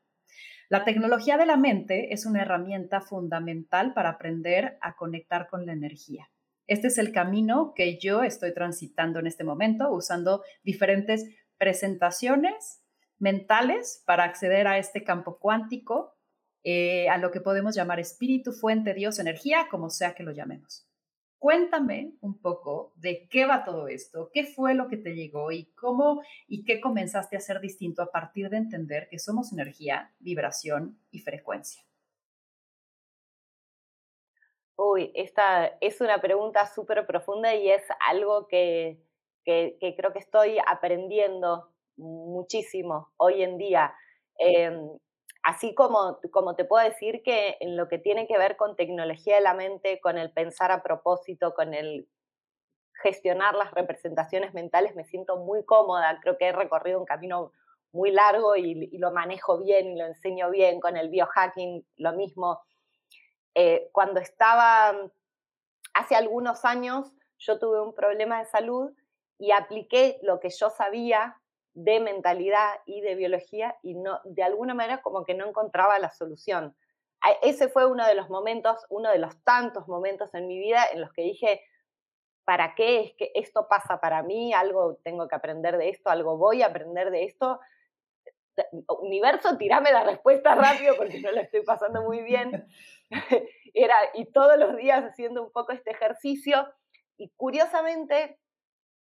La 0.69 0.85
tecnología 0.85 1.37
de 1.37 1.45
la 1.45 1.57
mente 1.57 2.15
es 2.15 2.25
una 2.25 2.43
herramienta 2.43 3.03
fundamental 3.03 3.93
para 3.93 4.11
aprender 4.11 4.79
a 4.81 4.97
conectar 4.97 5.49
con 5.49 5.67
la 5.67 5.73
energía. 5.73 6.31
Este 6.67 6.87
es 6.87 6.97
el 6.97 7.13
camino 7.13 7.75
que 7.77 7.99
yo 7.99 8.23
estoy 8.23 8.55
transitando 8.55 9.19
en 9.19 9.27
este 9.27 9.45
momento, 9.45 9.93
usando 9.93 10.43
diferentes 10.63 11.27
presentaciones 11.59 12.83
mentales 13.19 14.03
para 14.07 14.25
acceder 14.25 14.67
a 14.67 14.79
este 14.79 15.05
campo 15.05 15.39
cuántico, 15.39 16.17
eh, 16.65 17.09
a 17.11 17.19
lo 17.19 17.31
que 17.31 17.41
podemos 17.41 17.75
llamar 17.75 18.01
espíritu, 18.01 18.53
fuente, 18.53 18.95
Dios, 18.95 19.19
energía, 19.19 19.67
como 19.71 19.91
sea 19.91 20.15
que 20.15 20.23
lo 20.23 20.33
llamemos. 20.33 20.89
Cuéntame 21.43 22.13
un 22.21 22.41
poco 22.41 22.93
de 22.95 23.27
qué 23.29 23.47
va 23.47 23.65
todo 23.65 23.89
esto, 23.89 24.31
qué 24.33 24.45
fue 24.45 24.75
lo 24.75 24.87
que 24.87 24.97
te 24.97 25.17
llegó 25.17 25.51
y 25.51 25.65
cómo 25.73 26.23
y 26.47 26.63
qué 26.63 26.81
comenzaste 26.81 27.35
a 27.35 27.41
hacer 27.41 27.59
distinto 27.59 28.01
a 28.01 28.13
partir 28.13 28.49
de 28.49 28.59
entender 28.59 29.09
que 29.11 29.19
somos 29.19 29.53
energía, 29.53 30.15
vibración 30.21 31.01
y 31.11 31.19
frecuencia. 31.19 31.83
Uy, 34.77 35.11
esta 35.17 35.67
es 35.81 36.01
una 36.01 36.21
pregunta 36.21 36.65
súper 36.69 37.05
profunda 37.09 37.53
y 37.57 37.71
es 37.71 37.83
algo 38.09 38.47
que, 38.47 39.03
que, 39.45 39.95
creo 39.97 40.13
que 40.13 40.21
estoy 40.21 40.59
aprendiendo 40.65 41.73
muchísimo 41.97 43.15
hoy 43.17 43.43
en 43.43 43.59
día. 43.59 43.93
Así 45.43 45.75
como, 45.75 46.21
como 46.31 46.55
te 46.55 46.65
puedo 46.65 46.85
decir 46.85 47.23
que 47.23 47.57
en 47.61 47.77
lo 47.77 47.89
que 47.89 47.99
tiene 47.99 48.27
que 48.27 48.39
ver 48.39 48.57
con 48.57 48.77
tecnología 48.77 49.37
de 49.37 49.43
la 49.43 49.55
mente, 49.55 50.01
con 50.01 50.19
el 50.19 50.33
pensar 50.33 50.71
a 50.71 50.83
propósito, 50.83 51.55
con 51.55 51.75
el 51.75 52.09
gestionar 53.03 53.55
las 53.55 53.73
representaciones 53.73 54.55
mentales, 54.55 54.95
me 54.95 55.05
siento 55.05 55.37
muy 55.37 55.65
cómoda. 55.65 56.21
Creo 56.23 56.39
que 56.39 56.47
he 56.47 56.53
recorrido 56.53 57.01
un 57.01 57.07
camino 57.07 57.53
muy 57.93 58.13
largo 58.13 58.57
y, 58.57 58.97
lo 58.99 59.13
manejo 59.13 59.59
bien 59.59 59.89
y 59.89 59.99
lo 59.99 60.07
enseño 60.07 60.51
bien. 60.51 60.81
Con 60.81 60.97
el 60.97 61.11
biohacking, 61.11 61.87
lo 61.97 62.13
mismo. 62.13 62.61
Eh, 63.55 63.89
cuando 63.93 64.21
estaba 64.21 64.97
hace 65.95 66.15
algunos 66.15 66.65
años, 66.65 67.13
yo 67.39 67.59
tuve 67.59 67.81
un 67.81 67.95
problema 67.95 68.39
de 68.39 68.47
salud 68.47 68.93
y 69.39 69.51
apliqué 69.51 70.19
lo 70.23 70.39
que 70.39 70.51
yo 70.51 70.71
sabía 70.71 71.42
de 71.75 72.01
mentalidad 72.01 72.75
y 72.87 73.01
de 73.01 73.15
biología 73.15 73.77
y 73.83 73.95
no, 73.95 74.21
de 74.25 74.43
alguna 74.43 74.75
manera 74.75 75.01
como 75.03 75.25
que 75.25 75.35
no 75.35 75.47
encontraba 75.49 75.99
la 75.99 76.11
solución. 76.11 76.77
Ese 77.43 77.69
fue 77.69 77.87
uno 77.87 78.07
de 78.07 78.15
los 78.15 78.29
momentos, 78.31 78.85
uno 78.89 79.11
de 79.11 79.19
los 79.19 79.43
tantos 79.45 79.87
momentos 79.87 80.35
en 80.35 80.49
mi 80.49 80.59
vida 80.59 80.85
en 80.93 81.01
los 81.01 81.13
que 81.13 81.23
dije, 81.23 81.63
¿para 82.45 82.75
qué 82.75 83.01
es 83.01 83.15
que 83.15 83.31
esto 83.35 83.69
pasa 83.69 84.01
para 84.01 84.23
mí? 84.23 84.53
Algo 84.53 84.97
tengo 85.05 85.29
que 85.29 85.37
aprender 85.37 85.79
de 85.79 85.91
esto, 85.91 86.11
algo 86.11 86.37
voy 86.37 86.63
a 86.63 86.67
aprender 86.67 87.11
de 87.11 87.25
esto. 87.25 87.61
Universo, 89.01 89.57
tirame 89.57 89.93
la 89.93 90.05
respuesta 90.05 90.55
rápido 90.55 90.97
porque 90.97 91.21
no 91.21 91.31
la 91.31 91.43
estoy 91.43 91.63
pasando 91.63 92.03
muy 92.03 92.23
bien. 92.23 92.67
Era, 93.75 93.95
y 94.15 94.27
todos 94.27 94.59
los 94.59 94.77
días 94.77 95.05
haciendo 95.05 95.43
un 95.43 95.53
poco 95.53 95.73
este 95.73 95.93
ejercicio. 95.93 96.69
Y 97.17 97.31
curiosamente, 97.37 98.41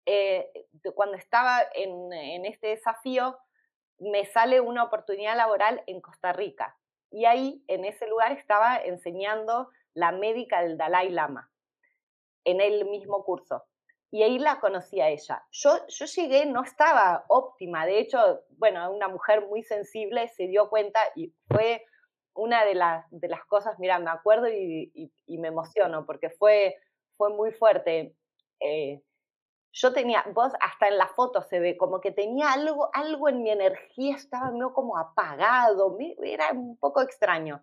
eh, 0.07 0.51
cuando 0.95 1.17
estaba 1.17 1.63
en, 1.75 2.45
este 2.45 2.69
desafío, 2.69 3.37
me 3.99 4.25
sale 4.27 4.61
una 4.61 4.85
oportunidad 4.85 5.37
laboral 5.37 5.83
en 5.87 6.01
Costa 6.01 6.33
Rica. 6.33 6.77
Y 7.11 7.25
ahí, 7.25 7.65
en 7.67 7.85
ese 7.85 8.07
lugar, 8.07 8.33
estaba 8.33 8.77
enseñando 8.77 9.69
la 9.95 10.13
médica 10.13 10.63
del 10.63 10.77
Dalai 10.77 11.11
Lama, 11.11 11.51
en 12.45 12.61
el 12.61 12.85
mismo 12.85 13.25
curso. 13.25 13.65
Y 14.13 14.23
ahí 14.23 14.39
la 14.39 14.61
conocí 14.61 15.01
a 15.01 15.09
ella. 15.09 15.45
Yo, 15.51 15.87
yo 15.89 16.07
llegué, 16.07 16.47
no 16.47 16.63
estaba 16.63 17.25
óptima. 17.29 17.85
De 17.85 17.99
hecho, 17.99 18.45
bueno, 18.51 18.91
una 18.93 19.09
mujer 19.09 19.47
muy 19.47 19.63
sensible 19.65 20.29
se 20.29 20.47
dio 20.47 20.69
cuenta 20.69 21.01
y 21.17 21.35
fue 21.49 21.85
una 22.37 22.65
de, 22.65 22.75
las, 22.75 23.05
de 23.11 23.29
las 23.29 23.45
cosas, 23.47 23.79
mira, 23.79 23.99
me 23.99 24.11
acuerdo 24.11 24.49
y, 24.49 25.11
me 25.27 25.49
emociono 25.49 26.07
porque 26.07 26.31
fue, 26.31 26.77
fue 27.17 27.31
muy 27.31 27.51
fuerte. 27.53 28.15
Eh, 28.61 29.03
yo 29.77 29.93
tenía, 29.93 30.25
vos 30.33 30.55
hasta 30.61 30.89
en 30.89 30.97
la 30.97 31.07
foto 31.07 31.43
se 31.43 31.61
ve 31.61 31.77
como 31.77 32.01
que 32.01 32.11
tenía 32.11 32.51
algo, 32.53 32.89
algo 32.95 33.29
en 33.29 33.43
mi 33.43 33.51
energía, 33.51 34.17
estaba 34.17 34.51
medio 34.51 34.73
como 34.73 34.97
apagado, 34.97 35.99
era 36.23 36.51
un 36.53 36.79
poco 36.79 37.03
extraño. 37.03 37.63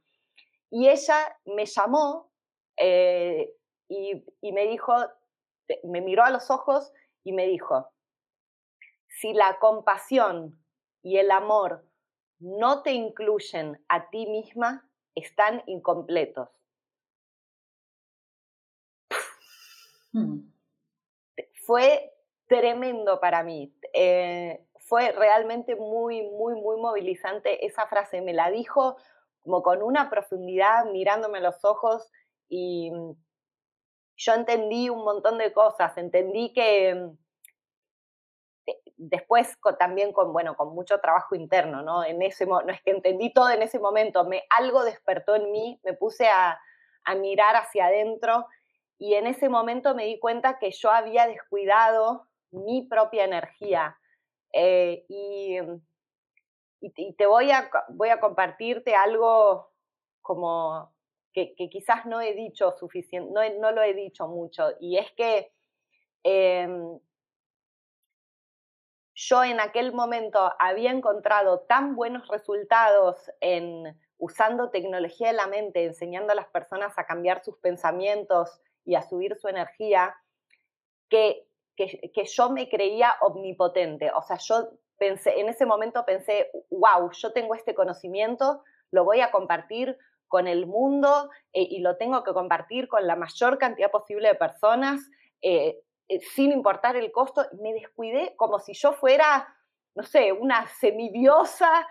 Y 0.69 0.89
ella 0.89 1.35
me 1.45 1.65
llamó 1.65 2.31
eh, 2.77 3.55
y, 3.87 4.23
me 4.51 4.67
dijo, 4.67 4.93
me 5.83 6.01
miró 6.01 6.23
a 6.23 6.29
los 6.29 6.51
ojos 6.51 6.93
y 7.23 7.33
me 7.33 7.47
dijo, 7.47 7.89
si 9.07 9.33
la 9.33 9.57
compasión 9.57 10.63
y 11.01 11.17
el 11.17 11.31
amor 11.31 11.83
no 12.37 12.83
te 12.83 12.91
incluyen 12.91 13.83
a 13.87 14.11
ti 14.11 14.27
misma, 14.27 14.87
están 15.15 15.63
incompletos. 15.65 16.49
Hmm 20.11 20.52
fue 21.65 22.13
tremendo 22.47 23.19
para 23.19 23.43
mí. 23.43 23.73
Eh, 23.93 24.65
fue 24.79 25.11
realmente 25.11 25.75
muy, 25.75 26.23
muy, 26.23 26.55
muy 26.55 26.77
movilizante 26.77 27.65
esa 27.65 27.87
frase. 27.87 28.21
Me 28.21 28.33
la 28.33 28.49
dijo 28.49 28.97
como 29.41 29.63
con 29.63 29.81
una 29.81 30.09
profundidad, 30.09 30.85
mirándome 30.85 31.41
los 31.41 31.63
ojos 31.65 32.09
y 32.49 32.91
yo 34.15 34.33
entendí 34.33 34.89
un 34.89 35.03
montón 35.03 35.37
de 35.37 35.53
cosas. 35.53 35.97
Entendí 35.97 36.53
que 36.53 36.95
mm, 36.95 37.17
eh, 38.67 38.81
después 38.97 39.57
también 39.79 40.13
con, 40.13 40.31
bueno, 40.33 40.55
con 40.55 40.75
mucho 40.75 40.99
trabajo 40.99 41.35
interno, 41.35 41.81
¿no? 41.81 42.03
En 42.03 42.21
ese, 42.21 42.45
no 42.45 42.61
es 42.69 42.81
que 42.81 42.91
entendí 42.91 43.33
todo 43.33 43.49
en 43.49 43.61
ese 43.61 43.79
momento, 43.79 44.25
me, 44.25 44.43
algo 44.49 44.83
despertó 44.83 45.35
en 45.35 45.51
mí, 45.51 45.79
me 45.83 45.93
puse 45.93 46.27
a 46.27 46.59
mirar 47.17 47.55
hacia 47.57 47.87
adentro 47.87 48.45
y 48.97 49.15
en 49.15 49.27
ese 49.27 49.49
momento 49.49 49.95
me 49.95 50.05
di 50.05 50.19
cuenta 50.19 50.59
que 50.59 50.71
yo 50.71 50.91
había 50.91 51.27
descuidado 51.27 52.27
mi 52.51 52.83
propia 52.83 53.25
energía. 53.25 53.97
Eh, 54.53 55.05
y, 55.09 55.57
y, 56.79 57.13
te 57.13 57.25
voy 57.25 57.51
a, 57.51 57.69
voy 57.89 58.09
a 58.09 58.19
compartirte 58.19 58.95
algo 58.95 59.71
como 60.21 60.93
que, 61.33 61.55
quizás 61.55 62.05
no 62.05 62.21
he 62.21 62.33
dicho 62.33 62.71
suficiente, 62.71 63.31
no, 63.31 63.41
no, 63.59 63.71
lo 63.71 63.81
he 63.81 63.93
dicho 63.93 64.27
mucho, 64.27 64.69
y 64.79 64.97
es 64.97 65.11
que 65.13 65.51
em, 66.23 66.99
yo 69.15 69.43
en 69.43 69.59
aquel 69.59 69.93
momento 69.93 70.51
había 70.59 70.91
encontrado 70.91 71.61
tan 71.61 71.95
buenos 71.95 72.27
resultados 72.27 73.31
en 73.41 73.99
usando 74.17 74.69
tecnología 74.69 75.27
de 75.27 75.33
la 75.33 75.47
mente, 75.47 75.83
enseñando 75.83 76.31
a 76.31 76.35
las 76.35 76.47
personas 76.47 76.97
a 76.97 77.05
cambiar 77.05 77.43
sus 77.43 77.57
pensamientos 77.57 78.61
y 78.85 78.95
a 78.95 79.01
subir 79.01 79.35
su 79.35 79.47
energía, 79.47 80.15
que, 81.09 81.47
que, 81.75 82.25
yo 82.25 82.49
me 82.49 82.69
creía 82.69 83.15
omnipotente. 83.21 84.11
O 84.11 84.21
sea, 84.21 84.37
yo 84.37 84.69
pensé, 84.97 85.39
en 85.39 85.49
ese 85.49 85.65
momento 85.65 86.05
pensé, 86.05 86.49
wow, 86.69 87.11
yo 87.11 87.33
tengo 87.33 87.55
este 87.55 87.75
conocimiento, 87.75 88.63
lo 88.91 89.03
voy 89.03 89.21
a 89.21 89.31
compartir 89.31 89.97
con 90.27 90.47
el 90.47 90.65
mundo 90.65 91.29
eh, 91.51 91.67
y 91.69 91.79
lo 91.81 91.97
tengo 91.97 92.23
que 92.23 92.33
compartir 92.33 92.87
con 92.87 93.05
la 93.05 93.15
mayor 93.15 93.57
cantidad 93.57 93.91
posible 93.91 94.29
de 94.29 94.35
personas, 94.35 95.01
eh, 95.41 95.79
eh, 96.07 96.19
sin 96.21 96.51
importar 96.51 96.95
el 96.95 97.11
costo. 97.11 97.45
Me 97.61 97.73
descuidé 97.73 98.35
como 98.35 98.59
si 98.59 98.73
yo 98.73 98.93
fuera, 98.93 99.47
no 99.95 100.03
sé, 100.03 100.31
una 100.31 100.67
semidiosa 100.67 101.87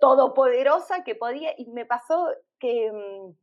todopoderosa 0.00 1.04
que 1.04 1.14
podía, 1.14 1.52
y 1.58 1.66
me 1.70 1.84
pasó 1.84 2.28
que 2.58 2.90
mm, 2.90 3.34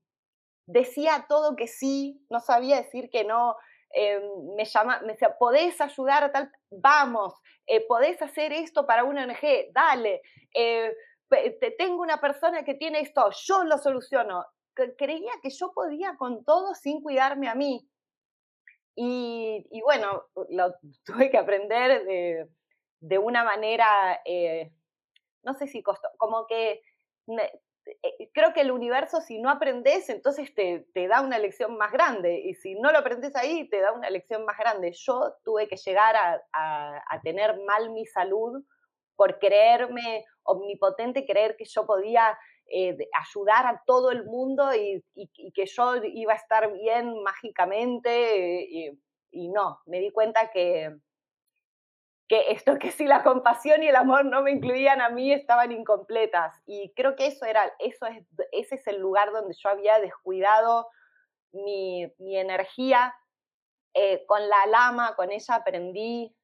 decía 0.70 1.26
todo 1.28 1.55
que 1.55 1.67
sí, 1.67 2.24
no 2.30 2.39
sabía 2.39 2.78
decir 2.78 3.09
que 3.09 3.24
no, 3.24 3.55
eh, 3.91 4.22
me 4.55 4.65
llama, 4.65 5.01
me 5.01 5.13
decía, 5.13 5.36
¿podés 5.38 5.82
ayudar 5.82 6.24
a 6.24 6.32
tal? 6.32 6.51
Vamos, 6.70 7.34
eh, 7.65 7.86
¿podés 7.88 8.22
hacer 8.22 8.53
esto 8.53 8.86
para 8.86 9.03
una 9.03 9.24
ONG? 9.24 9.72
Dale, 9.74 10.22
eh, 10.53 10.95
te 11.30 11.72
tengo 11.72 12.01
una 12.01 12.22
persona 12.22 12.63
que 12.63 12.76
tiene 12.76 12.99
esto, 12.99 13.30
yo 13.32 13.63
lo 13.63 13.78
soluciono. 13.78 14.45
Creía 14.97 15.32
que 15.41 15.49
yo 15.49 15.74
podía 15.74 16.15
con 16.17 16.45
todo 16.45 16.74
sin 16.74 17.01
cuidarme 17.01 17.49
a 17.49 17.55
mí. 17.55 17.89
Y, 18.95 19.82
bueno, 19.84 20.26
lo 20.49 20.74
tuve 21.05 21.30
que 21.30 21.38
aprender 21.38 22.05
de, 22.05 22.47
de 22.99 23.17
una 23.17 23.43
manera, 23.43 24.22
no 25.43 25.53
sé 25.53 25.67
si 25.67 25.82
costó, 25.82 26.09
como 26.17 26.47
que 26.47 26.82
eh, 27.38 27.61
creo 28.33 28.53
que 28.53 28.61
el 28.61 28.71
universo, 28.71 29.21
si 29.21 29.39
no 29.39 29.49
aprendes, 29.49 30.09
entonces 30.09 30.53
te, 30.53 30.87
te, 30.93 31.07
da 31.07 31.21
una 31.21 31.39
lección 31.39 31.77
más 31.77 31.91
grande. 31.91 32.39
Y 32.39 32.53
si 32.53 32.75
no 32.75 32.91
lo 32.91 32.99
aprendes 32.99 33.35
ahí, 33.35 33.69
te 33.69 33.79
da 33.81 33.91
una 33.91 34.09
lección 34.09 34.45
más 34.45 34.57
grande. 34.57 34.91
Yo 34.93 35.35
tuve 35.43 35.67
que 35.67 35.77
llegar 35.77 36.15
a, 36.15 36.41
a, 36.53 37.21
tener 37.21 37.59
mal 37.65 37.91
mi 37.91 38.05
salud 38.05 38.63
por 39.15 39.39
creerme 39.39 40.25
omnipotente, 40.43 41.25
creer 41.25 41.55
que 41.57 41.65
yo 41.65 41.85
podía 41.85 42.37
eh, 42.71 42.97
ayudar 43.19 43.65
a 43.65 43.83
todo 43.85 44.11
el 44.11 44.25
mundo 44.25 44.73
y, 44.73 45.03
que 45.53 45.65
yo 45.65 45.95
iba 46.03 46.33
a 46.33 46.37
estar 46.37 46.71
bien 46.73 47.21
mágicamente. 47.23 48.65
Y, 48.69 48.99
y 49.31 49.49
no, 49.49 49.79
me 49.85 49.99
di 49.99 50.11
cuenta 50.11 50.49
que, 50.51 50.95
que 52.30 52.51
esto 52.51 52.77
que 52.80 52.91
si 52.91 53.05
la 53.05 53.23
compasión 53.23 53.84
y 53.84 53.88
el 53.88 53.95
amor 53.95 54.23
no 54.23 54.43
me 54.43 54.51
incluían 54.51 55.01
a 55.01 55.09
mí 55.09 55.34
estaban 55.34 55.71
incompletas. 55.71 56.55
Y 56.65 56.93
creo 56.95 57.15
que 57.15 57.27
eso 57.27 57.45
era 57.45 57.73
eso 57.80 58.05
es 58.05 58.23
ese 58.51 58.75
es 58.75 58.88
el 58.88 58.99
lugar 58.99 59.32
donde 59.32 59.55
yo 59.55 59.69
había 59.69 59.99
descuidado 59.99 60.88
mi, 61.51 62.13
mi 62.19 62.38
energía. 62.38 63.13
Eh, 63.95 64.23
con 64.27 64.47
la 64.47 64.67
lama 64.67 65.15
con 65.15 65.32
ella 65.32 65.55
aprendí 65.55 66.36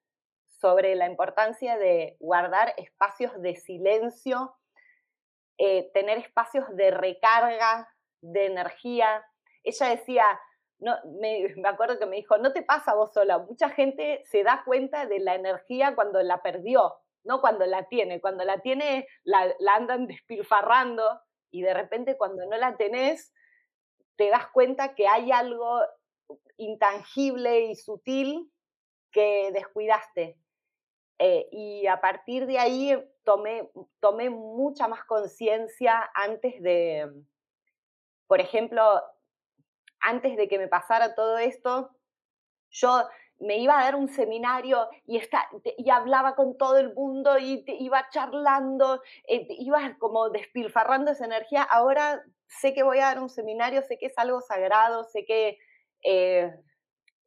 sobre 0.47 0.95
la 0.95 1.05
importancia 1.05 1.77
de 1.77 2.17
guardar 2.19 2.73
espacios 2.77 3.39
de 3.39 3.55
silencio 3.55 4.55
eh, 5.57 5.89
tener 5.93 6.17
espacios 6.17 6.65
de 6.75 6.91
recarga 6.91 7.87
de 8.19 8.47
energía. 8.47 9.25
Ella 9.63 9.87
decía 9.87 10.39
no, 10.79 10.95
me, 11.19 11.53
acuerdo 11.65 11.97
que 11.99 12.05
me 12.05 12.17
dijo, 12.17 12.37
no 12.37 12.51
te 12.51 12.61
pasa 12.61 12.93
vos 12.93 13.13
sola, 13.13 13.39
mucha 13.39 13.69
gente 13.69 14.23
se 14.25 14.43
da 14.43 14.63
cuenta 14.65 15.05
de 15.05 15.19
la 15.19 15.35
energía 15.35 15.95
cuando 15.95 16.21
la 16.21 16.41
perdió, 16.41 16.95
no 17.23 17.41
cuando 17.41 17.65
la 17.65 17.87
tiene, 17.87 18.21
cuando 18.21 18.43
la 18.43 18.59
tiene 18.59 19.07
la, 19.23 19.55
andan 19.73 20.07
despilfarrando 20.07 21.21
y 21.51 21.61
de 21.61 21.73
repente 21.73 22.17
cuando 22.17 22.45
no 22.45 22.57
la 22.57 22.77
tenés 22.77 23.33
te 24.17 24.29
das 24.29 24.47
cuenta 24.47 24.95
que 24.95 25.07
hay 25.07 25.31
algo 25.31 25.81
intangible 26.57 27.65
y 27.65 27.75
sutil 27.75 28.49
que 29.11 29.51
descuidaste. 29.53 30.37
Eh, 31.19 31.47
y 31.51 31.87
a 31.87 31.99
partir 32.01 32.45
de 32.45 32.59
ahí 32.59 32.97
tomé, 33.23 33.69
tomé 33.99 34.29
mucha 34.29 34.87
más 34.87 35.03
conciencia 35.05 36.09
antes 36.13 36.61
de, 36.61 37.09
por 38.27 38.39
ejemplo, 38.39 39.01
antes 40.05 40.37
de 40.37 40.47
que 40.47 40.57
me 40.57 40.67
pasara 40.67 41.15
todo 41.15 41.37
esto, 41.37 41.91
yo 42.69 43.07
me 43.39 43.57
iba 43.57 43.79
a 43.79 43.83
dar 43.83 43.95
un 43.95 44.07
seminario 44.07 44.87
y, 45.05 45.21
y 45.77 45.89
hablaba 45.89 46.35
con 46.35 46.57
todo 46.57 46.77
el 46.77 46.93
mundo 46.93 47.37
y 47.37 47.65
iba 47.79 48.09
charlando, 48.09 49.01
eh, 49.27 49.47
iba 49.49 49.97
como 49.99 50.29
despilfarrando 50.29 51.11
esa 51.11 51.25
energía. 51.25 51.63
Ahora 51.63 52.23
sé 52.47 52.73
que 52.73 52.83
voy 52.83 52.99
a 52.99 53.05
dar 53.05 53.19
un 53.19 53.29
seminario, 53.29 53.81
sé 53.81 53.97
que 53.97 54.07
es 54.07 54.17
algo 54.17 54.41
sagrado, 54.41 55.03
sé 55.05 55.25
que 55.25 55.57
eh, 56.03 56.53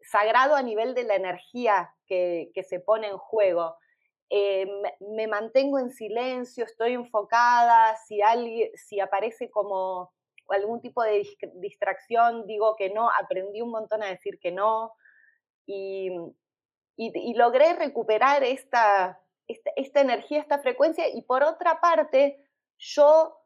sagrado 0.00 0.54
a 0.54 0.62
nivel 0.62 0.94
de 0.94 1.04
la 1.04 1.16
energía 1.16 1.94
que, 2.06 2.50
se 2.66 2.80
pone 2.80 3.08
en 3.08 3.18
juego. 3.18 3.76
Eh, 4.30 4.66
me, 5.00 5.26
mantengo 5.26 5.78
en 5.78 5.90
silencio, 5.90 6.64
estoy 6.64 6.92
enfocada, 6.92 7.96
si, 7.96 8.22
alguien, 8.22 8.70
si 8.74 9.00
aparece 9.00 9.50
como 9.50 10.12
algún 10.52 10.80
tipo 10.80 11.02
de 11.02 11.26
distracción, 11.54 12.46
digo 12.46 12.76
que 12.76 12.90
no, 12.90 13.10
aprendí 13.10 13.60
un 13.60 13.70
montón 13.70 14.02
a 14.02 14.08
decir 14.08 14.38
que 14.40 14.52
no 14.52 14.94
y, 15.66 16.10
logré 17.34 17.74
recuperar 17.74 18.42
esta, 18.42 19.20
esta, 19.46 20.00
energía, 20.00 20.40
esta 20.40 20.58
frecuencia 20.58 21.08
y 21.08 21.22
por 21.22 21.44
otra 21.44 21.80
parte, 21.80 22.44
yo 22.78 23.36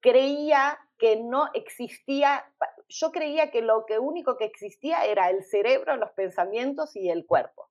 creía 0.00 0.78
que 0.98 1.16
no 1.16 1.48
existía, 1.54 2.44
yo 2.88 3.10
creía 3.10 3.50
que 3.50 3.62
lo 3.62 3.84
único 4.00 4.36
que 4.36 4.44
existía 4.44 5.04
era 5.04 5.30
el 5.30 5.42
cerebro, 5.44 5.96
los 5.96 6.10
pensamientos 6.12 6.94
y 6.94 7.10
el 7.10 7.26
cuerpo. 7.26 7.68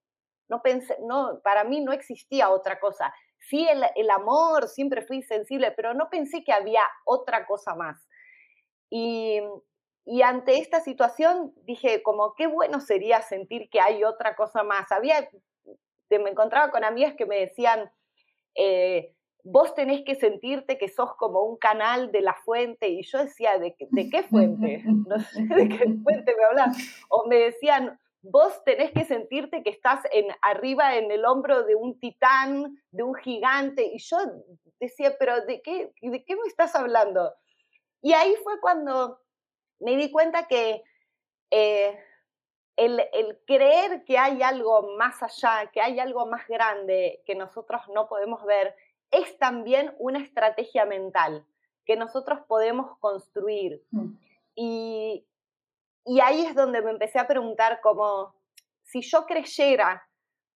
No 0.50 0.62
pensé, 0.62 0.98
no, 1.02 1.40
para 1.44 1.64
mí 1.64 1.80
no 1.82 1.92
existía 1.92 2.50
otra 2.50 2.80
cosa. 2.80 3.14
Sí, 3.38 3.68
el, 3.70 3.84
el 3.96 4.10
amor, 4.10 4.68
siempre 4.68 5.04
fui 5.04 5.22
sensible, 5.22 5.72
pero 5.72 5.94
no 5.94 6.10
pensé 6.10 6.44
que 6.44 6.52
había 6.52 6.82
otra 7.06 7.46
cosa 7.46 7.76
más. 7.76 8.09
Y, 8.90 9.42
ante 10.24 10.58
esta 10.58 10.82
situación 10.82 11.54
dije, 11.66 12.02
como 12.02 12.34
qué 12.36 12.48
bueno 12.48 12.80
sería 12.80 13.22
sentir 13.22 13.70
que 13.70 13.80
hay 13.80 14.04
otra 14.04 14.36
cosa 14.36 14.64
más. 14.64 14.92
Había, 14.92 15.30
me 16.10 16.30
encontraba 16.30 16.72
con 16.72 16.84
amigas 16.84 17.14
que 17.16 17.28
me 17.28 17.40
decían, 17.40 17.92
eh, 18.56 19.14
vos 19.44 19.76
tenés 19.76 20.04
que 20.04 20.16
sentirte 20.16 20.78
que 20.78 20.88
sos 20.88 21.16
como 21.16 21.44
un 21.44 21.58
canal 21.58 22.12
de 22.12 22.22
la 22.22 22.34
fuente. 22.34 22.90
Y 22.90 23.04
yo 23.04 23.20
decía, 23.20 23.60
¿de, 23.60 23.76
de 23.80 24.10
qué 24.10 24.24
fuente? 24.24 24.84
No 25.08 25.20
sé 25.20 25.44
de 25.44 25.70
qué 25.70 25.86
fuente 26.04 26.36
me 26.36 26.44
hablas. 26.44 26.78
O 27.10 27.28
me 27.28 27.38
decían, 27.38 28.00
vos 28.22 28.64
tenés 28.64 28.92
que 28.92 29.06
sentirte 29.06 29.64
que 29.64 29.70
estás 29.70 30.02
en, 30.12 30.26
arriba 30.42 30.98
en 30.98 31.12
el 31.12 31.26
hombro 31.26 31.64
de 31.64 31.76
un 31.76 32.00
titán, 32.00 32.78
de 32.92 33.04
un 33.04 33.16
gigante. 33.16 33.86
Y 33.94 34.00
yo 34.00 34.18
decía, 34.80 35.16
pero 35.18 35.46
¿de 35.46 35.62
qué, 35.62 35.92
de 36.02 36.24
qué 36.24 36.36
me 36.36 36.48
estás 36.48 36.76
hablando? 36.76 37.34
Y 38.02 38.14
ahí 38.14 38.36
fue 38.44 38.60
cuando 38.60 39.20
me 39.80 39.96
di 39.96 40.12
cuenta 40.12 40.48
que 40.48 40.84
eh, 41.52 42.00
el, 42.76 43.40
creer 43.46 44.04
que 44.06 44.18
hay 44.18 44.42
algo 44.42 44.96
más 44.98 45.22
allá, 45.22 45.70
que 45.72 45.82
hay 45.82 46.00
algo 46.00 46.26
más 46.26 46.48
grande 46.48 47.22
que 47.26 47.36
nosotros 47.36 47.82
no 47.94 48.08
podemos 48.08 48.44
ver, 48.46 48.76
es 49.12 49.38
también 49.38 49.94
una 49.98 50.20
estrategia 50.20 50.86
mental 50.86 51.46
que 51.86 51.96
nosotros 51.96 52.40
podemos 52.48 52.98
construir. 53.00 53.84
Mm. 53.92 54.14
Y, 54.56 55.26
ahí 56.22 56.46
es 56.46 56.56
donde 56.56 56.82
me 56.82 56.92
empecé 56.92 57.20
a 57.20 57.28
preguntar 57.28 57.82
como, 57.82 58.34
si 58.84 59.02
yo 59.02 59.26
creyera 59.26 60.08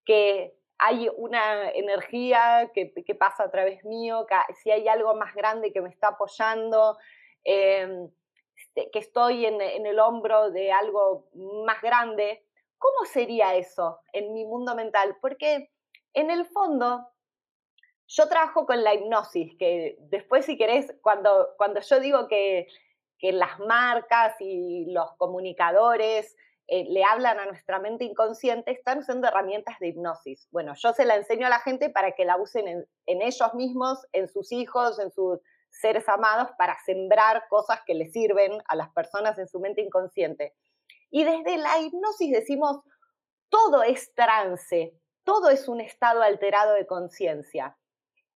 que 0.05 0.55
hay 0.77 1.09
una 1.15 1.69
energía 1.69 2.71
que, 2.73 3.15
pasa 3.17 3.43
a 3.43 3.51
través 3.51 3.83
mío, 3.85 4.25
si 4.61 4.71
hay 4.71 4.87
algo 4.87 5.15
más 5.15 5.33
grande 5.35 5.71
que 5.71 5.81
me 5.81 5.89
está 5.89 6.09
apoyando, 6.09 6.97
Em, 7.43 8.09
este, 8.55 8.89
que 8.91 8.99
estoy 8.99 9.45
en, 9.45 9.61
el 9.61 9.99
hombro 9.99 10.51
de 10.51 10.71
algo 10.71 11.29
más 11.65 11.81
grande, 11.81 12.43
¿cómo 12.77 13.05
sería 13.05 13.55
eso 13.55 13.99
en 14.13 14.33
mi 14.33 14.45
mundo 14.45 14.75
mental? 14.75 15.17
Porque 15.21 15.71
en 16.13 16.31
el 16.31 16.45
fondo 16.45 17.07
yo 18.07 18.27
trabajo 18.27 18.65
con 18.65 18.83
la 18.83 18.93
hipnosis, 18.93 19.55
que 19.57 19.97
después 20.01 20.45
si 20.45 20.57
querés, 20.57 20.93
cuando, 21.01 21.49
cuando 21.57 21.81
yo 21.81 21.99
digo 21.99 22.27
que, 22.27 22.67
las 23.25 23.57
marcas 23.57 24.35
y 24.41 24.91
los 24.91 25.13
comunicadores 25.13 26.35
eh, 26.67 26.83
le 26.89 27.05
hablan 27.05 27.39
a 27.39 27.45
nuestra 27.45 27.79
mente 27.79 28.03
inconsciente, 28.03 28.71
están 28.71 28.99
usando 28.99 29.29
herramientas 29.29 29.79
de 29.79 29.87
hipnosis. 29.87 30.49
Bueno, 30.51 30.73
yo 30.75 30.91
se 30.91 31.05
la 31.05 31.15
enseño 31.15 31.47
a 31.47 31.49
la 31.49 31.59
gente 31.59 31.89
para 31.89 32.11
que 32.11 32.25
la 32.25 32.35
usen 32.35 32.85
en 33.05 33.21
ellos 33.21 33.53
mismos, 33.53 34.05
en 34.11 34.27
sus 34.27 34.51
hijos, 34.51 34.99
en 34.99 35.09
sus 35.09 35.39
seres 35.73 36.07
amados 36.07 36.49
para 36.57 36.77
sembrar 36.85 37.47
cosas 37.49 37.79
que 37.85 37.95
le 37.95 38.05
sirven 38.05 38.61
a 38.67 38.75
las 38.75 38.89
personas 38.89 39.37
en 39.39 39.47
su 39.47 39.59
mente 39.59 39.81
inconsciente. 39.81 40.55
Y 41.09 41.23
desde 41.23 41.57
la 41.57 41.79
hipnosis 41.79 42.31
decimos, 42.31 42.81
todo 43.49 43.83
es 43.83 44.13
trance, 44.15 44.99
todo 45.23 45.49
es 45.49 45.67
un 45.67 45.81
estado 45.81 46.21
alterado 46.21 46.73
de 46.73 46.87
conciencia. 46.87 47.77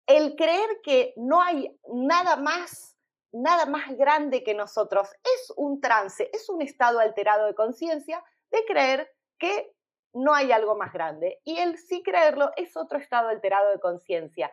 El 0.07 0.35
creer 0.35 0.81
que 0.83 1.13
no 1.17 1.41
hay 1.41 1.79
nada 1.93 2.35
más, 2.35 2.97
nada 3.31 3.65
más 3.65 3.95
grande 3.97 4.43
que 4.43 4.53
nosotros 4.53 5.09
es 5.23 5.53
un 5.57 5.81
trance, 5.81 6.29
es 6.33 6.49
un 6.49 6.61
estado 6.61 6.99
alterado 6.99 7.47
de 7.47 7.55
conciencia 7.55 8.23
de 8.51 8.63
creer 8.65 9.11
que 9.37 9.73
no 10.13 10.33
hay 10.33 10.51
algo 10.51 10.75
más 10.75 10.93
grande. 10.93 11.41
Y 11.43 11.57
el 11.59 11.77
sí 11.77 12.01
creerlo 12.03 12.51
es 12.55 12.75
otro 12.77 12.97
estado 12.97 13.29
alterado 13.29 13.71
de 13.71 13.79
conciencia. 13.79 14.51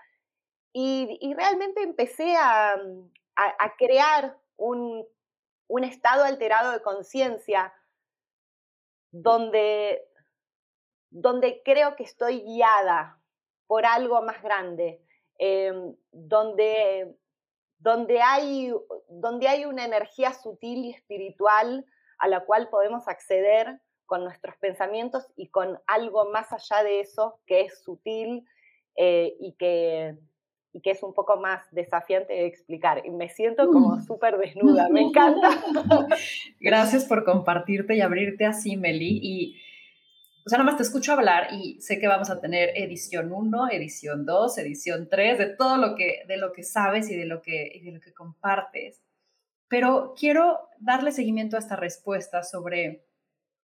Y, 0.72 1.34
realmente 1.34 1.82
empecé 1.82 2.34
a, 2.36 2.78
crear 3.78 4.38
un, 4.56 5.06
estado 5.82 6.24
alterado 6.24 6.72
de 6.72 6.82
conciencia 6.82 7.72
donde, 9.10 10.06
donde 11.10 11.62
creo 11.64 11.96
que 11.96 12.04
estoy 12.04 12.40
guiada 12.40 13.18
por 13.66 13.86
algo 13.86 14.22
más 14.22 14.42
grande, 14.42 15.02
em, 15.38 15.94
donde, 16.10 17.14
donde, 17.78 18.20
hay, 18.22 18.72
donde 19.08 19.48
hay 19.48 19.64
una 19.64 19.84
energía 19.84 20.32
sutil 20.32 20.84
y 20.86 20.90
espiritual 20.90 21.86
a 22.18 22.28
la 22.28 22.44
cual 22.44 22.68
podemos 22.68 23.08
acceder 23.08 23.80
con 24.06 24.24
nuestros 24.24 24.56
pensamientos 24.56 25.26
y 25.36 25.48
con 25.48 25.80
algo 25.86 26.30
más 26.30 26.52
allá 26.52 26.84
de 26.84 27.00
eso 27.00 27.40
que 27.46 27.62
es 27.62 27.82
sutil 27.82 28.46
eh, 28.96 29.34
y 29.40 29.54
que 29.54 30.18
y 30.72 30.80
que 30.80 30.90
es 30.90 31.02
un 31.02 31.12
poco 31.12 31.36
más 31.38 31.66
desafiante 31.70 32.32
de 32.32 32.46
explicar. 32.46 33.02
Y 33.04 33.10
me 33.10 33.28
siento 33.28 33.68
como 33.68 34.00
súper 34.00 34.38
desnuda, 34.38 34.88
me 34.88 35.02
encanta. 35.02 35.50
Gracias 36.60 37.04
por 37.04 37.24
compartirte 37.24 37.94
y 37.94 38.00
abrirte 38.00 38.46
así, 38.46 38.76
Meli. 38.76 39.20
Y, 39.22 39.60
o 40.46 40.48
sea, 40.48 40.58
nada 40.58 40.70
más 40.70 40.78
te 40.78 40.82
escucho 40.82 41.12
hablar 41.12 41.48
y 41.52 41.80
sé 41.80 41.98
que 41.98 42.08
vamos 42.08 42.30
a 42.30 42.40
tener 42.40 42.70
edición 42.74 43.32
1, 43.32 43.70
edición 43.70 44.24
2, 44.24 44.58
edición 44.58 45.08
3, 45.10 45.38
de 45.38 45.46
todo 45.46 45.76
lo 45.76 45.94
que, 45.94 46.24
de 46.26 46.38
lo 46.38 46.52
que 46.52 46.62
sabes 46.62 47.10
y 47.10 47.16
de 47.16 47.26
lo 47.26 47.42
que, 47.42 47.70
y 47.74 47.80
de 47.80 47.92
lo 47.92 48.00
que 48.00 48.14
compartes. 48.14 49.02
Pero 49.68 50.14
quiero 50.18 50.68
darle 50.78 51.12
seguimiento 51.12 51.56
a 51.56 51.60
esta 51.60 51.76
respuesta 51.76 52.42
sobre 52.42 53.04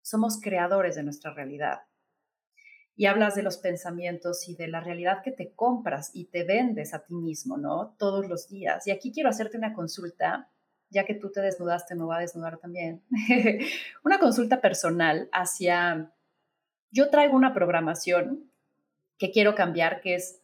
somos 0.01 0.39
creadores 0.39 0.95
de 0.95 1.03
nuestra 1.03 1.33
realidad. 1.33 1.81
Y 2.95 3.07
hablas 3.07 3.35
de 3.35 3.43
los 3.43 3.57
pensamientos 3.57 4.47
y 4.47 4.55
de 4.55 4.67
la 4.67 4.79
realidad 4.79 5.21
que 5.23 5.31
te 5.31 5.53
compras 5.53 6.11
y 6.13 6.25
te 6.25 6.43
vendes 6.43 6.93
a 6.93 7.05
ti 7.05 7.13
mismo, 7.13 7.57
¿no? 7.57 7.95
Todos 7.99 8.27
los 8.27 8.47
días. 8.47 8.87
Y 8.87 8.91
aquí 8.91 9.11
quiero 9.11 9.29
hacerte 9.29 9.57
una 9.57 9.73
consulta, 9.73 10.49
ya 10.89 11.05
que 11.05 11.13
tú 11.13 11.31
te 11.31 11.41
desnudaste, 11.41 11.95
me 11.95 12.05
voy 12.05 12.15
a 12.15 12.19
desnudar 12.19 12.57
también. 12.57 13.03
una 14.03 14.19
consulta 14.19 14.61
personal 14.61 15.29
hacia, 15.33 16.13
yo 16.89 17.09
traigo 17.09 17.35
una 17.35 17.53
programación 17.53 18.49
que 19.17 19.31
quiero 19.31 19.55
cambiar, 19.55 19.99
que 19.99 20.15
es 20.15 20.41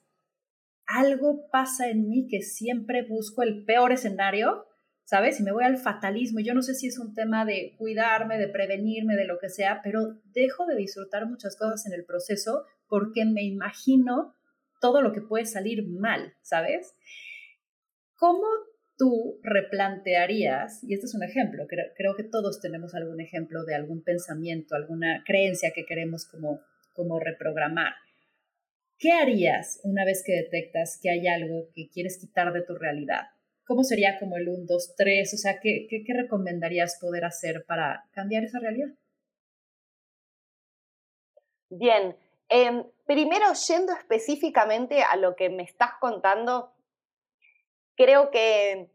algo 0.85 1.49
pasa 1.51 1.89
en 1.89 2.09
mí 2.09 2.27
que 2.27 2.41
siempre 2.41 3.03
busco 3.03 3.43
el 3.43 3.63
peor 3.63 3.93
escenario 3.93 4.67
¿sabes? 5.11 5.41
Y 5.41 5.43
me 5.43 5.51
voy 5.51 5.65
al 5.65 5.77
fatalismo. 5.77 6.39
Yo 6.39 6.53
no 6.53 6.61
sé 6.61 6.73
si 6.73 6.87
es 6.87 6.97
un 6.97 7.13
tema 7.13 7.43
de 7.43 7.75
cuidarme, 7.77 8.37
de 8.37 8.47
prevenirme, 8.47 9.17
de 9.17 9.25
lo 9.25 9.39
que 9.39 9.49
sea, 9.49 9.81
pero 9.83 10.21
dejo 10.33 10.65
de 10.65 10.77
disfrutar 10.77 11.25
muchas 11.25 11.57
cosas 11.57 11.85
en 11.85 11.91
el 11.91 12.05
proceso 12.05 12.65
porque 12.87 13.25
me 13.25 13.43
imagino 13.43 14.33
todo 14.79 15.01
lo 15.01 15.11
que 15.11 15.19
puede 15.19 15.45
salir 15.45 15.85
mal, 15.85 16.33
¿sabes? 16.41 16.95
¿Cómo 18.15 18.47
tú 18.97 19.37
replantearías, 19.43 20.81
y 20.85 20.93
este 20.93 21.07
es 21.07 21.13
un 21.13 21.23
ejemplo, 21.23 21.65
creo, 21.67 21.87
creo, 21.97 22.15
que 22.15 22.23
todos 22.23 22.61
tenemos 22.61 22.95
algún 22.95 23.19
ejemplo 23.19 23.65
de 23.65 23.75
algún 23.75 24.03
pensamiento, 24.03 24.75
alguna 24.75 25.23
creencia 25.25 25.73
que 25.75 25.85
queremos 25.85 26.25
como, 26.25 26.61
como 26.93 27.19
reprogramar. 27.19 27.95
¿Qué 28.97 29.11
harías 29.11 29.81
una 29.83 30.05
vez 30.05 30.23
que 30.25 30.37
detectas 30.37 30.97
que 31.01 31.09
hay 31.09 31.27
algo 31.27 31.67
que 31.75 31.89
quieres 31.89 32.17
quitar 32.17 32.53
de 32.53 32.61
tu 32.61 32.75
realidad? 32.75 33.23
¿Cómo 33.65 33.83
sería 33.83 34.19
como 34.19 34.37
el 34.37 34.49
1, 34.49 34.65
2, 34.67 34.95
3? 34.95 35.33
O 35.33 35.37
sea, 35.37 35.59
¿qué, 35.61 35.87
qué, 35.89 36.13
recomendarías 36.13 36.97
poder 36.99 37.25
hacer 37.25 37.65
para 37.65 38.03
cambiar 38.11 38.43
esa 38.43 38.59
realidad? 38.59 38.89
Bien, 41.69 42.17
em, 42.49 42.83
primero 43.05 43.45
yendo 43.53 43.93
específicamente 43.93 45.03
a 45.03 45.15
lo 45.15 45.35
que 45.35 45.49
me 45.49 45.63
estás 45.63 45.91
contando, 45.99 46.73
creo 47.95 48.31
que 48.31 48.89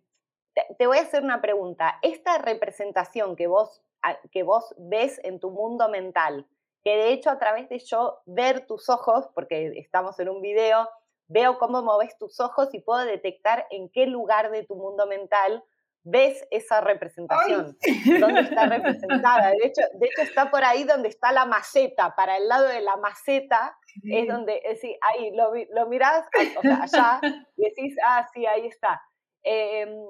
te, 0.79 0.87
voy 0.87 0.99
a 0.99 1.03
hacer 1.03 1.23
una 1.23 1.41
pregunta. 1.41 1.99
Esta 2.03 2.39
representación 2.39 3.37
que 3.37 3.47
vos, 3.47 3.83
que 4.31 4.43
vos 4.43 4.75
ves 4.79 5.21
en 5.25 5.41
tu 5.41 5.51
mundo 5.51 5.89
mental, 5.89 6.47
que 6.85 6.97
de 6.97 7.12
hecho 7.12 7.31
a 7.31 7.39
través 7.39 7.69
de 7.69 7.79
yo 7.79 8.21
ver 8.27 8.67
tus 8.67 8.89
ojos, 8.89 9.29
porque 9.35 9.73
estamos 9.77 10.19
en 10.21 10.29
un 10.29 10.41
video, 10.41 10.89
veo 11.29 11.59
cómo 11.59 11.83
moves 11.83 12.16
tus 12.18 12.41
ojos 12.41 12.72
y 12.74 12.81
puedo 12.81 13.05
detectar 13.05 13.66
en 13.70 13.89
qué 13.91 14.07
lugar 14.07 14.51
de 14.51 14.64
tu 14.64 14.77
mundo 14.77 15.07
mental 15.07 15.64
ves 16.09 16.47
esa 16.53 16.81
representación, 16.81 17.77
dónde 18.20 18.43
está 18.43 18.66
representada. 18.66 19.51
De 19.51 19.66
hecho, 19.66 19.83
de 19.95 20.07
hecho, 20.07 20.22
está 20.22 20.51
por 20.53 20.64
ahí 20.64 20.85
donde 20.85 21.09
está 21.09 21.33
la 21.33 21.47
maceta, 21.47 22.14
para 22.14 22.37
el 22.37 22.47
lado 22.47 22.68
de 22.68 22.81
la 22.81 22.97
maceta 22.97 23.77
es 24.05 24.29
donde, 24.29 24.61
es 24.64 24.81
decir, 24.81 24.97
ahí 25.01 25.35
lo, 25.35 25.53
lo 25.72 25.89
mirás, 25.89 26.27
o 26.59 26.62
sea, 26.62 26.83
allá, 26.83 27.20
y 27.57 27.62
decís, 27.64 27.97
ah, 28.05 28.27
sí, 28.33 28.47
ahí 28.47 28.66
está. 28.66 29.03
Em, 29.43 30.07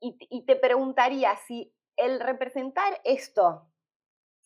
y, 0.00 0.16
y 0.28 0.44
te 0.44 0.56
preguntaría 0.56 1.34
si 1.36 1.72
el 1.96 2.20
representar 2.20 3.00
esto, 3.04 3.70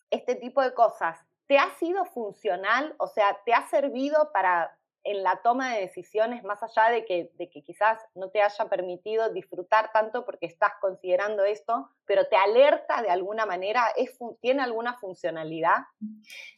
este 0.09 0.35
tipo 0.35 0.61
de 0.61 0.73
cosas, 0.73 1.19
¿te 1.53 1.59
ha 1.59 1.69
sido 1.77 2.03
funcional? 2.05 2.95
O 2.97 3.05
sea, 3.05 3.37
¿te 3.45 3.53
ha 3.53 3.69
servido 3.69 4.31
para 4.33 4.75
en 5.03 5.21
la 5.21 5.39
toma 5.43 5.75
de 5.75 5.81
decisiones, 5.81 6.43
más 6.43 6.63
allá 6.63 6.89
de 6.89 7.05
que, 7.05 7.29
de 7.37 7.47
que 7.51 7.61
quizás 7.61 7.99
no 8.15 8.31
te 8.31 8.41
haya 8.41 8.69
permitido 8.69 9.31
disfrutar 9.31 9.91
tanto 9.91 10.25
porque 10.25 10.47
estás 10.47 10.71
considerando 10.81 11.43
esto, 11.43 11.91
pero 12.05 12.25
te 12.27 12.37
alerta 12.37 13.03
de 13.03 13.11
alguna 13.11 13.45
manera, 13.45 13.83
¿Es, 13.95 14.17
¿tiene 14.41 14.63
alguna 14.63 14.95
funcionalidad? 14.95 15.83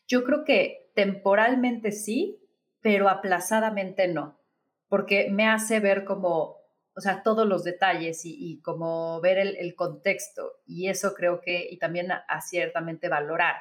Yo 0.07 0.23
creo 0.23 0.45
que 0.45 0.89
temporalmente 0.95 1.91
sí, 1.91 2.39
pero 2.79 3.09
aplazadamente 3.09 4.07
no, 4.07 4.39
porque 4.87 5.27
me 5.29 5.45
hace 5.45 5.81
ver 5.81 6.05
como, 6.05 6.61
o 6.95 7.01
sea, 7.01 7.21
todos 7.21 7.45
los 7.45 7.65
detalles 7.65 8.23
y, 8.23 8.37
y 8.39 8.61
como 8.61 9.19
ver 9.19 9.39
el, 9.39 9.75
contexto, 9.75 10.53
y 10.65 10.87
eso 10.87 11.13
creo 11.15 11.41
que, 11.41 11.67
y 11.69 11.79
también 11.79 12.13
a 12.13 12.41
ciertamente 12.41 13.09
valorar 13.09 13.55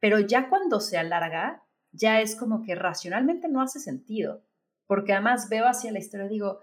pero 0.00 0.20
ya 0.20 0.48
cuando 0.48 0.80
se 0.80 0.98
alarga, 0.98 1.62
ya 1.92 2.20
es 2.20 2.36
como 2.36 2.62
que 2.62 2.74
racionalmente 2.74 3.48
no 3.48 3.60
hace 3.62 3.80
sentido, 3.80 4.42
porque 4.86 5.12
además 5.12 5.48
veo 5.48 5.66
hacia 5.66 5.92
la 5.92 5.98
historia 5.98 6.26
y 6.26 6.30
digo, 6.30 6.62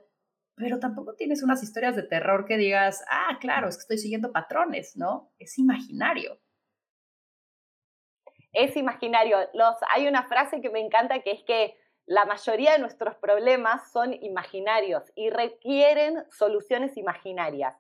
pero 0.56 0.80
tampoco 0.80 1.16
tienes 1.16 1.42
unas 1.42 1.64
historias 1.64 1.96
de 1.96 2.04
terror 2.04 2.46
que 2.46 2.58
digas, 2.58 3.04
ah, 3.10 3.38
claro, 3.40 3.68
es 3.68 3.76
que 3.76 3.82
estoy 3.82 3.98
siguiendo 3.98 4.32
patrones, 4.32 4.96
¿no? 4.96 5.32
Es 5.40 5.58
imaginario. 5.58 6.40
Es 8.52 8.78
imaginario. 8.78 9.38
Los, 9.54 9.76
hay 9.94 10.08
una 10.08 10.24
frase 10.24 10.62
que 10.62 10.70
me 10.70 10.80
encanta 10.80 11.22
que 11.22 11.32
es 11.32 11.44
que 11.44 11.76
la 12.06 12.26
mayoría 12.26 12.74
de 12.74 12.80
nuestros 12.80 13.16
problemas 13.16 13.92
son 13.92 14.14
imaginarios 14.14 15.12
y 15.16 15.30
requieren 15.30 16.24
soluciones 16.30 16.98
imaginarias. 16.98 17.76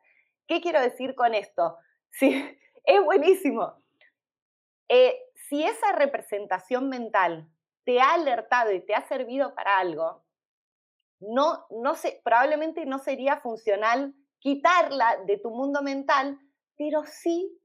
¿Qué 0.47 0.61
quiero 0.61 0.81
decir 0.81 1.15
con 1.15 1.33
esto? 1.33 1.77
Sí, 2.15 2.59
es 2.85 3.03
buenísimo. 3.03 3.83
Eh, 4.87 5.19
si 5.53 5.63
esa 5.63 5.91
representación 5.91 6.89
mental 6.89 7.47
te 7.83 8.01
ha 8.01 8.15
alertado 8.15 8.71
y 8.71 8.83
te 8.83 8.95
ha 8.95 9.07
servido 9.07 9.53
para 9.53 9.77
algo, 9.77 10.25
no, 11.19 11.67
no 11.69 11.93
sé, 11.93 12.21
probablemente 12.23 12.87
no 12.87 12.97
sería 12.97 13.37
funcional 13.37 14.15
quitarla 14.39 15.17
de 15.27 15.37
tu 15.37 15.51
mundo 15.51 15.83
mental, 15.83 16.39
pero 16.75 17.03
sí 17.03 17.55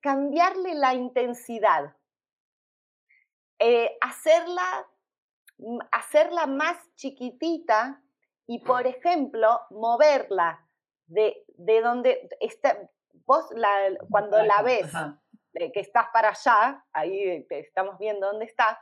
cambiarle 0.00 0.74
la 0.74 0.94
intensidad, 0.94 1.96
eh, 3.60 3.96
hacerla, 4.00 4.88
mm, 5.58 5.78
hacerla 5.92 6.46
más 6.46 6.76
chiquitita 6.96 8.02
y, 8.48 8.58
por 8.58 8.88
ejemplo, 8.88 9.60
moverla 9.70 10.68
de, 11.06 11.44
de 11.56 11.80
donde 11.82 12.28
está, 12.40 12.76
vos 13.26 13.46
la, 13.52 13.96
cuando 14.10 14.42
la 14.42 14.60
ves 14.62 14.92
que 15.54 15.80
estás 15.80 16.08
para 16.12 16.30
allá, 16.30 16.84
ahí 16.92 17.46
te 17.46 17.60
estamos 17.60 17.98
viendo 17.98 18.26
dónde 18.26 18.44
está, 18.44 18.80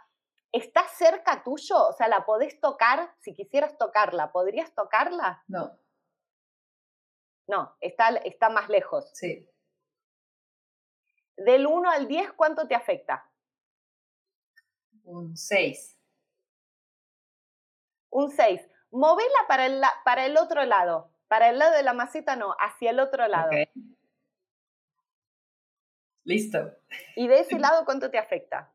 ¿está 0.51 0.87
cerca 0.89 1.43
tuyo? 1.43 1.89
O 1.89 1.93
sea, 1.93 2.09
¿la 2.09 2.25
podés 2.25 2.61
tocar? 2.61 3.15
Si 3.21 3.35
quisieras 3.35 3.77
tocarla, 3.79 4.33
¿podrías 4.33 4.75
tocarla? 4.75 5.43
No. 5.49 5.79
No, 7.47 7.77
está, 7.81 8.09
está 8.25 8.49
más 8.49 8.69
lejos. 8.69 9.11
Sí. 9.15 9.49
Del 11.37 11.67
1 11.67 11.91
al 11.91 12.09
10, 12.09 12.33
¿cuánto 12.33 12.67
te 12.67 12.75
afecta? 12.75 13.29
Un 15.05 15.37
6. 15.37 15.99
Un 18.11 18.31
6. 18.31 18.69
Movela 18.91 19.47
para 19.49 19.67
el, 19.67 19.83
para 20.05 20.27
el 20.27 20.37
otro 20.37 20.65
lado. 20.65 21.11
Para 21.29 21.49
el 21.49 21.59
lado 21.59 21.75
de 21.75 21.83
la 21.83 21.95
maceta 21.95 22.37
no, 22.37 22.55
hacia 22.59 22.91
el 22.91 23.01
otro 23.01 23.27
lado. 23.27 23.51
Listo. 26.25 26.73
¿Y 27.17 27.29
de 27.29 27.41
ese 27.41 27.59
lado 27.59 27.85
cuánto 27.85 28.11
te 28.11 28.19
afecta? 28.19 28.73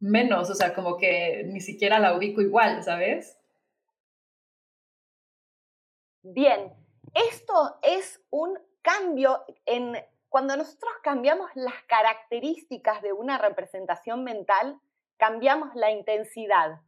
Menos, 0.00 0.50
o 0.50 0.54
sea, 0.54 0.74
como 0.74 0.96
que 0.96 1.44
ni 1.46 1.60
siquiera 1.60 1.98
la 1.98 2.16
ubico 2.16 2.40
igual, 2.40 2.82
¿sabes? 2.82 3.38
Bien, 6.22 6.72
esto 7.14 7.78
es 7.82 8.20
un 8.30 8.58
cambio 8.82 9.44
en 9.66 9.96
cuando 10.28 10.56
nosotros 10.56 10.92
cambiamos 11.02 11.50
las 11.54 11.82
características 11.86 13.02
de 13.02 13.12
una 13.12 13.38
representación 13.38 14.24
mental, 14.24 14.80
cambiamos 15.16 15.74
la 15.74 15.90
intensidad 15.90 16.80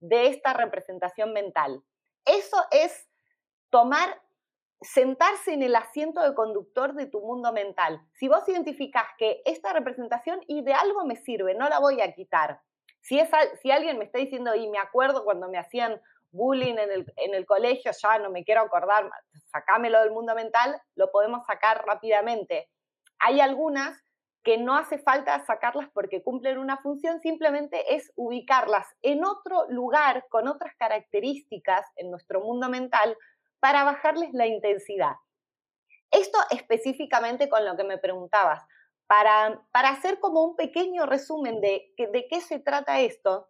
de 0.00 0.26
esta 0.26 0.52
representación 0.52 1.32
mental. 1.32 1.82
Eso 2.26 2.58
es 2.70 3.08
tomar 3.70 4.20
sentarse 4.84 5.52
en 5.52 5.62
el 5.62 5.74
asiento 5.74 6.22
de 6.22 6.34
conductor 6.34 6.94
de 6.94 7.06
tu 7.06 7.20
mundo 7.20 7.52
mental. 7.52 8.00
Si 8.12 8.28
vos 8.28 8.48
identificás 8.48 9.06
que 9.18 9.42
esta 9.44 9.72
representación 9.72 10.40
y 10.46 10.62
de 10.62 10.74
algo 10.74 11.04
me 11.04 11.16
sirve, 11.16 11.54
no 11.54 11.68
la 11.68 11.80
voy 11.80 12.00
a 12.00 12.12
quitar. 12.12 12.60
Si, 13.00 13.18
es, 13.18 13.28
si 13.62 13.70
alguien 13.70 13.98
me 13.98 14.04
está 14.04 14.18
diciendo, 14.18 14.54
y 14.54 14.68
me 14.68 14.78
acuerdo 14.78 15.24
cuando 15.24 15.48
me 15.48 15.58
hacían 15.58 16.00
bullying 16.30 16.78
en 16.78 16.90
el, 16.90 17.12
en 17.16 17.34
el 17.34 17.46
colegio, 17.46 17.92
ya 18.02 18.18
no 18.18 18.30
me 18.30 18.44
quiero 18.44 18.62
acordar, 18.62 19.10
sacámelo 19.50 20.00
del 20.00 20.10
mundo 20.10 20.34
mental, 20.34 20.80
lo 20.96 21.10
podemos 21.10 21.44
sacar 21.46 21.84
rápidamente. 21.86 22.68
Hay 23.18 23.40
algunas 23.40 24.04
que 24.42 24.58
no 24.58 24.76
hace 24.76 24.98
falta 24.98 25.42
sacarlas 25.46 25.88
porque 25.94 26.22
cumplen 26.22 26.58
una 26.58 26.76
función, 26.76 27.20
simplemente 27.20 27.94
es 27.94 28.12
ubicarlas 28.14 28.86
en 29.00 29.24
otro 29.24 29.66
lugar 29.70 30.26
con 30.28 30.48
otras 30.48 30.74
características 30.76 31.86
en 31.96 32.10
nuestro 32.10 32.40
mundo 32.40 32.68
mental 32.68 33.16
para 33.64 33.82
bajarles 33.82 34.34
la 34.34 34.46
intensidad. 34.46 35.14
Esto 36.10 36.38
específicamente 36.50 37.48
con 37.48 37.64
lo 37.64 37.78
que 37.78 37.84
me 37.84 37.96
preguntabas, 37.96 38.62
para, 39.06 39.66
para 39.72 39.88
hacer 39.88 40.20
como 40.20 40.44
un 40.44 40.54
pequeño 40.54 41.06
resumen 41.06 41.62
de, 41.62 41.94
de 41.96 42.26
qué 42.28 42.42
se 42.42 42.58
trata 42.58 43.00
esto, 43.00 43.48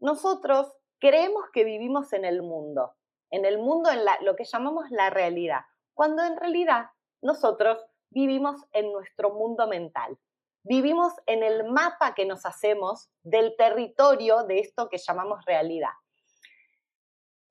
nosotros 0.00 0.72
creemos 0.98 1.44
que 1.52 1.64
vivimos 1.64 2.14
en 2.14 2.24
el 2.24 2.40
mundo, 2.40 2.94
en 3.30 3.44
el 3.44 3.58
mundo, 3.58 3.90
en 3.90 4.06
lo 4.24 4.36
que 4.36 4.44
llamamos 4.44 4.86
la 4.88 5.10
realidad, 5.10 5.66
cuando 5.92 6.24
en 6.24 6.38
realidad 6.38 6.86
nosotros 7.20 7.84
vivimos 8.08 8.64
en 8.72 8.90
nuestro 8.90 9.34
mundo 9.34 9.66
mental. 9.66 10.16
vivimos 10.62 11.12
en 11.26 11.42
el 11.42 11.70
mapa 11.70 12.14
que 12.14 12.24
nos 12.24 12.46
hacemos 12.46 13.10
del 13.22 13.54
territorio 13.58 14.44
de 14.44 14.60
esto 14.60 14.88
que 14.88 14.96
llamamos 14.96 15.44
realidad. 15.44 15.92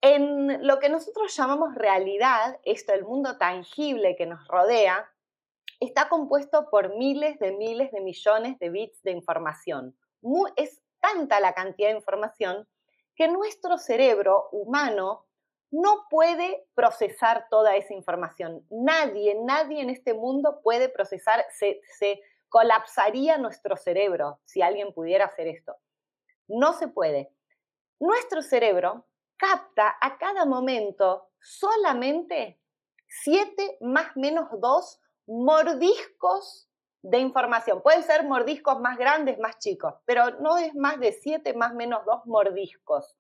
En 0.08 0.68
lo 0.68 0.78
que 0.78 0.88
nosotros 0.88 1.36
llamamos 1.36 1.74
realidad, 1.74 2.60
esto, 2.64 2.94
el 2.94 3.06
mundo 3.06 3.40
tangible 3.40 4.16
que 4.16 4.28
nos 4.28 4.48
rodea, 4.48 5.12
está 5.80 6.10
compuesto 6.10 6.70
por 6.70 6.96
miles 6.96 7.40
de 7.40 7.54
miles 7.54 7.92
de 7.92 8.02
millones 8.02 8.60
de 8.60 8.70
bits 8.70 9.02
de 9.02 9.10
información. 9.10 9.98
es 10.58 10.80
tanta 11.00 11.40
la 11.40 11.54
cantidad 11.54 11.90
de 11.90 11.96
información 11.96 12.68
que 13.16 13.28
nuestro 13.28 13.80
cerebro 13.80 14.48
humano 14.52 15.26
no 15.72 16.06
puede 16.08 16.68
procesar 16.76 17.48
toda 17.50 17.76
esa 17.76 17.96
información. 17.96 18.64
Nadie, 18.70 19.36
nadie 19.44 19.82
en 19.82 19.90
este 19.90 20.14
mundo 20.14 20.62
puede 20.62 20.88
procesar, 20.88 21.44
se, 21.50 21.82
se 21.98 22.22
colapsaría 22.50 23.40
nuestro 23.40 23.76
cerebro 23.76 24.40
si 24.46 24.62
alguien 24.62 24.94
pudiera 24.94 25.26
hacer 25.26 25.48
esto. 25.48 25.76
No 26.48 26.74
se 26.74 26.90
puede. 26.90 27.32
Nuestro 28.00 28.44
cerebro 28.44 29.08
capta 29.38 29.96
a 30.02 30.18
cada 30.18 30.46
momento 30.46 31.30
solamente 31.40 32.60
7 33.08 33.78
más 33.82 34.16
menos 34.16 34.50
2 34.60 35.02
mordiscos 35.28 36.70
de 37.02 37.20
información. 37.20 37.82
Pueden 37.82 38.04
ser 38.04 38.24
mordiscos 38.24 38.80
más 38.80 38.98
grandes, 38.98 39.38
más 39.40 39.60
chicos, 39.60 39.94
pero 40.06 40.32
no 40.40 40.58
es 40.58 40.74
más 40.76 41.00
de 41.00 41.12
7 41.12 41.54
más 41.54 41.74
menos 41.74 42.04
2 42.06 42.26
mordiscos. 42.26 43.16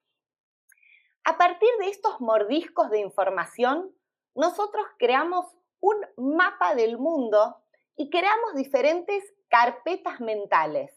A 1.23 1.37
partir 1.37 1.69
de 1.79 1.89
estos 1.89 2.19
mordiscos 2.19 2.89
de 2.89 2.99
información, 2.99 3.95
nosotros 4.35 4.85
creamos 4.97 5.45
un 5.79 5.97
mapa 6.17 6.75
del 6.75 6.97
mundo 6.97 7.57
y 7.95 8.09
creamos 8.09 8.55
diferentes 8.55 9.23
carpetas 9.47 10.19
mentales 10.19 10.91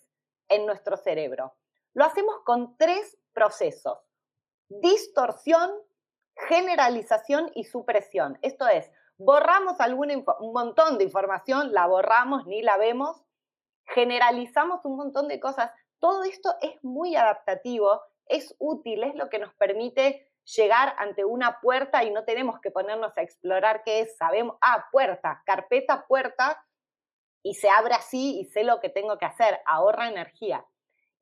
en 0.49 0.67
nuestro 0.67 0.97
cerebro. 0.97 1.55
Lo 1.95 2.05
hacemos 2.05 2.41
con 2.45 2.77
tres 2.77 3.19
procesos. 3.33 4.08
Distorsión, 4.69 5.71
generalización 6.49 7.51
y 7.55 7.65
supresión. 7.65 8.39
Esto 8.43 8.69
es, 8.69 8.91
borramos 9.17 9.81
algún 9.81 10.25
un 10.41 10.53
montón 10.53 10.99
de 10.99 11.05
información, 11.05 11.73
la 11.73 11.87
borramos, 11.87 12.47
ni 12.47 12.63
la 12.63 12.77
vemos, 12.77 13.23
generalizamos 13.87 14.85
un 14.85 14.97
montón 14.97 15.29
de 15.29 15.41
cosas. 15.41 15.73
Todo 15.99 16.25
esto 16.25 16.55
es 16.61 16.83
muy 16.83 17.17
adaptativo, 17.17 18.03
es 18.27 18.55
útil, 18.59 19.03
es 19.03 19.15
lo 19.15 19.29
que 19.29 19.39
nos 19.39 19.55
permite 19.55 20.31
llegar 20.57 20.95
ante 20.99 21.25
una 21.25 21.61
puerta 21.61 22.05
y 22.05 22.11
no 22.11 22.25
tenemos 22.25 22.61
que 22.61 22.71
ponernos 22.71 23.17
a 23.17 23.23
explorar 23.23 23.83
qué 23.85 24.01
es, 24.01 24.17
sabemos, 24.17 24.57
ah, 24.61 24.87
puerta, 24.93 25.43
carpeta, 25.45 26.07
puerta, 26.07 26.65
y 27.43 27.55
se 27.55 27.69
abre 27.71 27.95
así 27.95 28.41
y 28.41 28.45
sé 28.47 28.65
lo 28.65 28.81
que 28.81 28.89
tengo 28.89 29.19
que 29.19 29.27
hacer, 29.27 29.61
ahorra 29.67 30.09
energía. 30.09 30.65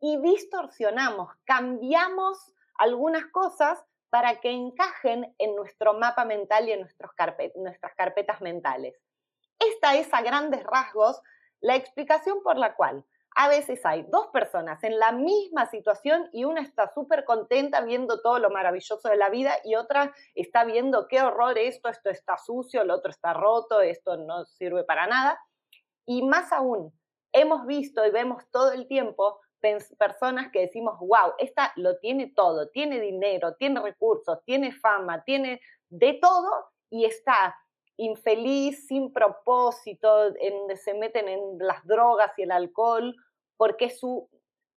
Y 0.01 0.20
distorsionamos, 0.20 1.30
cambiamos 1.44 2.55
algunas 2.79 3.27
cosas 3.27 3.79
para 4.11 4.41
que 4.41 4.51
encajen 4.51 5.35
en 5.39 5.55
nuestro 5.57 5.95
mapa 5.95 6.24
mental 6.24 6.68
y 6.68 6.72
en 6.72 6.81
nuestras 6.81 7.95
carpetas 7.97 8.41
mentales. 8.41 8.95
Esta 9.59 9.95
es 9.97 10.12
a 10.12 10.22
grandes 10.22 10.62
rasgos 10.64 11.20
la 11.61 11.77
explicación 11.77 12.43
por 12.43 12.57
la 12.57 12.74
cual 12.74 13.05
a 13.39 13.49
veces 13.49 13.85
hay 13.85 14.03
dos 14.09 14.29
personas 14.29 14.83
en 14.83 14.99
la 14.99 15.12
misma 15.12 15.66
situación 15.66 16.29
y 16.33 16.45
una 16.45 16.62
está 16.62 16.91
súper 16.95 17.27
contenta 17.27 17.83
viendo 17.83 18.22
todo 18.22 18.39
lo 18.39 18.49
maravilloso 18.49 19.11
de 19.11 19.18
la 19.18 19.29
vida 19.29 19.59
y 19.62 19.74
otra 19.74 20.14
está 20.35 20.64
viendo 20.64 21.07
qué 21.07 21.20
horror 21.20 21.59
esto, 21.59 21.91
esto 21.91 22.09
está 22.09 22.39
sucio, 22.39 22.81
el 22.81 22.91
otro 22.91 23.11
está 23.11 23.35
roto, 23.35 23.83
esto 23.83 24.16
no 24.16 24.47
sirve 24.47 24.85
para 24.85 25.07
nada. 25.07 25.39
Y 26.07 26.22
más 26.22 26.51
aún, 26.51 26.99
hemos 27.33 27.66
visto 27.66 28.07
y 28.07 28.11
vemos 28.11 28.51
todo 28.51 28.72
el 28.72 28.89
tiempo 28.89 29.39
personas 29.98 30.50
que 30.52 30.61
decimos, 30.61 30.98
wow, 31.00 31.34
esta 31.38 31.72
lo 31.76 31.98
tiene 31.98 32.32
todo, 32.34 32.68
tiene 32.68 33.00
dinero, 33.00 33.54
tiene 33.54 33.80
recursos, 33.80 34.38
tiene 34.44 34.72
fama, 34.72 35.24
tiene 35.24 35.61
de 35.88 36.14
todo 36.14 36.72
y 36.90 37.04
está 37.04 37.57
infeliz, 37.96 38.86
sin 38.86 39.12
propósito, 39.12 40.26
en, 40.38 40.76
se 40.76 40.94
meten 40.94 41.28
en 41.28 41.59
las 41.59 41.84
drogas 41.86 42.32
y 42.38 42.42
el 42.42 42.52
alcohol, 42.52 43.14
porque 43.57 43.90
su, 43.90 44.28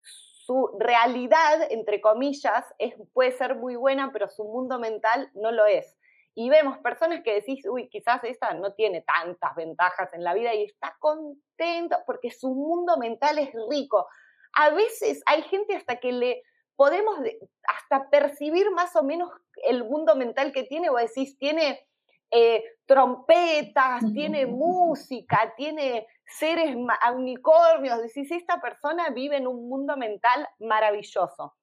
su 0.02 0.76
realidad, 0.80 1.68
entre 1.70 2.02
comillas, 2.02 2.66
es, 2.78 2.96
puede 3.14 3.32
ser 3.32 3.56
muy 3.56 3.76
buena, 3.76 4.12
pero 4.14 4.30
su 4.30 4.46
mundo 4.46 4.80
mental 4.80 5.30
no 5.34 5.52
lo 5.52 5.66
es. 5.66 5.98
Y 6.36 6.50
vemos 6.50 6.78
personas 6.78 7.22
que 7.22 7.34
decís, 7.34 7.66
uy, 7.70 7.90
quizás 7.90 8.24
esta 8.24 8.54
no 8.54 8.74
tiene 8.74 9.02
tantas 9.02 9.56
ventajas 9.56 10.14
en 10.14 10.24
la 10.24 10.34
vida 10.34 10.54
y 10.54 10.64
está 10.64 10.96
contenta 11.00 12.04
porque 12.06 12.32
su 12.32 12.54
mundo 12.54 12.98
mental 12.98 13.40
es 13.40 13.50
rico 13.70 14.08
a 14.54 14.70
veces 14.72 15.22
hay 15.26 15.44
gente 15.44 15.76
hasta 15.76 15.98
que 15.98 16.12
le 16.12 16.44
podemos 16.76 17.20
hasta 17.68 18.10
percibir 18.10 18.72
más 18.72 18.96
o 18.96 19.04
menos 19.04 19.30
el 19.66 19.84
mundo 19.84 20.16
mental 20.16 20.54
que 20.54 20.64
tiene, 20.64 20.90
o 20.90 20.96
decís, 20.96 21.38
tiene 21.38 21.86
eh, 22.32 22.64
trompetas, 22.86 24.04
tiene 24.14 24.46
música, 24.46 25.54
tiene 25.58 26.08
seres 26.26 26.76
unicornios, 27.14 28.02
decís, 28.02 28.32
esta 28.32 28.62
persona 28.62 29.10
vive 29.10 29.38
en 29.38 29.48
un 29.48 29.68
mundo 29.68 29.98
mental 29.98 30.48
maravilloso. 30.60 31.56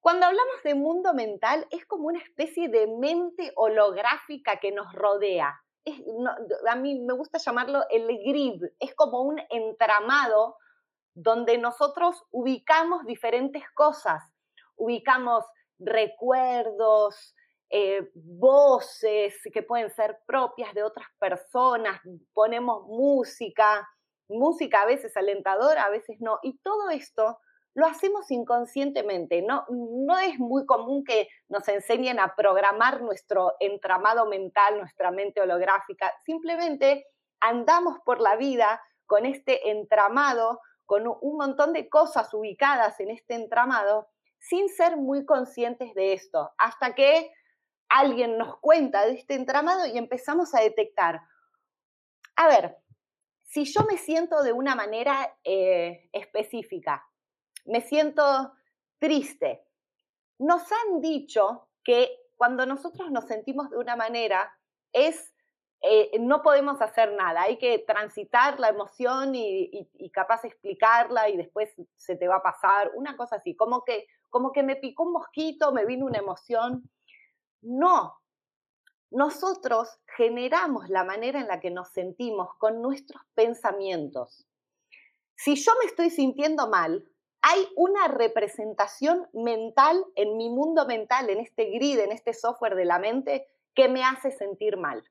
Cuando 0.00 0.26
hablamos 0.26 0.62
de 0.64 0.74
mundo 0.74 1.14
mental, 1.14 1.66
es 1.70 1.86
como 1.86 2.08
una 2.08 2.18
especie 2.18 2.68
de 2.68 2.86
mente 2.86 3.52
holográfica 3.56 4.60
que 4.60 4.70
nos 4.70 4.92
rodea. 4.92 5.58
a 6.68 6.76
mí 6.76 7.00
me 7.00 7.14
gusta 7.14 7.38
llamarlo 7.38 7.84
el 7.88 8.06
grid, 8.06 8.62
es 8.80 8.94
como 8.94 9.22
un 9.22 9.40
entramado 9.48 10.56
donde 11.14 11.58
nosotros 11.58 12.22
ubicamos 12.30 13.04
diferentes 13.06 13.62
cosas, 13.74 14.22
ubicamos 14.76 15.44
recuerdos, 15.78 17.34
eh, 17.70 18.10
voces 18.14 19.34
que 19.52 19.62
pueden 19.62 19.90
ser 19.90 20.18
propias 20.26 20.74
de 20.74 20.82
otras 20.82 21.06
personas, 21.18 22.00
ponemos 22.32 22.86
música, 22.86 23.88
música 24.28 24.82
a 24.82 24.86
veces 24.86 25.16
alentadora, 25.16 25.84
a 25.84 25.90
veces 25.90 26.20
no, 26.20 26.38
y 26.42 26.58
todo 26.58 26.90
esto 26.90 27.38
lo 27.74 27.86
hacemos 27.86 28.30
inconscientemente, 28.30 29.42
no, 29.42 29.64
no 29.68 30.18
es 30.18 30.38
muy 30.38 30.64
común 30.66 31.04
que 31.04 31.28
nos 31.48 31.66
enseñen 31.66 32.20
a 32.20 32.36
programar 32.36 33.02
nuestro 33.02 33.54
entramado 33.58 34.26
mental, 34.26 34.78
nuestra 34.78 35.10
mente 35.10 35.40
holográfica, 35.40 36.12
simplemente 36.24 37.06
andamos 37.40 37.98
por 38.04 38.20
la 38.20 38.36
vida 38.36 38.80
con 39.06 39.26
este 39.26 39.70
entramado 39.70 40.60
con 40.86 41.06
un 41.06 41.36
montón 41.36 41.72
de 41.72 41.88
cosas 41.88 42.32
ubicadas 42.34 43.00
en 43.00 43.10
este 43.10 43.34
entramado 43.34 44.08
sin 44.38 44.68
ser 44.68 44.96
muy 44.96 45.24
conscientes 45.24 45.94
de 45.94 46.12
esto, 46.12 46.52
hasta 46.58 46.94
que 46.94 47.32
alguien 47.88 48.36
nos 48.36 48.58
cuenta 48.58 49.06
de 49.06 49.12
este 49.12 49.34
entramado 49.34 49.86
y 49.86 49.96
empezamos 49.96 50.54
a 50.54 50.60
detectar, 50.60 51.20
a 52.36 52.48
ver, 52.48 52.76
si 53.42 53.64
yo 53.64 53.82
me 53.88 53.96
siento 53.96 54.42
de 54.42 54.52
una 54.52 54.74
manera 54.74 55.38
eh, 55.44 56.08
específica, 56.12 57.06
me 57.66 57.80
siento 57.80 58.52
triste, 58.98 59.64
nos 60.38 60.62
han 60.72 61.00
dicho 61.00 61.68
que 61.82 62.10
cuando 62.36 62.66
nosotros 62.66 63.10
nos 63.10 63.26
sentimos 63.26 63.70
de 63.70 63.78
una 63.78 63.96
manera 63.96 64.52
es 64.92 65.33
eh, 65.86 66.18
no 66.18 66.42
podemos 66.42 66.80
hacer 66.80 67.12
nada, 67.12 67.42
hay 67.42 67.58
que 67.58 67.78
transitar 67.78 68.58
la 68.58 68.70
emoción 68.70 69.34
y, 69.34 69.86
capaz 70.14 70.46
explicarla 70.46 71.28
y 71.28 71.36
después 71.36 71.74
se 71.96 72.16
te 72.16 72.26
va 72.26 72.36
a 72.36 72.42
pasar, 72.42 72.90
una 72.94 73.18
cosa 73.18 73.36
así, 73.36 73.54
como 73.54 73.84
que, 73.84 74.06
como 74.30 74.50
que 74.50 74.62
me 74.62 74.76
picó 74.76 75.02
un 75.02 75.12
mosquito, 75.12 75.72
me 75.72 75.84
vino 75.84 76.06
una 76.06 76.20
emoción. 76.20 76.88
No, 77.60 78.18
nosotros 79.10 80.00
generamos 80.16 80.88
la 80.88 81.04
manera 81.04 81.38
en 81.38 81.48
la 81.48 81.60
que 81.60 81.70
nos 81.70 81.90
sentimos 81.90 82.54
con 82.56 82.80
nuestros 82.80 83.22
pensamientos. 83.34 84.46
Si 85.36 85.54
yo 85.54 85.72
me 85.82 85.86
estoy 85.86 86.08
sintiendo 86.08 86.66
mal, 86.66 87.06
hay 87.42 87.68
una 87.76 88.08
representación 88.08 89.28
mental 89.34 90.02
en 90.14 90.38
mi 90.38 90.48
mundo 90.48 90.86
mental, 90.86 91.28
en 91.28 91.40
este 91.40 91.66
grid, 91.66 91.98
en 91.98 92.12
este 92.12 92.32
software 92.32 92.74
de 92.74 92.86
la 92.86 92.98
mente, 92.98 93.46
que 93.74 93.90
me 93.90 94.02
hace 94.02 94.30
sentir 94.30 94.78
mal. 94.78 95.04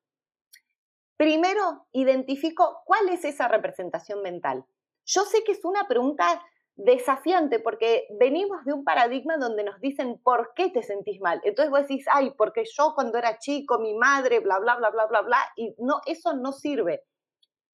Primero, 1.23 1.87
identifico 1.93 2.81
cuál 2.85 3.07
es 3.07 3.23
esa 3.23 3.47
representación 3.47 4.21
mental. 4.21 4.65
Yo 5.05 5.21
sé 5.23 5.45
que 5.45 5.53
es 5.53 5.63
una 5.63 5.87
pregunta 5.87 6.45
desafiante 6.75 7.59
porque 7.59 8.07
venimos 8.19 8.65
de 8.65 8.73
un 8.73 8.83
paradigma 8.83 9.37
donde 9.37 9.63
nos 9.63 9.79
dicen 9.79 10.19
por 10.21 10.51
qué 10.53 10.69
te 10.69 10.83
sentís 10.83 11.21
mal. 11.21 11.39
Entonces 11.45 11.71
vos 11.71 11.87
decís, 11.87 12.05
ay, 12.11 12.31
porque 12.37 12.65
yo 12.65 12.91
cuando 12.93 13.17
era 13.17 13.37
chico, 13.37 13.79
mi 13.79 13.93
madre, 13.93 14.41
bla, 14.41 14.59
bla, 14.59 14.75
bla, 14.75 14.89
bla, 14.89 15.05
bla, 15.05 15.21
bla, 15.21 15.39
y 15.55 15.73
no, 15.77 16.01
eso 16.07 16.33
no 16.33 16.51
sirve. 16.51 17.05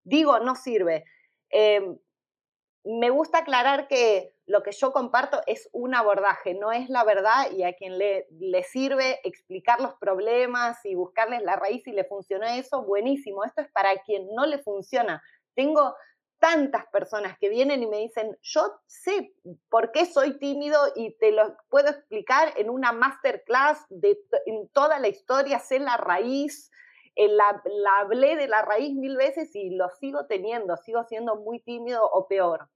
Digo, 0.04 0.40
no 0.42 0.54
sirve. 0.54 1.06
Em, 1.50 1.98
me 2.84 3.10
gusta 3.10 3.40
aclarar 3.40 3.88
que 3.88 4.36
lo 4.50 4.64
que 4.64 4.72
yo 4.72 4.92
comparto 4.92 5.42
es 5.46 5.70
un 5.74 5.94
abordaje, 5.94 6.56
no 6.56 6.72
es 6.72 6.90
la 6.90 7.04
verdad 7.04 7.52
y 7.52 7.62
a 7.62 7.74
quien 7.74 8.00
le, 8.00 8.26
sirve 8.64 9.20
explicar 9.24 9.80
los 9.80 9.94
problemas 9.94 10.84
y 10.86 10.96
buscarles 10.96 11.44
la 11.44 11.56
raíz 11.56 11.86
y 11.86 11.92
le 11.92 12.04
funciona 12.04 12.58
eso, 12.58 12.82
buenísimo. 12.82 13.44
Esto 13.44 13.62
es 13.62 13.72
para 13.72 13.96
quien 14.02 14.34
no 14.34 14.48
le 14.48 14.58
funciona. 14.58 15.22
Tengo 15.54 15.94
tantas 16.40 16.88
personas 16.88 17.38
que 17.38 17.48
vienen 17.48 17.84
y 17.84 17.88
me 17.88 18.00
dicen, 18.00 18.36
yo 18.42 18.82
sé 18.88 19.36
por 19.70 19.92
qué 19.92 20.08
soy 20.08 20.40
tímido 20.40 20.80
y 20.96 21.16
te 21.20 21.32
lo 21.32 21.56
puedo 21.70 21.90
explicar 21.90 22.52
en 22.58 22.72
una 22.72 22.92
masterclass 22.92 23.86
de 23.90 24.18
en 24.48 24.68
toda 24.70 24.98
la 24.98 25.10
historia, 25.10 25.60
sé 25.60 25.78
la 25.78 25.98
raíz, 25.98 26.72
eh, 27.16 27.28
la 27.28 28.00
hablé 28.00 28.36
de 28.36 28.48
la 28.48 28.64
raíz 28.64 28.96
mil 28.96 29.16
veces 29.16 29.56
y 29.56 29.76
lo 29.76 29.90
sigo 30.00 30.26
teniendo, 30.26 30.76
sigo 30.78 31.04
siendo 31.04 31.36
muy 31.36 31.60
tímido 31.60 32.04
o 32.04 32.28
peor. 32.28 32.68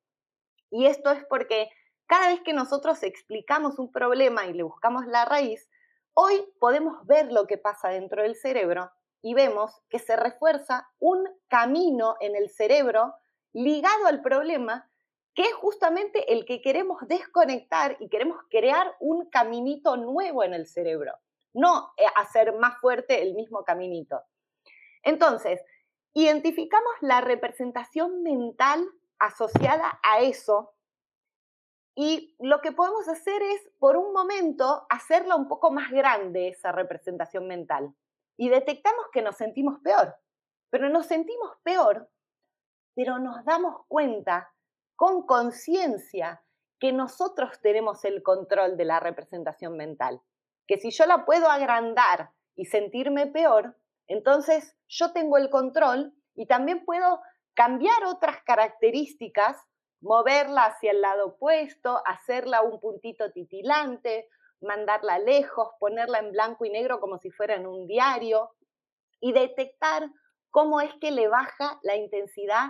Y 0.74 0.88
esto 0.88 1.12
es 1.12 1.24
porque 1.26 1.70
cada 2.08 2.30
vez 2.30 2.42
que 2.42 2.52
nosotros 2.52 3.04
explicamos 3.04 3.78
un 3.78 3.92
problema 3.92 4.48
y 4.48 4.54
le 4.54 4.64
buscamos 4.64 5.06
la 5.06 5.24
raíz, 5.24 5.70
hoy 6.16 6.44
podemos 6.60 7.06
ver 7.06 7.32
lo 7.32 7.46
que 7.46 7.60
pasa 7.60 7.90
dentro 7.90 8.24
del 8.24 8.36
cerebro 8.36 8.90
y 9.22 9.36
vemos 9.36 9.84
que 9.88 10.00
se 10.00 10.16
refuerza 10.16 10.90
un 10.98 11.30
camino 11.48 12.16
en 12.22 12.36
el 12.36 12.50
cerebro 12.50 13.14
ligado 13.54 14.08
al 14.08 14.24
problema, 14.24 14.90
que 15.36 15.44
es 15.44 15.54
justamente 15.54 16.34
el 16.34 16.44
que 16.44 16.60
queremos 16.60 17.08
desconectar 17.08 17.96
y 18.00 18.10
queremos 18.10 18.40
crear 18.50 18.96
un 19.00 19.30
caminito 19.30 19.96
nuevo 19.96 20.44
en 20.44 20.56
el 20.56 20.66
cerebro, 20.66 21.14
no 21.54 21.94
eh, 21.98 22.06
hacer 22.16 22.52
más 22.56 22.80
fuerte 22.80 23.22
el 23.22 23.36
mismo 23.36 23.64
caminito. 23.64 24.24
Entonces, 25.04 25.62
identificamos 26.16 26.94
la 27.02 27.22
representación 27.22 28.24
mental 28.24 28.84
asociada 29.26 30.00
a 30.04 30.20
eso 30.20 30.74
y 31.96 32.36
lo 32.40 32.62
que 32.62 32.72
podemos 32.72 33.08
hacer 33.08 33.42
es, 33.42 33.70
por 33.80 33.98
un 33.98 34.14
momento, 34.14 34.88
hacerla 34.90 35.36
un 35.36 35.48
poco 35.48 35.72
más 35.72 35.92
grande, 35.92 36.48
esa 36.48 36.72
representación 36.72 37.48
mental. 37.48 37.94
Y 38.36 38.50
detectamos 38.50 39.06
que 39.12 39.22
nos 39.22 39.38
sentimos 39.38 39.80
peor. 39.84 40.16
Pero 40.72 40.90
nos 40.90 41.06
sentimos 41.06 41.52
peor 41.62 42.10
pero 42.96 43.20
nos 43.20 43.44
damos 43.46 43.86
cuenta 43.88 44.52
con 44.96 45.26
conciencia 45.26 46.44
que 46.80 46.92
nosotros 46.92 47.60
tenemos 47.62 48.04
el 48.06 48.24
control 48.24 48.78
de 48.78 48.86
la 48.86 49.00
representación 49.00 49.78
mental. 49.78 50.22
Que 50.68 50.78
si 50.78 50.92
yo 50.92 51.06
la 51.06 51.26
puedo 51.26 51.50
agrandar 51.50 52.32
y 52.56 52.66
sentirme 52.66 53.28
peor, 53.28 53.78
entonces 54.08 54.78
yo 54.88 55.12
tengo 55.14 55.38
el 55.38 55.50
control 55.50 56.14
y 56.36 56.46
también 56.46 56.86
puedo 56.86 57.22
cambiar 57.54 58.06
otras 58.06 58.42
características, 58.44 59.58
moverla 60.02 60.66
hacia 60.66 60.92
el 60.92 61.02
lado 61.02 61.28
opuesto, 61.28 62.02
hacerla 62.06 62.62
un 62.62 62.80
puntito 62.80 63.32
titilante, 63.32 64.30
mandarla 64.62 65.20
lejos, 65.20 65.70
ponerla 65.80 66.20
en 66.20 66.32
blanco 66.32 66.66
y 66.66 66.70
negro 66.70 67.00
como 67.00 67.18
si 67.18 67.32
fuera 67.32 67.56
en 67.56 67.68
un 67.68 67.88
diario 67.88 68.52
y 69.20 69.34
detectar 69.34 70.10
cómo 70.50 70.82
es 70.82 70.94
que 70.96 71.12
le 71.12 71.28
baja 71.28 71.80
la 71.84 71.96
intensidad 71.96 72.70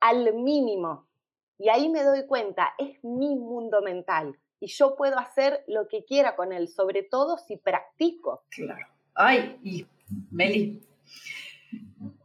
al 0.00 0.34
mínimo. 0.34 1.08
Y 1.58 1.68
ahí 1.68 1.88
me 1.88 2.02
doy 2.02 2.26
cuenta, 2.26 2.74
es 2.78 3.02
mi 3.04 3.36
mundo 3.36 3.80
mental 3.80 4.38
y 4.60 4.68
yo 4.68 4.96
puedo 4.96 5.18
hacer 5.18 5.62
lo 5.66 5.88
que 5.88 6.04
quiera 6.04 6.36
con 6.36 6.52
él, 6.52 6.68
sobre 6.68 7.02
todo 7.02 7.36
si 7.36 7.56
practico. 7.56 8.44
Claro. 8.48 8.86
Ay, 9.14 9.58
y 9.62 9.86
Meli, 10.30 10.82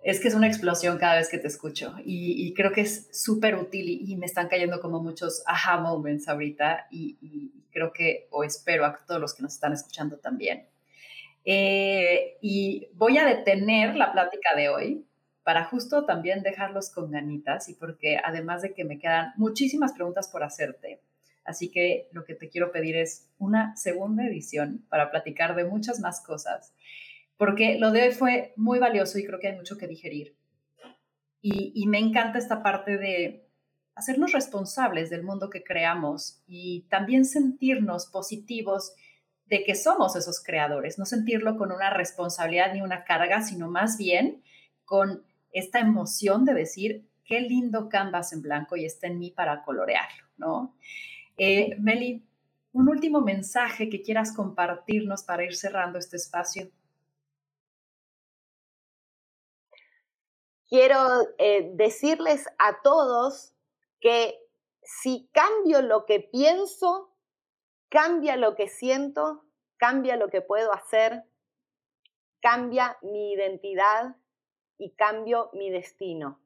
es 0.04 0.20
que 0.20 0.28
es 0.28 0.36
una 0.36 0.48
explosión 0.48 0.98
cada 0.98 1.16
vez 1.16 1.30
que 1.30 1.38
te 1.38 1.48
escucho 1.48 1.96
y, 2.04 2.54
creo 2.54 2.72
que 2.72 2.82
es 2.82 3.10
súper 3.12 3.56
útil 3.56 3.88
y, 3.90 4.16
me 4.16 4.26
están 4.26 4.48
cayendo 4.48 4.80
como 4.80 5.02
muchos 5.02 5.44
aha 5.46 5.78
moments 5.80 6.28
ahorita 6.28 6.88
y, 6.92 7.52
creo 7.72 7.94
que, 7.94 8.28
o 8.32 8.44
espero 8.44 8.86
a 8.86 8.98
todos 9.06 9.22
los 9.22 9.34
que 9.34 9.44
nos 9.44 9.54
están 9.54 9.74
escuchando 9.74 10.18
también. 10.18 10.68
Eh, 11.46 12.38
y 12.42 12.90
voy 12.94 13.18
a 13.18 13.26
detener 13.26 13.96
la 13.96 14.12
plática 14.12 14.56
de 14.56 14.70
hoy 14.70 15.06
para 15.44 15.66
justo 15.66 16.06
también 16.06 16.44
dejarlos 16.44 16.92
con 16.92 17.12
ganitas 17.12 17.70
y 17.70 17.74
porque 17.74 18.20
además 18.24 18.62
de 18.62 18.74
que 18.74 18.84
me 18.84 19.00
quedan 19.00 19.34
muchísimas 19.36 19.94
preguntas 19.94 20.28
por 20.28 20.44
hacerte, 20.44 21.02
así 21.44 21.72
que 21.72 22.08
lo 22.12 22.24
que 22.24 22.36
te 22.36 22.50
quiero 22.50 22.72
pedir 22.72 22.96
es 22.96 23.28
una 23.40 23.76
segunda 23.76 24.28
edición 24.28 24.86
para 24.90 25.10
platicar 25.10 25.56
de 25.56 25.66
muchas 25.66 26.00
más 26.02 26.22
cosas, 26.22 26.74
porque 27.40 27.80
lo 27.80 27.92
de 27.92 28.04
hoy 28.04 28.12
fue 28.12 28.54
muy 28.58 28.80
valioso 28.80 29.18
y 29.18 29.26
creo 29.26 29.40
que 29.40 29.48
hay 29.48 29.56
mucho 29.56 29.78
que 29.78 29.88
digerir. 29.88 30.36
Y, 31.42 31.72
y 31.74 31.88
me 31.88 31.98
encanta 31.98 32.38
esta 32.38 32.62
parte 32.62 32.98
de 32.98 33.48
hacernos 33.96 34.34
responsables 34.34 35.10
del 35.10 35.24
mundo 35.24 35.50
que 35.50 35.64
creamos 35.64 36.44
y 36.48 36.82
también 36.90 37.24
sentirnos 37.24 38.08
positivos 38.08 38.94
de 39.46 39.64
que 39.64 39.74
somos 39.74 40.18
esos 40.18 40.44
creadores, 40.44 41.00
no 41.00 41.06
sentirlo 41.06 41.56
con 41.56 41.72
una 41.72 41.90
responsabilidad 41.90 42.74
ni 42.74 42.82
una 42.82 43.06
carga, 43.06 43.42
sino 43.42 43.70
más 43.70 43.98
bien 43.98 44.44
con 44.84 45.24
esta 45.54 45.80
emoción 45.80 46.44
de 46.44 46.54
decir, 46.54 47.08
qué 47.24 47.40
lindo 47.40 47.88
canvas 47.88 48.34
en 48.34 48.42
blanco 48.42 48.76
y 48.76 48.84
está 48.84 49.08
en 49.08 49.18
mí 49.18 49.32
para 49.32 49.64
colorearlo, 49.64 50.26
¿no? 50.36 50.76
Eh, 51.38 51.78
Meli, 51.80 52.22
un 52.74 52.90
último 52.90 53.22
mensaje 53.22 53.88
que 53.88 54.02
quieras 54.02 54.34
compartirnos 54.34 55.24
para 55.24 55.46
ir 55.46 55.56
cerrando 55.56 56.00
este 56.00 56.18
espacio. 56.18 56.70
Quiero 60.70 60.98
eh, 61.38 61.72
decirles 61.74 62.48
a 62.58 62.82
todos 62.82 63.54
que 64.00 64.40
si 64.82 65.30
cambio 65.34 65.82
lo 65.82 66.06
que 66.06 66.20
pienso, 66.20 67.14
cambia 67.90 68.38
lo 68.38 68.56
que 68.56 68.68
siento, 68.68 69.46
cambia 69.78 70.16
lo 70.16 70.30
que 70.30 70.42
puedo 70.42 70.72
hacer, 70.72 71.24
cambia 72.42 72.98
mi 73.02 73.34
identidad, 73.34 74.16
y 74.80 74.92
cambio 74.92 75.50
mi 75.54 75.70
destino. 75.70 76.42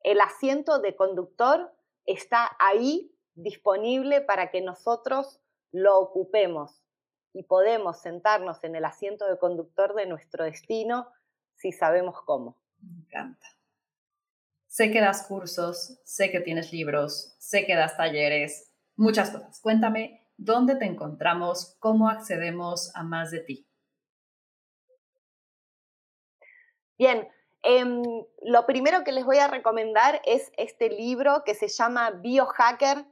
El 0.00 0.20
asiento 0.20 0.80
de 0.80 0.96
conductor 0.96 1.72
está 2.06 2.56
ahí 2.58 3.14
disponible 3.34 4.22
para 4.22 4.50
que 4.50 4.62
nosotros 4.62 5.40
lo 5.70 5.98
ocupemos 5.98 6.82
y 7.34 7.42
podemos 7.42 8.00
sentarnos 8.00 8.64
en 8.64 8.74
el 8.74 8.86
asiento 8.86 9.28
de 9.28 9.38
conductor 9.38 9.94
de 9.94 10.06
nuestro 10.06 10.44
destino 10.44 11.12
si 11.54 11.72
sabemos 11.72 12.16
cómo. 12.24 12.56
Me 12.80 13.00
encanta. 13.00 13.46
Sé 14.66 14.90
que 14.90 15.00
das 15.00 15.26
cursos, 15.26 15.98
sé 16.04 16.30
que 16.30 16.40
tienes 16.40 16.72
libros, 16.72 17.34
sé 17.38 17.64
que 17.64 17.74
das 17.74 17.96
talleres, 17.96 18.72
muchas 18.96 19.30
cosas. 19.30 19.60
Cuéntame 19.60 20.26
dónde 20.36 20.76
te 20.76 20.84
encontramos, 20.84 21.76
cómo 21.78 22.08
accedemos 22.08 22.94
a 22.94 23.02
más 23.02 23.30
de 23.30 23.40
ti. 23.40 23.66
Bien, 26.98 27.28
em, 27.62 28.02
lo 28.42 28.66
primero 28.66 29.04
que 29.04 29.12
les 29.12 29.24
voy 29.24 29.38
a 29.38 29.48
recomendar 29.48 30.22
es 30.24 30.50
este 30.56 30.88
libro 30.88 31.42
que 31.44 31.54
se 31.54 31.68
llama 31.68 32.10
Biohacker, 32.10 33.04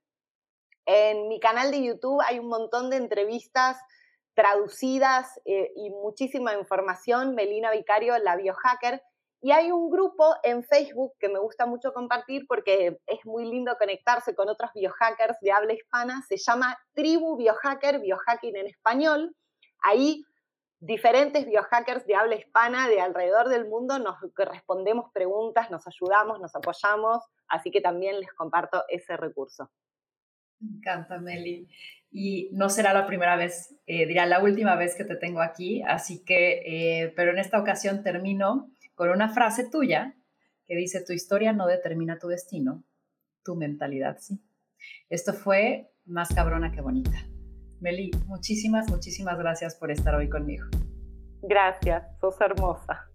En 0.87 1.29
mi 1.29 1.41
canal 1.41 1.71
de 1.71 1.83
YouTube 1.83 2.21
hay 2.27 2.39
un 2.39 2.49
montón 2.49 2.91
de 2.91 2.97
entrevistas 2.97 3.79
traducidas 4.35 5.41
eh, 5.45 5.73
y 5.77 5.91
muchísima 5.91 6.55
información. 6.55 7.35
Melina 7.35 7.71
Vicario, 7.71 8.17
la 8.19 8.37
biohacker. 8.37 9.03
Y 9.41 9.51
hay 9.51 9.73
un 9.73 9.91
grupo 9.91 10.37
en 10.45 10.63
Facebook 10.63 11.15
que 11.19 11.29
me 11.29 11.41
gusta 11.41 11.67
mucho 11.67 11.93
compartir 11.93 12.47
porque 12.47 13.01
es 13.07 13.25
muy 13.25 13.45
lindo 13.45 13.77
conectarse 13.77 14.35
con 14.37 14.49
otros 14.49 14.71
biohackers 14.73 15.37
de 15.41 15.51
habla 15.51 15.73
hispana. 15.73 16.23
Se 16.29 16.37
llama 16.37 16.79
Tribu 16.95 17.37
Biohacker, 17.37 17.99
Biohacking 17.99 18.57
en 18.57 18.69
español. 18.69 19.35
Ahí 19.83 20.25
diferentes 20.83 21.47
biohackers 21.47 22.05
de 22.07 22.17
habla 22.17 22.35
hispana 22.35 22.89
de 22.89 23.01
alrededor 23.01 23.49
del 23.49 23.69
mundo 23.69 24.01
nos 24.01 24.17
respondemos 24.37 25.13
preguntas, 25.13 25.71
nos 25.71 25.87
ayudamos, 25.87 26.41
nos 26.41 26.57
apoyamos, 26.57 27.23
así 27.47 27.71
que 27.71 27.81
también 27.81 28.19
les 28.19 28.33
comparto 28.33 28.83
ese 28.89 29.17
recurso. 29.17 29.71
Me 30.63 30.79
encanta, 30.79 31.19
Meli. 31.19 31.69
Y 32.11 32.51
no 32.53 32.69
será 32.69 32.93
la 32.93 33.07
primera 33.07 33.37
vez, 33.37 33.75
eh, 33.87 34.07
diría 34.07 34.27
la 34.27 34.43
última 34.43 34.77
vez 34.77 34.95
que 34.95 35.05
te 35.05 35.17
tengo 35.17 35.41
aquí, 35.41 35.83
así 35.83 36.23
que, 36.25 36.63
eh, 36.67 37.13
pero 37.17 37.33
en 37.33 37.39
esta 37.39 37.59
ocasión 37.59 38.03
termino 38.03 38.71
con 38.95 39.09
una 39.09 39.31
frase 39.31 39.69
tuya 39.71 40.15
que 40.67 40.77
dice, 40.77 41.03
tu 41.05 41.13
historia 41.13 41.53
no 41.53 41.67
determina 41.67 42.19
tu 42.19 42.29
destino, 42.29 42.85
tu 43.43 43.57
mentalidad 43.57 44.19
sí. 44.21 44.41
Esto 45.09 45.33
fue 45.33 45.91
más 46.05 46.35
cabrona 46.35 46.71
que 46.71 46.81
bonita. 46.81 47.27
Meli, 47.81 48.11
muchísimas, 48.27 48.89
muchísimas 48.91 49.39
gracias 49.39 49.75
por 49.75 49.91
estar 49.91 50.15
hoy 50.15 50.29
conmigo. 50.29 50.67
Gracias, 51.43 52.05
sos 52.21 52.41
hermosa. 52.41 53.12